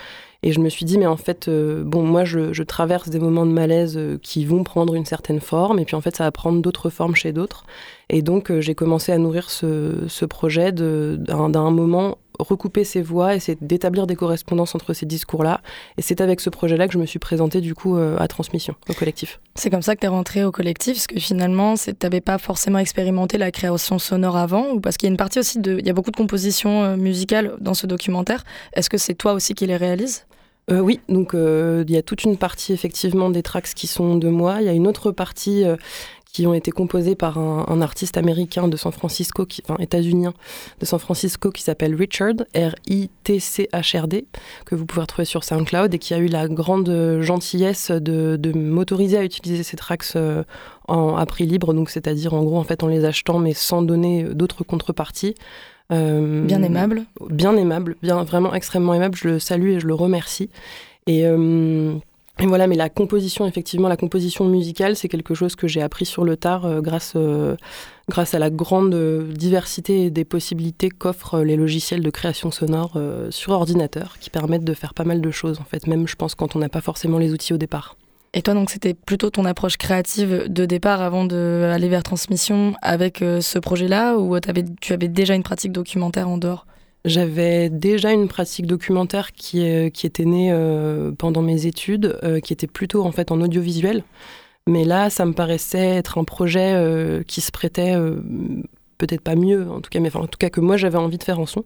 Et 0.45 0.51
je 0.51 0.59
me 0.59 0.69
suis 0.69 0.85
dit, 0.85 0.99
mais 0.99 1.07
en 1.07 1.17
fait, 1.17 1.49
bon, 1.49 2.03
moi, 2.03 2.25
je, 2.25 2.63
traverse 2.65 3.09
des 3.09 3.21
moments 3.21 3.47
de 3.47 3.53
malaise 3.53 4.01
qui 4.23 4.45
vont 4.45 4.65
prendre 4.65 4.97
une 4.97 5.05
certaine 5.05 5.39
forme, 5.39 5.79
et 5.79 5.85
puis 5.85 5.95
en 5.95 6.01
fait, 6.01 6.17
ça 6.17 6.25
va 6.25 6.33
prendre 6.33 6.61
d'autres 6.61 6.91
formes 6.91 7.15
chez 7.15 7.33
d'autres. 7.33 7.65
Et 8.09 8.23
donc, 8.23 8.51
j'ai 8.59 8.75
commencé 8.75 9.13
à 9.13 9.19
nourrir 9.19 9.51
ce, 9.51 10.25
projet 10.25 10.73
d'un 10.73 11.71
moment 11.71 12.19
recouper 12.39 12.85
ces 12.85 13.03
voix, 13.03 13.35
essayer 13.35 13.59
d'établir 13.61 14.07
des 14.07 14.17
correspondances 14.17 14.75
entre 14.75 14.93
ces 14.93 15.07
discours-là. 15.07 15.61
Et 15.99 16.03
c'est 16.03 16.21
avec 16.21 16.41
ce 16.41 16.51
projet-là 16.51 16.87
que 16.87 16.95
je 16.95 16.99
me 16.99 17.07
suis 17.07 17.19
présentée, 17.19 17.61
du 17.61 17.75
coup, 17.75 17.97
euh, 17.97 18.17
à 18.19 18.29
Transmission, 18.29 18.75
au 18.89 18.95
collectif. 18.95 19.41
C'est 19.55 19.71
comme 19.71 19.83
ça 19.83 19.95
que 19.95 20.01
tu 20.01 20.07
es 20.07 20.09
rentré 20.09 20.45
au 20.45 20.53
collectif, 20.53 20.95
parce 20.95 21.07
que 21.07 21.21
finalement, 21.21 21.75
tu 21.75 21.93
n'avais 22.03 22.21
pas 22.21 22.39
forcément 22.39 22.79
expérimenté 22.79 23.39
la 23.39 23.51
création 23.51 23.99
sonore 23.99 24.37
avant, 24.37 24.71
ou 24.73 24.81
parce 24.81 24.97
qu'il 24.97 25.09
y 25.09 25.11
a 25.11 25.13
une 25.13 25.17
partie 25.17 25.39
aussi 25.39 25.59
de. 25.59 25.79
Il 25.79 25.87
y 25.87 25.91
a 25.91 25.95
beaucoup 25.95 26.11
de 26.11 26.17
compositions 26.17 26.83
euh, 26.85 26.97
musicales 26.97 27.55
dans 27.61 27.75
ce 27.75 27.87
documentaire. 27.87 28.45
Est-ce 28.75 28.91
que 28.91 28.99
c'est 28.99 29.15
toi 29.15 29.33
aussi 29.33 29.55
qui 29.55 29.67
les 29.67 29.77
réalises? 29.77 30.27
Euh, 30.71 30.79
oui, 30.79 31.01
donc 31.09 31.35
euh, 31.35 31.85
il 31.89 31.93
y 31.93 31.97
a 31.97 32.03
toute 32.03 32.23
une 32.23 32.37
partie 32.37 32.73
effectivement 32.73 33.31
des 33.31 33.43
tracks 33.43 33.75
qui 33.75 33.89
sont 33.89 34.17
de 34.17 34.29
moi. 34.29 34.61
Il 34.61 34.67
y 34.67 34.69
a 34.69 34.73
une 34.73 34.87
autre 34.87 35.11
partie 35.11 35.65
euh, 35.65 35.77
qui 36.33 36.47
ont 36.47 36.55
été 36.55 36.71
composées 36.71 37.15
par 37.15 37.39
un, 37.39 37.67
un 37.69 37.81
artiste 37.83 38.17
américain 38.17 38.67
de 38.67 38.77
San 38.77 38.91
Francisco, 38.91 39.45
qui, 39.45 39.63
enfin 39.69 39.77
états-unien 39.83 40.33
de 40.81 40.87
San 40.87 40.99
Francisco, 40.99 41.51
qui 41.51 41.63
s'appelle 41.63 41.95
Richard, 41.95 42.35
R-I-T-C-H-R-D, 42.55 44.27
que 44.65 44.75
vous 44.75 44.87
pouvez 44.87 45.03
retrouver 45.03 45.27
sur 45.27 45.45
SoundCloud 45.45 45.93
et 45.93 45.99
qui 45.99 46.15
a 46.15 46.19
eu 46.19 46.27
la 46.27 46.49
grande 46.49 46.89
euh, 46.89 47.23
gentillesse 47.23 47.91
de, 47.91 48.37
de 48.37 48.53
m'autoriser 48.53 49.19
à 49.19 49.25
utiliser 49.25 49.63
ces 49.63 49.77
tracks 49.77 50.17
euh, 50.17 50.43
en, 50.89 51.17
à 51.17 51.27
prix 51.27 51.45
libre, 51.45 51.75
donc 51.75 51.91
c'est-à-dire 51.91 52.33
en 52.33 52.43
gros 52.43 52.59
en 52.59 52.65
fait 52.65 52.83
en 52.83 52.87
les 52.87 53.05
achetant 53.05 53.39
mais 53.39 53.53
sans 53.53 53.83
donner 53.83 54.25
d'autres 54.25 54.65
contreparties. 54.65 55.35
Euh, 55.93 56.45
Bien 56.47 56.63
aimable. 56.63 57.05
Bien 57.29 57.55
aimable, 57.57 57.97
bien 58.03 58.23
vraiment 58.25 58.55
extrêmement 58.55 58.95
aimable. 58.95 59.17
Je 59.17 59.29
le 59.29 59.39
salue 59.39 59.69
et 59.73 59.81
je 59.81 59.87
le 59.87 59.95
remercie. 59.95 60.49
Et, 61.07 61.27
euh, 61.27 61.95
et 62.39 62.47
voilà, 62.47 62.67
mais 62.67 62.77
la 62.77 62.89
composition, 62.89 63.47
effectivement, 63.47 63.89
la 63.89 63.97
composition 63.97 64.47
musicale, 64.47 64.97
c'est 64.97 65.09
quelque 65.09 65.35
chose 65.35 65.55
que 65.55 65.69
j'ai 65.69 65.83
appris 65.83 66.07
sur 66.07 66.25
le 66.25 66.37
tard 66.37 66.65
euh, 66.65 66.81
grâce, 66.81 67.13
euh, 67.15 67.57
grâce 68.09 68.35
à 68.35 68.39
la 68.39 68.49
grande 68.51 68.95
euh, 68.95 69.33
diversité 69.33 70.11
des 70.11 70.25
possibilités 70.25 70.89
qu'offrent 70.89 71.41
les 71.43 71.57
logiciels 71.57 72.01
de 72.01 72.11
création 72.11 72.51
sonore 72.51 72.99
sur 73.31 73.53
ordinateur, 73.53 74.17
qui 74.19 74.31
permettent 74.31 74.65
de 74.65 74.75
faire 74.75 74.95
pas 74.95 75.05
mal 75.05 75.21
de 75.21 75.31
choses, 75.31 75.61
en 75.61 75.65
fait, 75.65 75.87
même 75.87 76.09
je 76.09 76.17
pense 76.17 76.35
quand 76.35 76.57
on 76.57 76.59
n'a 76.59 76.69
pas 76.69 76.81
forcément 76.81 77.19
les 77.19 77.33
outils 77.33 77.53
au 77.53 77.59
départ. 77.59 77.97
Et 78.35 78.41
toi, 78.41 78.55
donc, 78.55 78.71
c'était 78.71 78.95
plutôt 78.95 79.29
ton 79.29 79.45
approche 79.45 79.77
créative 79.77 80.47
de 80.49 80.65
départ 80.65 81.03
avant 81.03 81.27
d'aller 81.27 81.89
vers 81.89 82.03
transmission 82.03 82.75
avec 82.81 83.19
ce 83.19 83.59
projet-là, 83.59 84.17
ou 84.17 84.39
tu 84.41 84.93
avais 84.93 85.09
déjà 85.09 85.35
une 85.35 85.43
pratique 85.43 85.73
documentaire 85.73 86.29
en 86.31 86.39
dehors? 86.39 86.67
J'avais 87.05 87.69
déjà 87.69 88.13
une 88.13 88.29
pratique 88.29 88.67
documentaire 88.67 89.33
qui, 89.33 89.91
qui 89.93 90.07
était 90.07 90.25
née 90.25 90.51
euh, 90.53 91.11
pendant 91.13 91.43
mes 91.43 91.67
études, 91.67 92.19
euh, 92.23 92.41
qui 92.41 92.53
était 92.53 92.69
plutôt 92.69 93.05
en 93.05 93.13
fait 93.13 93.33
en 93.33 93.41
audiovisuel. 93.41 94.05
Mais 94.69 94.85
là, 94.85 95.11
ça 95.11 95.25
me 95.27 95.33
paraissait 95.33 95.97
être 95.97 96.19
un 96.19 96.25
projet 96.25 96.75
euh, 96.75 97.23
qui 97.25 97.41
se 97.41 97.51
prêtait 97.51 97.95
euh, 97.97 98.21
peut-être 98.99 99.23
pas 99.23 99.35
mieux, 99.35 99.69
en 99.69 99.81
tout 99.81 99.91
cas, 99.91 99.99
mais 99.99 100.15
en 100.15 100.29
tout 100.29 100.39
cas 100.39 100.51
que 100.51 100.61
moi 100.61 100.77
j'avais 100.77 100.99
envie 100.99 101.19
de 101.19 101.25
faire 101.25 101.41
en 101.41 101.47
son. 101.47 101.65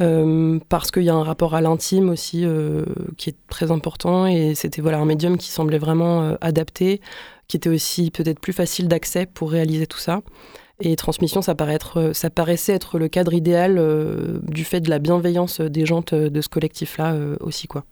Euh, 0.00 0.60
parce 0.68 0.92
qu'il 0.92 1.02
y 1.02 1.10
a 1.10 1.14
un 1.14 1.24
rapport 1.24 1.56
à 1.56 1.60
l'intime 1.60 2.08
aussi 2.08 2.44
euh, 2.44 2.84
qui 3.16 3.30
est 3.30 3.36
très 3.48 3.72
important 3.72 4.26
et 4.26 4.54
c'était 4.54 4.80
voilà 4.80 4.98
un 4.98 5.04
médium 5.04 5.36
qui 5.36 5.50
semblait 5.50 5.78
vraiment 5.78 6.22
euh, 6.22 6.36
adapté, 6.40 7.00
qui 7.48 7.56
était 7.56 7.68
aussi 7.68 8.12
peut-être 8.12 8.38
plus 8.38 8.52
facile 8.52 8.86
d'accès 8.86 9.26
pour 9.26 9.50
réaliser 9.50 9.88
tout 9.88 9.98
ça. 9.98 10.20
Et 10.80 10.94
transmission, 10.96 11.42
ça, 11.42 11.54
paraît 11.54 11.74
être, 11.74 12.12
ça 12.14 12.30
paraissait 12.30 12.72
être 12.72 12.98
le 12.98 13.08
cadre 13.08 13.34
idéal 13.34 13.76
euh, 13.78 14.38
du 14.44 14.64
fait 14.64 14.80
de 14.80 14.90
la 14.90 14.98
bienveillance 14.98 15.60
des 15.60 15.84
gens 15.86 16.02
de, 16.12 16.40
ce 16.40 16.48
collectif-là 16.48 17.14
euh, 17.14 17.36
aussi 17.40 17.66
quoi. 17.66 17.84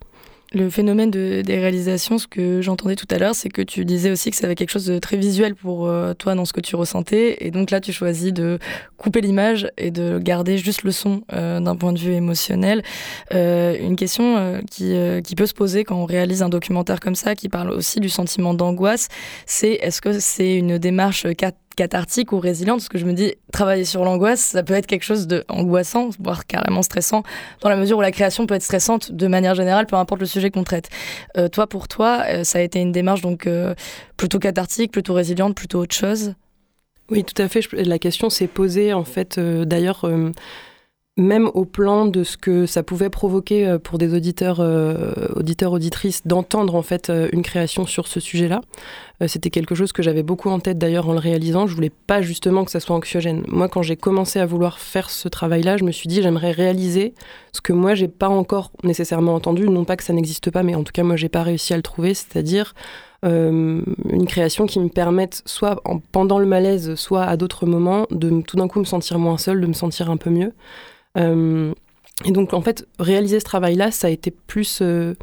Le 0.53 0.69
phénomène 0.69 1.11
de, 1.11 1.41
des 1.41 1.59
réalisations, 1.59 2.17
ce 2.17 2.25
que 2.25 2.61
j'entendais 2.61 2.95
tout 2.95 3.07
à 3.09 3.17
l'heure, 3.17 3.35
c'est 3.35 3.49
que 3.49 3.61
tu 3.61 3.83
disais 3.83 4.11
aussi 4.11 4.31
que 4.31 4.37
ça 4.37 4.45
avait 4.45 4.55
quelque 4.55 4.69
chose 4.69 4.85
de 4.85 4.97
très 4.97 5.17
visuel 5.17 5.55
pour 5.55 5.87
euh, 5.87 6.13
toi 6.13 6.35
dans 6.35 6.45
ce 6.45 6.53
que 6.53 6.61
tu 6.61 6.77
ressentais. 6.77 7.35
Et 7.41 7.51
donc 7.51 7.69
là, 7.69 7.81
tu 7.81 7.91
choisis 7.91 8.31
de 8.31 8.57
couper 8.95 9.19
l'image 9.19 9.69
et 9.77 9.91
de 9.91 10.19
garder 10.19 10.57
juste 10.57 10.83
le 10.83 10.91
son 10.91 11.21
euh, 11.33 11.59
d'un 11.59 11.75
point 11.75 11.91
de 11.91 11.99
vue 11.99 12.13
émotionnel. 12.13 12.81
Euh, 13.33 13.77
une 13.77 13.97
question 13.97 14.37
euh, 14.37 14.61
qui, 14.71 14.95
euh, 14.95 15.19
peut 15.35 15.47
se 15.47 15.53
poser 15.53 15.83
quand 15.83 15.97
on 15.97 16.05
réalise 16.05 16.41
un 16.41 16.49
documentaire 16.49 17.01
comme 17.01 17.15
ça, 17.15 17.35
qui 17.35 17.49
parle 17.49 17.69
aussi 17.69 17.99
du 17.99 18.07
sentiment 18.07 18.53
d'angoisse, 18.53 19.09
c'est 19.45 19.73
est-ce 19.73 19.99
que 19.99 20.17
c'est 20.17 20.55
une 20.55 20.77
démarche 20.77 21.27
cathartique 21.77 22.33
ou 22.33 22.39
résiliente 22.39 22.79
parce 22.79 22.89
que 22.89 22.97
je 22.97 23.05
me 23.05 23.13
dis 23.13 23.35
travailler 23.53 23.85
sur 23.85 24.03
l'angoisse 24.03 24.41
ça 24.41 24.63
peut 24.63 24.73
être 24.73 24.87
quelque 24.87 25.03
chose 25.03 25.27
de 25.27 25.45
angoissant 25.47 26.09
voire 26.19 26.45
carrément 26.45 26.81
stressant 26.81 27.23
dans 27.61 27.69
la 27.69 27.77
mesure 27.77 27.99
où 27.99 28.01
la 28.01 28.11
création 28.11 28.47
peut 28.47 28.55
être 28.55 28.63
stressante 28.63 29.11
de 29.11 29.27
manière 29.27 29.55
générale 29.55 29.85
peu 29.85 29.95
importe 29.95 30.19
le 30.19 30.27
sujet 30.27 30.49
qu'on 30.49 30.63
traite. 30.63 30.89
Euh, 31.37 31.47
toi 31.47 31.67
pour 31.67 31.87
toi 31.87 32.23
euh, 32.27 32.43
ça 32.43 32.59
a 32.59 32.61
été 32.61 32.81
une 32.81 32.91
démarche 32.91 33.21
donc 33.21 33.45
euh, 33.47 33.75
plutôt 34.17 34.39
cathartique 34.39 34.91
plutôt 34.91 35.13
résiliente 35.13 35.55
plutôt 35.55 35.79
autre 35.79 35.95
chose? 35.95 36.33
Oui 37.09 37.23
tout 37.23 37.41
à 37.41 37.47
fait. 37.47 37.61
La 37.71 37.99
question 37.99 38.29
s'est 38.29 38.47
posée 38.47 38.93
en 38.93 39.05
fait 39.05 39.39
d'ailleurs 39.39 40.05
même 41.17 41.49
au 41.53 41.65
plan 41.65 42.05
de 42.05 42.23
ce 42.23 42.37
que 42.37 42.65
ça 42.65 42.83
pouvait 42.83 43.09
provoquer 43.09 43.67
euh, 43.67 43.79
pour 43.79 43.97
des 43.97 44.13
auditeurs, 44.13 44.59
euh, 44.59 45.27
auditeurs 45.35 45.71
auditrices 45.71 46.25
d'entendre 46.25 46.75
en 46.75 46.83
fait 46.83 47.09
euh, 47.09 47.27
une 47.33 47.41
création 47.41 47.85
sur 47.85 48.07
ce 48.07 48.19
sujet-là. 48.19 48.61
Euh, 49.21 49.27
C'était 49.27 49.49
quelque 49.49 49.73
chose 49.73 49.91
que 49.91 50.03
j'avais 50.03 50.23
beaucoup 50.23 50.49
en 50.49 50.59
tête 50.59 50.77
d'ailleurs 50.77 51.09
en 51.09 51.13
le 51.13 51.19
réalisant. 51.19 51.65
Je 51.65 51.73
voulais 51.73 51.89
pas 51.89 52.21
justement 52.21 52.65
que 52.65 52.71
ça 52.71 52.79
soit 52.79 52.95
anxiogène. 52.95 53.43
Moi, 53.47 53.67
quand 53.67 53.81
j'ai 53.81 53.95
commencé 53.95 54.39
à 54.39 54.45
vouloir 54.45 54.79
faire 54.79 55.09
ce 55.09 55.27
travail-là, 55.27 55.77
je 55.77 55.83
me 55.83 55.91
suis 55.91 56.07
dit 56.07 56.21
j'aimerais 56.21 56.51
réaliser 56.51 57.13
ce 57.51 57.61
que 57.61 57.73
moi 57.73 57.95
j'ai 57.95 58.07
pas 58.07 58.29
encore 58.29 58.71
nécessairement 58.83 59.33
entendu. 59.33 59.67
Non 59.67 59.85
pas 59.85 59.97
que 59.97 60.03
ça 60.03 60.13
n'existe 60.13 60.51
pas, 60.51 60.61
mais 60.61 60.75
en 60.75 60.83
tout 60.83 60.93
cas 60.93 61.03
moi 61.03 61.15
j'ai 61.15 61.29
pas 61.29 61.41
réussi 61.41 61.73
à 61.73 61.77
le 61.77 61.83
trouver, 61.83 62.13
c'est-à-dire 62.13 62.75
euh, 63.25 63.81
une 64.09 64.25
création 64.27 64.65
qui 64.65 64.79
me 64.79 64.89
permette, 64.89 65.41
soit 65.45 65.81
en, 65.85 65.99
pendant 65.99 66.39
le 66.39 66.45
malaise, 66.45 66.95
soit 66.95 67.23
à 67.23 67.37
d'autres 67.37 67.65
moments, 67.65 68.05
de 68.11 68.41
tout 68.41 68.57
d'un 68.57 68.67
coup 68.67 68.79
me 68.79 68.85
sentir 68.85 69.19
moins 69.19 69.37
seule, 69.37 69.61
de 69.61 69.67
me 69.67 69.73
sentir 69.73 70.09
un 70.09 70.17
peu 70.17 70.29
mieux. 70.29 70.53
Euh, 71.17 71.73
et 72.25 72.31
donc, 72.31 72.53
en 72.53 72.61
fait, 72.61 72.87
réaliser 72.99 73.39
ce 73.39 73.45
travail-là, 73.45 73.91
ça 73.91 74.07
a 74.07 74.09
été 74.09 74.31
plus. 74.31 74.79
Euh, 74.81 75.15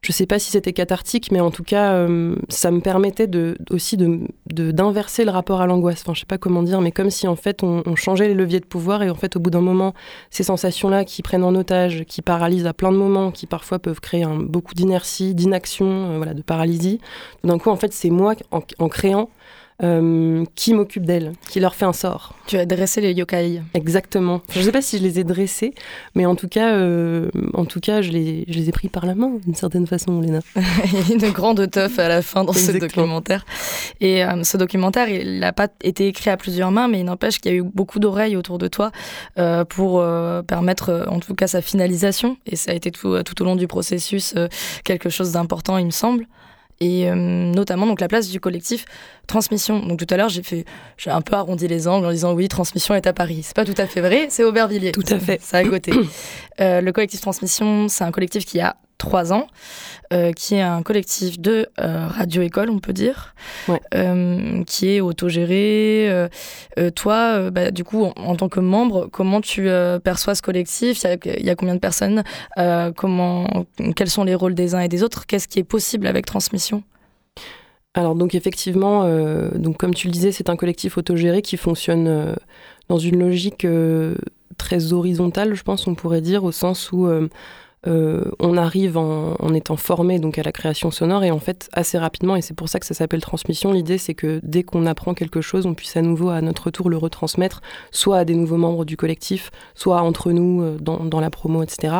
je 0.00 0.12
sais 0.12 0.26
pas 0.26 0.38
si 0.38 0.50
c'était 0.50 0.72
cathartique, 0.72 1.32
mais 1.32 1.40
en 1.40 1.50
tout 1.50 1.64
cas, 1.64 1.92
euh, 1.94 2.36
ça 2.48 2.70
me 2.70 2.80
permettait 2.80 3.26
de, 3.26 3.58
aussi 3.70 3.96
de, 3.96 4.20
de- 4.46 4.70
d'inverser 4.70 5.24
le 5.24 5.30
rapport 5.30 5.60
à 5.60 5.66
l'angoisse. 5.66 6.02
Enfin, 6.02 6.14
je 6.14 6.20
sais 6.20 6.26
pas 6.26 6.38
comment 6.38 6.62
dire, 6.62 6.80
mais 6.80 6.92
comme 6.92 7.10
si 7.10 7.26
en 7.26 7.34
fait 7.36 7.62
on, 7.64 7.82
changeait 7.96 8.28
les 8.28 8.34
leviers 8.34 8.60
de 8.60 8.64
pouvoir 8.64 9.02
et 9.02 9.10
en 9.10 9.16
fait 9.16 9.34
au 9.34 9.40
bout 9.40 9.50
d'un 9.50 9.60
moment, 9.60 9.94
ces 10.30 10.44
sensations-là 10.44 11.04
qui 11.04 11.22
prennent 11.22 11.42
en 11.42 11.54
otage, 11.56 12.04
qui 12.06 12.22
paralysent 12.22 12.66
à 12.66 12.72
plein 12.74 12.92
de 12.92 12.96
moments, 12.96 13.32
qui 13.32 13.46
parfois 13.46 13.80
peuvent 13.80 14.00
créer 14.00 14.22
un- 14.22 14.36
beaucoup 14.38 14.74
d'inertie, 14.74 15.34
d'inaction, 15.34 15.86
euh, 16.12 16.16
voilà, 16.16 16.32
de 16.34 16.42
paralysie. 16.42 17.00
D'un 17.42 17.58
coup, 17.58 17.70
en 17.70 17.76
fait, 17.76 17.92
c'est 17.92 18.10
moi 18.10 18.34
en 18.52 18.88
créant 18.88 19.30
euh, 19.82 20.44
qui 20.54 20.74
m'occupe 20.74 21.04
d'elles, 21.04 21.32
qui 21.48 21.60
leur 21.60 21.74
fait 21.74 21.84
un 21.84 21.92
sort. 21.92 22.34
Tu 22.46 22.56
as 22.56 22.66
dressé 22.66 23.00
les 23.00 23.12
yokai. 23.12 23.62
Exactement. 23.74 24.40
Je 24.50 24.60
ne 24.60 24.64
sais 24.64 24.72
pas 24.72 24.82
si 24.82 24.98
je 24.98 25.02
les 25.02 25.20
ai 25.20 25.24
dressés, 25.24 25.74
mais 26.14 26.26
en 26.26 26.34
tout 26.34 26.48
cas, 26.48 26.72
euh, 26.72 27.30
en 27.54 27.64
tout 27.64 27.80
cas, 27.80 28.02
je 28.02 28.10
les, 28.10 28.44
je 28.48 28.58
les 28.58 28.68
ai 28.68 28.72
pris 28.72 28.88
par 28.88 29.06
la 29.06 29.14
main 29.14 29.32
d'une 29.44 29.54
certaine 29.54 29.86
façon, 29.86 30.20
Léna. 30.20 30.40
une 31.10 31.30
grande 31.30 31.70
teuf 31.70 31.98
à 31.98 32.08
la 32.08 32.22
fin 32.22 32.44
dans 32.44 32.52
ce 32.52 32.72
documentaire. 32.72 33.44
Et 34.00 34.24
euh, 34.24 34.42
ce 34.42 34.56
documentaire, 34.56 35.08
il 35.08 35.40
n'a 35.40 35.52
pas 35.52 35.68
été 35.82 36.08
écrit 36.08 36.30
à 36.30 36.36
plusieurs 36.36 36.70
mains, 36.70 36.88
mais 36.88 37.00
il 37.00 37.04
n'empêche 37.04 37.38
qu'il 37.38 37.52
y 37.52 37.54
a 37.54 37.58
eu 37.58 37.62
beaucoup 37.62 37.98
d'oreilles 37.98 38.36
autour 38.36 38.58
de 38.58 38.68
toi 38.68 38.90
euh, 39.38 39.64
pour 39.64 40.00
euh, 40.00 40.42
permettre, 40.42 41.06
en 41.08 41.20
tout 41.20 41.34
cas, 41.34 41.46
sa 41.46 41.62
finalisation. 41.62 42.36
Et 42.46 42.56
ça 42.56 42.72
a 42.72 42.74
été 42.74 42.90
tout, 42.90 43.22
tout 43.22 43.42
au 43.42 43.44
long 43.44 43.56
du 43.56 43.66
processus 43.66 44.34
euh, 44.36 44.48
quelque 44.84 45.10
chose 45.10 45.32
d'important, 45.32 45.78
il 45.78 45.86
me 45.86 45.90
semble. 45.90 46.26
Et 46.80 47.10
euh, 47.10 47.14
notamment 47.14 47.86
donc 47.86 48.00
la 48.00 48.08
place 48.08 48.28
du 48.28 48.38
collectif 48.40 48.84
Transmission. 49.26 49.80
Donc 49.80 49.98
tout 49.98 50.14
à 50.14 50.16
l'heure 50.16 50.28
j'ai 50.28 50.42
fait, 50.42 50.64
j'ai 50.96 51.10
un 51.10 51.20
peu 51.20 51.34
arrondi 51.34 51.66
les 51.66 51.88
angles 51.88 52.06
en 52.06 52.12
disant 52.12 52.34
oui 52.34 52.48
Transmission 52.48 52.94
est 52.94 53.06
à 53.06 53.12
Paris. 53.12 53.40
C'est 53.42 53.56
pas 53.56 53.64
tout 53.64 53.74
à 53.76 53.86
fait 53.86 54.00
vrai, 54.00 54.28
c'est 54.30 54.44
Aubervilliers. 54.44 54.92
Tout 54.92 55.02
à 55.10 55.18
fait. 55.18 55.40
Ça 55.42 55.58
a 55.58 55.64
côté. 55.64 55.92
Euh, 56.60 56.80
le 56.80 56.90
collectif 56.90 57.20
Transmission, 57.20 57.86
c'est 57.86 58.02
un 58.02 58.10
collectif 58.10 58.44
qui 58.44 58.58
a 58.58 58.74
trois 58.98 59.32
ans, 59.32 59.46
euh, 60.12 60.32
qui 60.32 60.56
est 60.56 60.60
un 60.60 60.82
collectif 60.82 61.40
de 61.40 61.68
euh, 61.80 62.06
radio-école, 62.08 62.68
on 62.68 62.80
peut 62.80 62.92
dire, 62.92 63.34
euh, 63.94 64.64
qui 64.64 64.90
est 64.90 65.00
autogéré. 65.00 66.08
Euh, 66.10 66.28
toi, 66.94 67.50
bah, 67.50 67.70
du 67.70 67.84
coup, 67.84 68.04
en, 68.04 68.12
en 68.16 68.36
tant 68.36 68.48
que 68.48 68.60
membre, 68.60 69.08
comment 69.10 69.40
tu 69.40 69.68
perçois 70.02 70.34
ce 70.34 70.42
collectif? 70.42 71.02
Il 71.02 71.06
y, 71.06 71.10
a, 71.12 71.16
il 71.38 71.46
y 71.46 71.50
a 71.50 71.54
combien 71.54 71.74
de 71.74 71.80
personnes? 71.80 72.22
Comment, 72.96 73.46
Quels 73.94 74.10
sont 74.10 74.24
les 74.24 74.34
rôles 74.34 74.54
des 74.54 74.74
uns 74.74 74.80
et 74.80 74.88
des 74.88 75.02
autres? 75.02 75.26
Qu'est-ce 75.26 75.48
qui 75.48 75.60
est 75.60 75.64
possible 75.64 76.06
avec 76.06 76.26
Transmission? 76.26 76.82
Alors 77.94 78.14
donc 78.14 78.34
effectivement, 78.34 79.04
donc 79.54 79.76
comme 79.78 79.94
tu 79.94 80.08
le 80.08 80.12
disais, 80.12 80.32
c'est 80.32 80.50
un 80.50 80.56
collectif 80.56 80.98
autogéré 80.98 81.42
qui 81.42 81.56
fonctionne 81.56 82.36
dans 82.88 82.98
une 82.98 83.18
logique 83.18 83.66
très 84.56 84.92
horizontale, 84.92 85.54
je 85.54 85.62
pense, 85.62 85.86
on 85.86 85.94
pourrait 85.94 86.20
dire, 86.20 86.44
au 86.44 86.52
sens 86.52 86.90
où 86.92 87.08
euh, 87.86 88.24
on 88.40 88.56
arrive 88.56 88.96
en, 88.96 89.36
étant 89.54 89.76
formé 89.76 90.18
donc 90.18 90.38
à 90.38 90.42
la 90.42 90.52
création 90.52 90.90
sonore 90.90 91.24
et 91.24 91.30
en 91.30 91.38
fait 91.38 91.68
assez 91.72 91.96
rapidement, 91.96 92.36
et 92.36 92.42
c'est 92.42 92.54
pour 92.54 92.68
ça 92.68 92.80
que 92.80 92.86
ça 92.86 92.94
s'appelle 92.94 93.20
transmission. 93.20 93.72
L'idée 93.72 93.98
c'est 93.98 94.14
que 94.14 94.40
dès 94.42 94.62
qu'on 94.62 94.86
apprend 94.86 95.14
quelque 95.14 95.40
chose, 95.40 95.66
on 95.66 95.74
puisse 95.74 95.96
à 95.96 96.02
nouveau 96.02 96.30
à 96.30 96.40
notre 96.40 96.70
tour 96.70 96.90
le 96.90 96.96
retransmettre, 96.96 97.62
soit 97.90 98.18
à 98.18 98.24
des 98.24 98.34
nouveaux 98.34 98.56
membres 98.56 98.84
du 98.84 98.96
collectif, 98.96 99.50
soit 99.74 100.02
entre 100.02 100.32
nous 100.32 100.62
euh, 100.62 100.76
dans, 100.80 101.20
la 101.20 101.30
promo, 101.30 101.62
etc., 101.62 101.94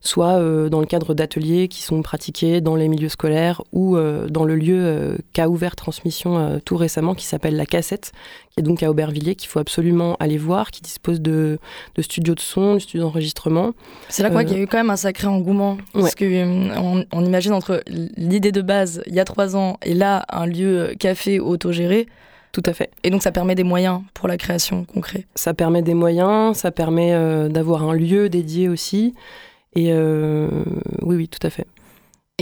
soit 0.00 0.38
euh, 0.38 0.68
dans 0.68 0.80
le 0.80 0.86
cadre 0.86 1.14
d'ateliers 1.14 1.68
qui 1.68 1.82
sont 1.82 2.02
pratiqués 2.02 2.60
dans 2.60 2.76
les 2.76 2.88
milieux 2.88 3.08
scolaires 3.08 3.62
ou 3.72 3.96
dans 4.28 4.44
le 4.44 4.56
lieu 4.56 5.18
qu'a 5.32 5.48
ouvert 5.48 5.76
transmission 5.76 6.60
tout 6.64 6.76
récemment 6.76 7.14
qui 7.14 7.26
s'appelle 7.26 7.56
la 7.56 7.66
cassette, 7.66 8.12
qui 8.50 8.60
est 8.60 8.62
donc 8.62 8.82
à 8.82 8.90
Aubervilliers, 8.90 9.34
qu'il 9.36 9.48
faut 9.48 9.60
absolument 9.60 10.16
aller 10.20 10.38
voir, 10.38 10.70
qui 10.70 10.80
dispose 10.82 11.20
de, 11.20 11.58
de 11.94 12.02
studios 12.02 12.34
de 12.34 12.40
son, 12.40 12.74
de 12.74 12.78
studios 12.80 13.02
d'enregistrement. 13.04 13.72
C'est 14.08 14.22
là 14.22 14.30
quoi 14.30 14.40
Euh, 14.40 14.44
qu'il 14.44 14.56
y 14.56 14.60
a 14.60 14.62
eu 14.62 14.66
quand 14.66 14.78
même 14.78 14.90
un 14.90 14.96
sacré 14.96 15.28
engouement. 15.28 15.78
Parce 15.92 16.14
que 16.14 16.24
euh, 16.24 16.74
on, 16.76 17.04
on 17.12 17.24
imagine 17.24 17.52
entre 17.52 17.82
l'idée 18.16 18.52
de 18.52 18.62
base 18.62 19.02
il 19.06 19.14
y 19.14 19.20
a 19.20 19.24
trois 19.24 19.56
ans 19.56 19.76
et 19.84 19.94
là 19.94 20.24
un 20.30 20.46
lieu 20.46 20.94
café 20.98 21.38
autogéré. 21.40 22.06
Tout 22.52 22.62
à 22.66 22.72
fait. 22.72 22.90
Et 23.04 23.10
donc 23.10 23.22
ça 23.22 23.30
permet 23.30 23.54
des 23.54 23.62
moyens 23.62 24.00
pour 24.12 24.26
la 24.26 24.36
création 24.36 24.84
concrète. 24.84 25.26
Ça 25.36 25.54
permet 25.54 25.82
des 25.82 25.94
moyens, 25.94 26.56
ça 26.56 26.72
permet 26.72 27.12
euh, 27.14 27.48
d'avoir 27.48 27.84
un 27.88 27.94
lieu 27.94 28.28
dédié 28.28 28.68
aussi. 28.68 29.14
Et 29.76 29.92
euh, 29.92 30.48
oui, 31.02 31.14
oui, 31.14 31.28
tout 31.28 31.46
à 31.46 31.50
fait. 31.50 31.68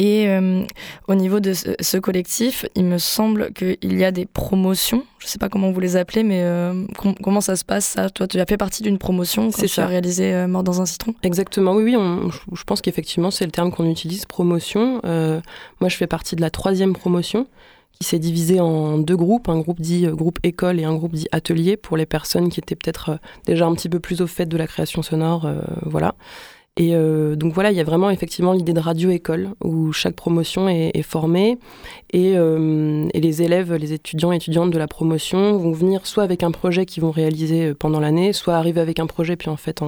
Et 0.00 0.28
euh, 0.28 0.62
au 1.08 1.16
niveau 1.16 1.40
de 1.40 1.52
ce, 1.52 1.70
ce 1.80 1.96
collectif, 1.96 2.64
il 2.76 2.84
me 2.84 2.98
semble 2.98 3.52
qu'il 3.52 3.76
y 3.98 4.04
a 4.04 4.12
des 4.12 4.26
promotions. 4.26 5.02
Je 5.18 5.26
ne 5.26 5.28
sais 5.28 5.38
pas 5.38 5.48
comment 5.48 5.72
vous 5.72 5.80
les 5.80 5.96
appelez, 5.96 6.22
mais 6.22 6.42
euh, 6.44 6.84
com- 6.96 7.16
comment 7.20 7.40
ça 7.40 7.56
se 7.56 7.64
passe 7.64 7.84
ça? 7.84 8.08
Toi, 8.08 8.28
tu 8.28 8.38
as 8.38 8.46
fait 8.46 8.56
partie 8.56 8.84
d'une 8.84 8.98
promotion 8.98 9.50
quand 9.50 9.60
tu 9.60 9.66
ça. 9.66 9.82
as 9.82 9.86
réalisé 9.88 10.32
euh, 10.32 10.46
Mort 10.46 10.62
dans 10.62 10.80
un 10.80 10.86
citron? 10.86 11.14
Exactement, 11.24 11.72
oui, 11.72 11.82
oui. 11.82 11.96
on- 11.96 12.30
je, 12.30 12.62
pense 12.62 12.80
qu'effectivement, 12.80 13.32
c'est 13.32 13.44
le 13.44 13.50
terme 13.50 13.72
qu'on 13.72 13.90
utilise, 13.90 14.24
promotion. 14.24 15.00
Moi, 15.02 15.88
je 15.88 15.96
fais 15.96 16.06
partie 16.06 16.36
de 16.36 16.42
la 16.42 16.50
troisième 16.50 16.92
promotion 16.92 17.48
qui 17.98 18.06
s'est 18.06 18.20
divisée 18.20 18.60
en 18.60 18.98
deux 18.98 19.16
groupes, 19.16 19.48
un 19.48 19.58
groupe 19.58 19.80
dit 19.80 20.06
groupe 20.06 20.38
école 20.44 20.78
et 20.78 20.84
un 20.84 20.94
groupe 20.94 21.14
dit 21.14 21.26
atelier 21.32 21.76
pour 21.76 21.96
les 21.96 22.06
personnes 22.06 22.50
qui 22.50 22.60
étaient 22.60 22.76
peut-être 22.76 23.18
déjà 23.46 23.66
un 23.66 23.74
petit 23.74 23.88
peu 23.88 23.98
plus 23.98 24.20
au 24.20 24.28
fait 24.28 24.46
de 24.46 24.56
la 24.56 24.68
création 24.68 25.02
sonore, 25.02 25.50
voilà. 25.84 26.14
Et 26.80 26.94
euh, 26.94 27.34
donc 27.34 27.54
voilà, 27.54 27.72
il 27.72 27.76
y 27.76 27.80
a 27.80 27.84
vraiment 27.84 28.08
effectivement 28.08 28.52
l'idée 28.52 28.72
de 28.72 28.78
radio-école 28.78 29.50
où 29.64 29.92
chaque 29.92 30.14
promotion 30.14 30.68
est, 30.68 31.02
formée. 31.02 31.58
Et, 32.12 32.34
euh, 32.36 33.08
et 33.12 33.20
les 33.20 33.42
élèves, 33.42 33.74
les 33.74 33.92
étudiants 33.92 34.32
et 34.32 34.36
étudiantes 34.36 34.70
de 34.70 34.78
la 34.78 34.86
promotion 34.86 35.58
vont 35.58 35.72
venir 35.72 36.06
soit 36.06 36.22
avec 36.22 36.44
un 36.44 36.52
projet 36.52 36.86
qu'ils 36.86 37.02
vont 37.02 37.10
réaliser 37.10 37.66
euh, 37.66 37.74
pendant 37.74 37.98
l'année, 37.98 38.32
soit 38.32 38.54
arriver 38.54 38.80
avec 38.80 39.00
un 39.00 39.06
projet 39.06 39.34
puis 39.34 39.50
en 39.50 39.56
fait 39.56 39.80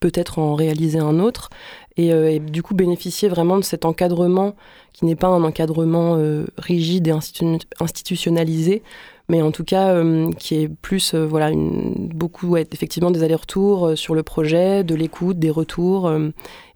peut-être 0.00 0.38
en 0.38 0.54
réaliser 0.54 0.98
un 0.98 1.20
autre. 1.20 1.50
Et, 1.98 2.14
euh, 2.14 2.30
et 2.30 2.38
du 2.38 2.62
coup 2.62 2.74
bénéficier 2.74 3.28
vraiment 3.28 3.58
de 3.58 3.64
cet 3.64 3.84
encadrement 3.84 4.54
qui 4.94 5.04
n'est 5.04 5.16
pas 5.16 5.26
un 5.26 5.44
encadrement 5.44 6.16
euh, 6.16 6.46
rigide 6.56 7.08
et 7.08 7.12
institu- 7.12 7.60
institutionnalisé, 7.78 8.82
mais 9.30 9.42
en 9.42 9.50
tout 9.50 9.64
cas 9.64 9.94
euh, 9.94 10.32
qui 10.32 10.56
est 10.56 10.68
plus 10.68 11.12
euh, 11.14 11.26
voilà 11.26 11.50
beaucoup 11.54 12.56
effectivement 12.56 13.10
des 13.10 13.22
allers-retours 13.22 13.88
euh, 13.88 13.96
sur 13.96 14.14
le 14.14 14.22
projet, 14.22 14.84
de 14.84 14.94
l'écoute, 14.94 15.38
des 15.38 15.50
retours 15.50 16.10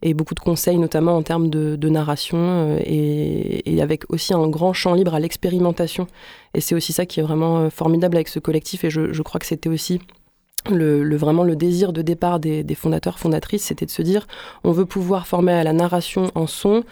et 0.03 0.15
beaucoup 0.15 0.35
de 0.35 0.41
conseils 0.41 0.79
notamment 0.79 1.17
en 1.17 1.23
termes 1.23 1.49
de, 1.49 1.89
narration 1.89 2.79
et, 2.85 3.81
avec 3.81 4.11
aussi 4.11 4.35
un 4.35 4.49
grand 4.49 4.73
champ 4.73 4.95
libre 4.95 5.15
à 5.15 5.21
l'expérimentation. 5.21 6.07
Et 6.55 6.61
c'est 6.61 6.75
aussi 6.75 6.93
ça 6.93 7.07
qui 7.07 7.21
est 7.21 7.23
vraiment 7.23 7.71
formidable 7.71 8.17
avec 8.17 8.29
ce 8.29 8.39
collectif 8.39 8.85
et 8.85 8.91
je, 8.91 9.23
crois 9.23 9.41
que 9.41 9.47
c'était 9.47 9.69
aussi 9.69 10.01
le- 10.71 11.17
vraiment 11.17 11.45
le 11.45 11.57
désir 11.57 11.93
de 11.93 12.03
départ 12.03 12.39
des, 12.39 12.63
des 12.63 12.75
fondateurs, 12.75 13.19
fondatrices, 13.19 13.65
c'était 13.65 13.87
de 13.87 13.91
se 13.91 14.03
dire 14.03 14.27
on 14.65 14.73
veut 14.73 14.87
pouvoir 14.87 15.27
former 15.27 15.53
à 15.53 15.65
la 15.65 15.73
narration 15.73 16.31
en 16.35 16.47
son, 16.47 16.85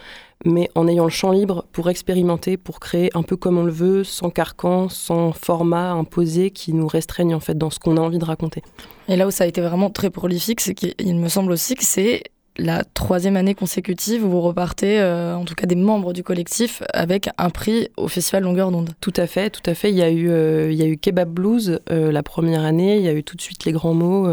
mais 0.45 0.71
en 0.75 0.89
ayant 0.89 1.05
le 1.05 1.11
champ 1.11 1.33
libre 1.33 1.65
pour 1.73 1.91
expérimenter, 1.91 2.57
pour 2.57 2.81
créer 2.81 3.11
un 3.15 3.23
peu 3.23 3.37
comme 3.37 3.59
on 3.59 3.65
le 3.65 3.73
veut, 3.73 4.05
sans 4.05 4.31
carcan, 4.31 4.89
sans 4.89 5.33
format 5.33 5.91
imposé 5.91 6.51
qui 6.51 6.73
nous 6.73 6.87
restreigne 6.87 7.35
en 7.35 7.41
fait 7.41 7.57
dans 7.59 7.71
ce 7.71 7.79
qu'on 7.79 7.97
a 7.97 8.01
envie 8.01 8.19
de 8.19 8.25
raconter. 8.25 8.63
Et 9.09 9.17
là 9.17 9.27
où 9.27 9.31
ça 9.31 9.45
a 9.45 9.47
été 9.47 9.61
vraiment 9.61 9.91
très 9.91 10.11
prolifique, 10.11 10.61
c'est 10.61 10.75
qu'il 10.75 11.17
me 11.17 11.29
semble 11.29 11.53
aussi 11.53 11.75
que 11.75 11.85
c'est 11.85 12.23
la 12.61 12.85
troisième 12.85 13.37
année 13.37 13.55
consécutive 13.55 14.25
où 14.25 14.31
vous 14.31 14.41
repartez, 14.41 15.01
euh, 15.01 15.35
en 15.35 15.45
tout 15.45 15.55
cas 15.55 15.67
des 15.67 15.77
membres 15.77 16.13
du 16.13 16.23
collectif, 16.23 16.83
avec 16.93 17.29
un 17.39 17.51
prix 17.51 17.89
au 17.97 18.09
Festival 18.09 18.43
Longueur 18.43 18.71
d'onde. 18.71 18.91
Tout 19.01 19.13
à 19.17 19.27
fait, 19.27 19.51
tout 19.51 19.63
à 19.69 19.75
fait. 19.75 19.91
Il 19.91 19.97
y 19.97 20.03
a 20.03 20.11
eu, 20.11 20.29
euh, 20.31 20.71
il 20.71 20.77
y 20.77 20.83
a 20.83 20.87
eu 20.87 20.99
Kebab 20.99 21.31
Blues 21.31 21.81
euh, 21.91 22.13
la 22.13 22.23
première 22.23 22.65
année, 22.65 22.97
il 22.97 23.03
y 23.03 23.09
a 23.09 23.13
eu 23.13 23.25
tout 23.25 23.37
de 23.37 23.41
suite 23.41 23.65
Les 23.65 23.73
Grands 23.73 23.95
Mots 23.95 24.29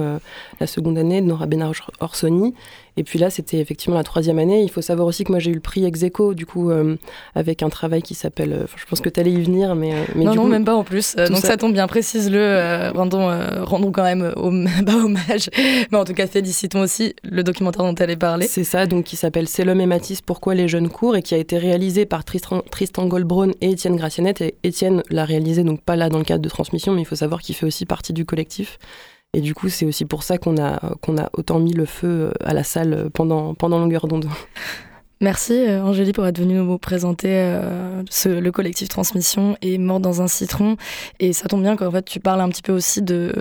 la 0.59 0.67
seconde 0.67 0.97
année 0.97 1.21
de 1.21 1.27
Nora 1.27 1.45
Benar 1.45 1.71
Orsoni. 1.99 2.53
Et 2.97 3.03
puis 3.03 3.19
là, 3.19 3.29
c'était 3.29 3.57
effectivement 3.59 3.95
la 3.95 4.03
troisième 4.03 4.39
année. 4.39 4.63
Il 4.63 4.71
faut 4.71 4.81
savoir 4.81 5.07
aussi 5.07 5.23
que 5.23 5.31
moi, 5.31 5.39
j'ai 5.39 5.51
eu 5.51 5.53
le 5.53 5.59
prix 5.59 5.85
ex 5.85 6.01
aequo, 6.03 6.33
du 6.33 6.45
coup, 6.45 6.71
euh, 6.71 6.95
avec 7.35 7.61
un 7.61 7.69
travail 7.69 8.01
qui 8.01 8.15
s'appelle. 8.15 8.51
euh, 8.53 8.65
je 8.75 8.85
pense 8.85 9.01
que 9.01 9.09
tu 9.09 9.19
allais 9.19 9.31
y 9.31 9.41
venir, 9.41 9.75
mais. 9.75 9.93
euh, 9.93 10.03
mais 10.15 10.25
non, 10.25 10.31
du 10.31 10.37
non, 10.37 10.43
coup, 10.43 10.49
même 10.49 10.65
pas 10.65 10.75
en 10.75 10.83
plus. 10.83 11.15
Donc 11.15 11.37
ça... 11.37 11.57
tombe 11.57 11.73
bien, 11.73 11.87
précise-le. 11.87 12.91
rendons, 12.95 13.29
rendons 13.63 13.91
quand 13.91 14.03
même 14.03 14.33
bah, 14.83 14.93
hommage. 15.03 15.49
Mais 15.91 15.97
en 15.97 16.05
tout 16.05 16.13
cas, 16.13 16.27
félicitons 16.27 16.81
aussi 16.81 17.15
le 17.23 17.43
documentaire 17.43 17.83
dont 17.83 17.95
elle 17.95 18.09
est 18.09 18.17
parlé. 18.17 18.47
C'est 18.47 18.63
ça, 18.63 18.87
donc 18.87 19.05
qui 19.05 19.15
s'appelle 19.15 19.47
C'est 19.47 19.63
l'homme 19.63 19.81
et 19.81 19.85
Matisse, 19.85 20.21
pourquoi 20.21 20.55
les 20.55 20.67
jeunes 20.67 20.89
courent 20.89 21.15
et 21.15 21.21
qui 21.21 21.35
a 21.35 21.37
été 21.37 21.57
réalisé 21.57 22.05
par 22.05 22.25
Tristan, 22.25 22.63
Tristan 22.71 23.05
Goldbraun 23.05 23.51
et 23.61 23.71
Étienne 23.71 23.95
Gracianette. 23.95 24.41
Et 24.41 24.55
Étienne 24.63 25.03
l'a 25.09 25.25
réalisé, 25.25 25.63
donc 25.63 25.81
pas 25.81 25.95
là 25.95 26.09
dans 26.09 26.17
le 26.17 26.23
cadre 26.23 26.41
de 26.41 26.49
transmission, 26.49 26.93
mais 26.93 27.01
il 27.01 27.05
faut 27.05 27.15
savoir 27.15 27.41
qu'il 27.41 27.55
fait 27.55 27.65
aussi 27.65 27.85
partie 27.85 28.13
du 28.13 28.25
collectif. 28.25 28.79
Et 29.38 29.41
du 29.41 29.53
coup, 29.53 29.69
c'est 29.69 29.85
aussi 29.85 30.03
pour 30.03 30.23
ça 30.23 30.39
qu'on 30.39 30.57
a, 30.57 30.95
qu'on 30.99 31.15
a 31.19 31.29
autant 31.33 31.59
mis 31.59 31.71
le 31.71 31.85
feu 31.85 32.33
à 32.43 32.55
la 32.55 32.63
salle 32.63 33.11
pendant, 33.13 33.53
pendant 33.53 33.77
longueur 33.77 34.07
d'onde. 34.07 34.25
Merci 35.20 35.53
euh, 35.53 35.82
Angélie 35.84 36.13
pour 36.13 36.28
être 36.28 36.38
venue 36.38 36.53
nous 36.53 36.78
présenter 36.78 37.30
euh, 37.32 38.03
le 38.26 38.49
collectif 38.51 38.88
Transmission 38.88 39.57
et 39.63 39.80
Mort 39.80 39.99
dans 39.99 40.22
un 40.22 40.28
citron. 40.28 40.78
Et 41.20 41.34
ça 41.34 41.47
tombe 41.47 41.63
bien 41.63 41.76
qu'en 41.76 41.89
fait 41.89 42.05
tu 42.05 42.20
parles 42.20 42.39
un 42.39 42.49
petit 42.49 42.61
peu 42.61 42.72
aussi 42.72 43.01
de, 43.01 43.34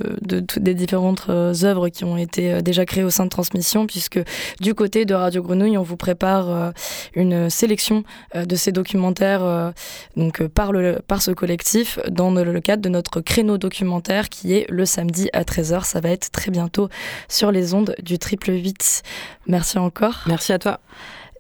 des 0.56 0.72
différentes 0.72 1.26
euh, 1.28 1.52
œuvres 1.64 1.90
qui 1.90 2.04
ont 2.04 2.16
été 2.16 2.62
déjà 2.62 2.86
créées 2.86 3.04
au 3.04 3.10
sein 3.10 3.24
de 3.24 3.30
Transmission, 3.30 3.86
puisque 3.86 4.18
du 4.58 4.72
côté 4.72 5.04
de 5.04 5.12
Radio 5.12 5.42
Grenouille, 5.42 5.76
on 5.76 5.82
vous 5.82 5.98
prépare 5.98 6.72
une 7.14 7.50
sélection 7.50 8.04
de 8.34 8.56
ces 8.56 8.72
documentaires 8.72 9.72
donc 10.16 10.46
par, 10.46 10.72
le, 10.72 11.00
par 11.06 11.20
ce 11.20 11.30
collectif 11.30 11.98
dans 12.10 12.30
le 12.30 12.60
cadre 12.60 12.82
de 12.82 12.88
notre 12.88 13.20
créneau 13.20 13.58
documentaire 13.58 14.30
qui 14.30 14.54
est 14.54 14.66
le 14.70 14.86
samedi 14.86 15.28
à 15.34 15.42
13h. 15.42 15.84
Ça 15.84 16.00
va 16.00 16.10
être 16.10 16.30
très 16.30 16.50
bientôt 16.50 16.88
sur 17.28 17.52
les 17.52 17.74
ondes 17.74 17.94
du 18.02 18.18
triple 18.18 18.52
8. 18.52 19.02
Merci 19.46 19.78
encore. 19.78 20.22
Merci 20.26 20.52
à 20.52 20.58
toi. 20.58 20.80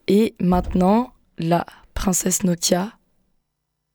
Et 0.08 0.34
maintenant, 0.40 1.12
la 1.38 1.66
Princesse 1.94 2.44
Nokia. 2.44 2.95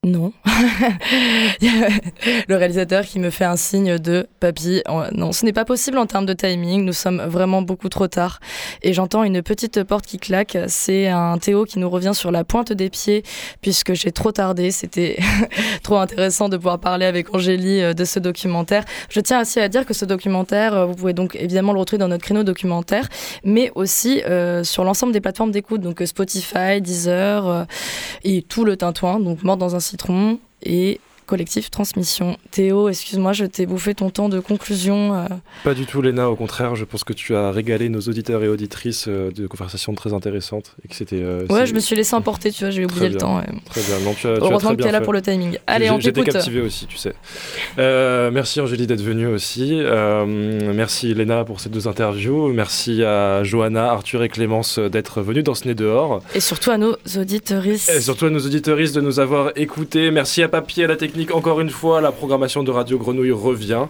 Non. 0.04 0.32
le 1.62 2.56
réalisateur 2.56 3.04
qui 3.04 3.20
me 3.20 3.30
fait 3.30 3.44
un 3.44 3.54
signe 3.54 3.98
de 3.98 4.26
papy. 4.40 4.82
Non, 5.12 5.30
ce 5.30 5.44
n'est 5.44 5.52
pas 5.52 5.64
possible 5.64 5.96
en 5.96 6.06
termes 6.06 6.26
de 6.26 6.32
timing. 6.32 6.84
Nous 6.84 6.92
sommes 6.92 7.22
vraiment 7.22 7.62
beaucoup 7.62 7.88
trop 7.88 8.08
tard. 8.08 8.40
Et 8.82 8.94
j'entends 8.94 9.22
une 9.22 9.42
petite 9.42 9.84
porte 9.84 10.04
qui 10.04 10.18
claque. 10.18 10.58
C'est 10.66 11.06
un 11.06 11.38
Théo 11.38 11.64
qui 11.66 11.78
nous 11.78 11.88
revient 11.88 12.14
sur 12.14 12.32
la 12.32 12.42
pointe 12.42 12.72
des 12.72 12.90
pieds 12.90 13.22
puisque 13.60 13.92
j'ai 13.94 14.10
trop 14.10 14.32
tardé. 14.32 14.72
C'était 14.72 15.20
trop 15.84 15.98
intéressant 15.98 16.48
de 16.48 16.56
pouvoir 16.56 16.80
parler 16.80 17.06
avec 17.06 17.32
Angélie 17.32 17.80
euh, 17.80 17.94
de 17.94 18.04
ce 18.04 18.18
documentaire. 18.18 18.84
Je 19.08 19.20
tiens 19.20 19.42
aussi 19.42 19.60
à 19.60 19.68
dire 19.68 19.86
que 19.86 19.94
ce 19.94 20.04
documentaire, 20.04 20.74
euh, 20.74 20.86
vous 20.86 20.96
pouvez 20.96 21.12
donc 21.12 21.36
évidemment 21.36 21.72
le 21.72 21.78
retrouver 21.78 22.00
dans 22.00 22.08
notre 22.08 22.24
créneau 22.24 22.42
documentaire, 22.42 23.08
mais 23.44 23.70
aussi 23.76 24.20
euh, 24.24 24.64
sur 24.64 24.82
l'ensemble 24.82 25.12
des 25.12 25.20
plateformes 25.20 25.52
d'écoute, 25.52 25.80
donc 25.80 26.02
Spotify, 26.04 26.80
Deezer 26.80 27.68
et 28.24 28.42
tout 28.42 28.64
le 28.64 28.76
tintouin, 28.76 29.20
donc 29.20 29.44
Mort 29.44 29.56
dans 29.56 29.76
un 29.76 29.80
citron 29.92 30.38
et 30.62 31.00
collectif 31.26 31.70
Transmission. 31.70 32.36
Théo, 32.50 32.88
excuse-moi, 32.88 33.32
je 33.32 33.44
t'ai 33.44 33.66
bouffé 33.66 33.94
ton 33.94 34.10
temps 34.10 34.28
de 34.28 34.40
conclusion. 34.40 35.14
euh, 35.14 35.26
Pas 35.64 35.74
du 35.74 35.86
tout, 35.86 36.02
Léna. 36.02 36.28
Au 36.30 36.36
contraire, 36.36 36.76
je 36.76 36.84
pense 36.84 37.04
que 37.04 37.12
tu 37.12 37.34
as 37.34 37.50
régalé 37.50 37.88
nos 37.88 38.00
auditeurs 38.00 38.42
et 38.44 38.48
auditrices 38.48 39.06
euh, 39.08 39.30
de 39.30 39.46
conversations 39.46 39.94
très 39.94 40.12
intéressantes 40.12 40.74
et 40.84 40.88
que 40.88 40.94
c'était. 40.94 41.20
euh, 41.22 41.46
Ouais, 41.48 41.66
je 41.66 41.74
me 41.74 41.80
suis 41.80 41.96
laissé 41.96 42.14
emporter, 42.14 42.50
tu 42.52 42.64
vois, 42.64 42.70
j'ai 42.70 42.84
oublié 42.84 43.08
le 43.08 43.16
temps. 43.16 43.36
ouais. 43.38 43.46
Très 43.70 43.80
bien. 43.82 43.98
Non, 44.04 44.14
tu 44.14 44.26
as, 44.26 44.36
tu 44.36 44.42
as 44.42 44.44
Heureusement 44.44 44.58
très 44.70 44.76
que 44.76 44.82
tu 44.82 44.88
es 44.88 44.92
là 44.92 44.98
fait. 44.98 45.04
pour 45.04 45.12
le 45.12 45.22
timing. 45.22 45.58
Allez, 45.66 45.90
on 45.90 45.98
J'étais 46.00 46.20
t'écoute. 46.20 46.32
captivé 46.34 46.60
aussi, 46.60 46.86
tu 46.86 46.96
sais. 46.98 47.14
Merci 47.78 48.60
Angélie 48.60 48.86
d'être 48.86 49.02
venue 49.02 49.26
aussi. 49.26 49.80
Merci 50.74 51.14
Léna 51.14 51.44
pour 51.44 51.60
ces 51.60 51.68
deux 51.68 51.88
interviews. 51.88 52.48
Merci 52.52 53.02
à 53.04 53.42
Johanna, 53.44 53.90
Arthur 53.90 54.22
et 54.22 54.28
Clémence 54.28 54.78
d'être 54.78 55.20
venus 55.22 55.44
dans 55.44 55.54
ce 55.54 55.66
nez 55.68 55.74
dehors. 55.74 56.22
Et 56.34 56.40
surtout 56.40 56.70
à 56.70 56.78
nos 56.78 56.94
auditeuristes. 57.16 57.90
Et 57.94 58.00
surtout 58.00 58.26
à 58.26 58.30
nos 58.30 58.40
auditeuristes 58.40 58.94
de 58.94 59.00
nous 59.00 59.20
avoir 59.20 59.52
écoutés. 59.56 60.10
Merci 60.10 60.42
à 60.42 60.48
Papy 60.48 60.80
et 60.80 60.84
à 60.84 60.86
la 60.88 60.96
technique 60.96 61.11
encore 61.32 61.60
une 61.60 61.70
fois. 61.70 62.00
La 62.00 62.12
programmation 62.12 62.62
de 62.62 62.70
Radio 62.70 62.98
Grenouille 62.98 63.32
revient 63.32 63.86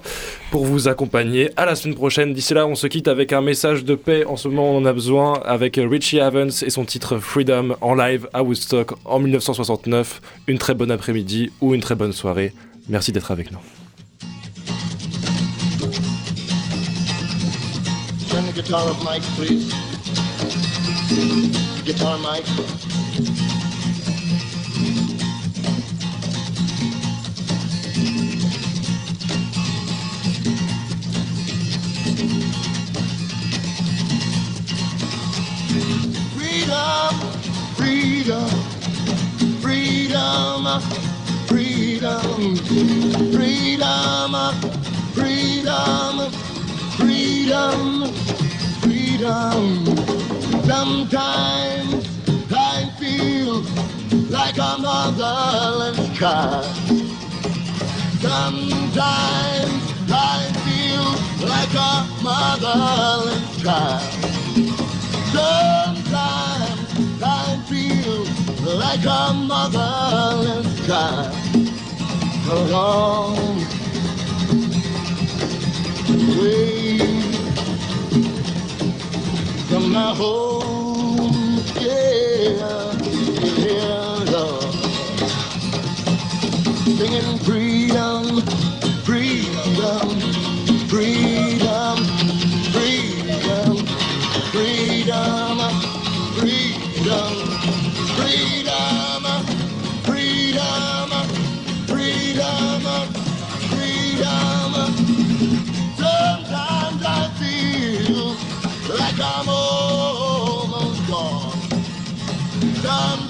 pour 0.50 0.64
vous 0.64 0.88
accompagner. 0.88 1.50
À 1.56 1.66
la 1.66 1.74
semaine 1.74 1.94
prochaine. 1.94 2.32
D'ici 2.32 2.54
là, 2.54 2.66
on 2.66 2.74
se 2.74 2.86
quitte 2.86 3.08
avec 3.08 3.32
un 3.32 3.40
message 3.40 3.84
de 3.84 3.94
paix. 3.94 4.24
En 4.24 4.36
ce 4.36 4.48
moment, 4.48 4.70
on 4.70 4.78
en 4.78 4.84
a 4.84 4.92
besoin 4.92 5.40
avec 5.44 5.76
Richie 5.76 6.18
Evans 6.18 6.50
et 6.62 6.70
son 6.70 6.84
titre 6.84 7.18
Freedom 7.18 7.76
en 7.80 7.94
live 7.94 8.28
à 8.32 8.42
Woodstock 8.42 8.92
en 9.04 9.18
1969. 9.18 10.20
Une 10.46 10.58
très 10.58 10.74
bonne 10.74 10.90
après-midi 10.90 11.50
ou 11.60 11.74
une 11.74 11.80
très 11.80 11.94
bonne 11.94 12.12
soirée. 12.12 12.52
Merci 12.88 13.12
d'être 13.12 13.30
avec 13.30 13.50
nous. 13.52 13.58
Freedom, 37.92 38.48
freedom, 39.60 40.80
freedom, 41.46 42.56
freedom, 43.32 44.32
freedom, 45.12 46.30
freedom, 46.96 48.06
freedom. 48.80 49.84
Sometimes 50.64 52.06
I 52.50 52.90
feel 52.98 53.60
like 54.30 54.56
a 54.56 54.76
motherless 54.80 56.18
child. 56.18 56.64
Sometimes 58.22 59.82
I 60.08 60.40
feel 60.64 61.06
like 61.46 61.74
a 61.74 62.08
motherless 62.24 63.62
child. 63.62 64.32
Feel 65.32 65.81
like 68.74 69.04
a 69.04 69.32
motherless 69.34 70.86
child. 70.86 71.34
Along 72.50 73.36
way 76.38 76.98
from 79.68 79.92
my 79.92 80.14
home, 80.14 81.62
yeah, 81.80 82.92
yeah, 83.56 84.24
Lord. 84.32 84.74
Singing 86.98 87.38
freedom, 87.38 87.61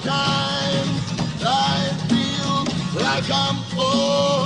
Sometimes 0.03 1.01
I 1.45 1.95
feel 2.09 3.01
like 3.01 3.23
I'm 3.31 3.57
almost 3.79 4.42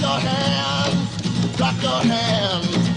your 0.00 0.18
hands, 0.18 1.56
clap 1.56 1.82
your 1.82 2.00
hands, 2.12 2.88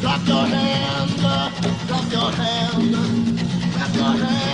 clap 0.00 0.26
your 0.26 0.46
hands, 0.46 1.14
clap 1.20 2.12
your 2.12 2.30
hands, 2.32 2.96
clap 3.74 3.94
your 3.94 4.26
hands, 4.26 4.47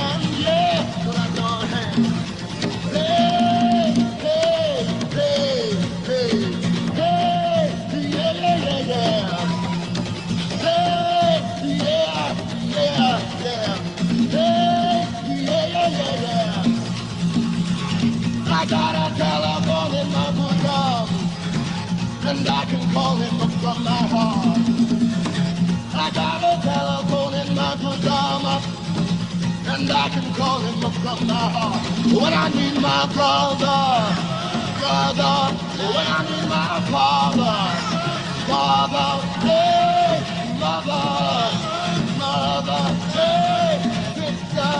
and 29.74 29.90
I 29.90 30.08
can 30.08 30.34
call 30.34 30.60
him 30.60 30.84
up 30.84 30.92
from 31.02 31.26
my 31.26 31.34
heart 31.34 31.82
when 32.14 32.32
I 32.32 32.48
need 32.48 32.74
my 32.80 33.02
brother, 33.12 33.82
brother, 34.78 35.36
when 35.94 36.06
I 36.16 36.20
need 36.30 36.46
my 36.48 36.78
father, 36.92 37.56
father, 38.46 39.10
hey, 39.42 40.22
mother, 40.62 41.06
mother, 42.22 42.82
hey, 43.16 43.82
sister, 44.14 44.74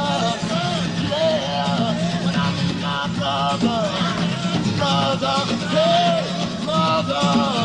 yeah, 1.11 2.25
when 2.25 2.35
I 2.37 2.49
need 2.59 2.79
my 2.87 3.03
brother, 3.19 3.81
brother, 4.79 5.37
hey, 5.75 6.67
mother. 6.67 7.64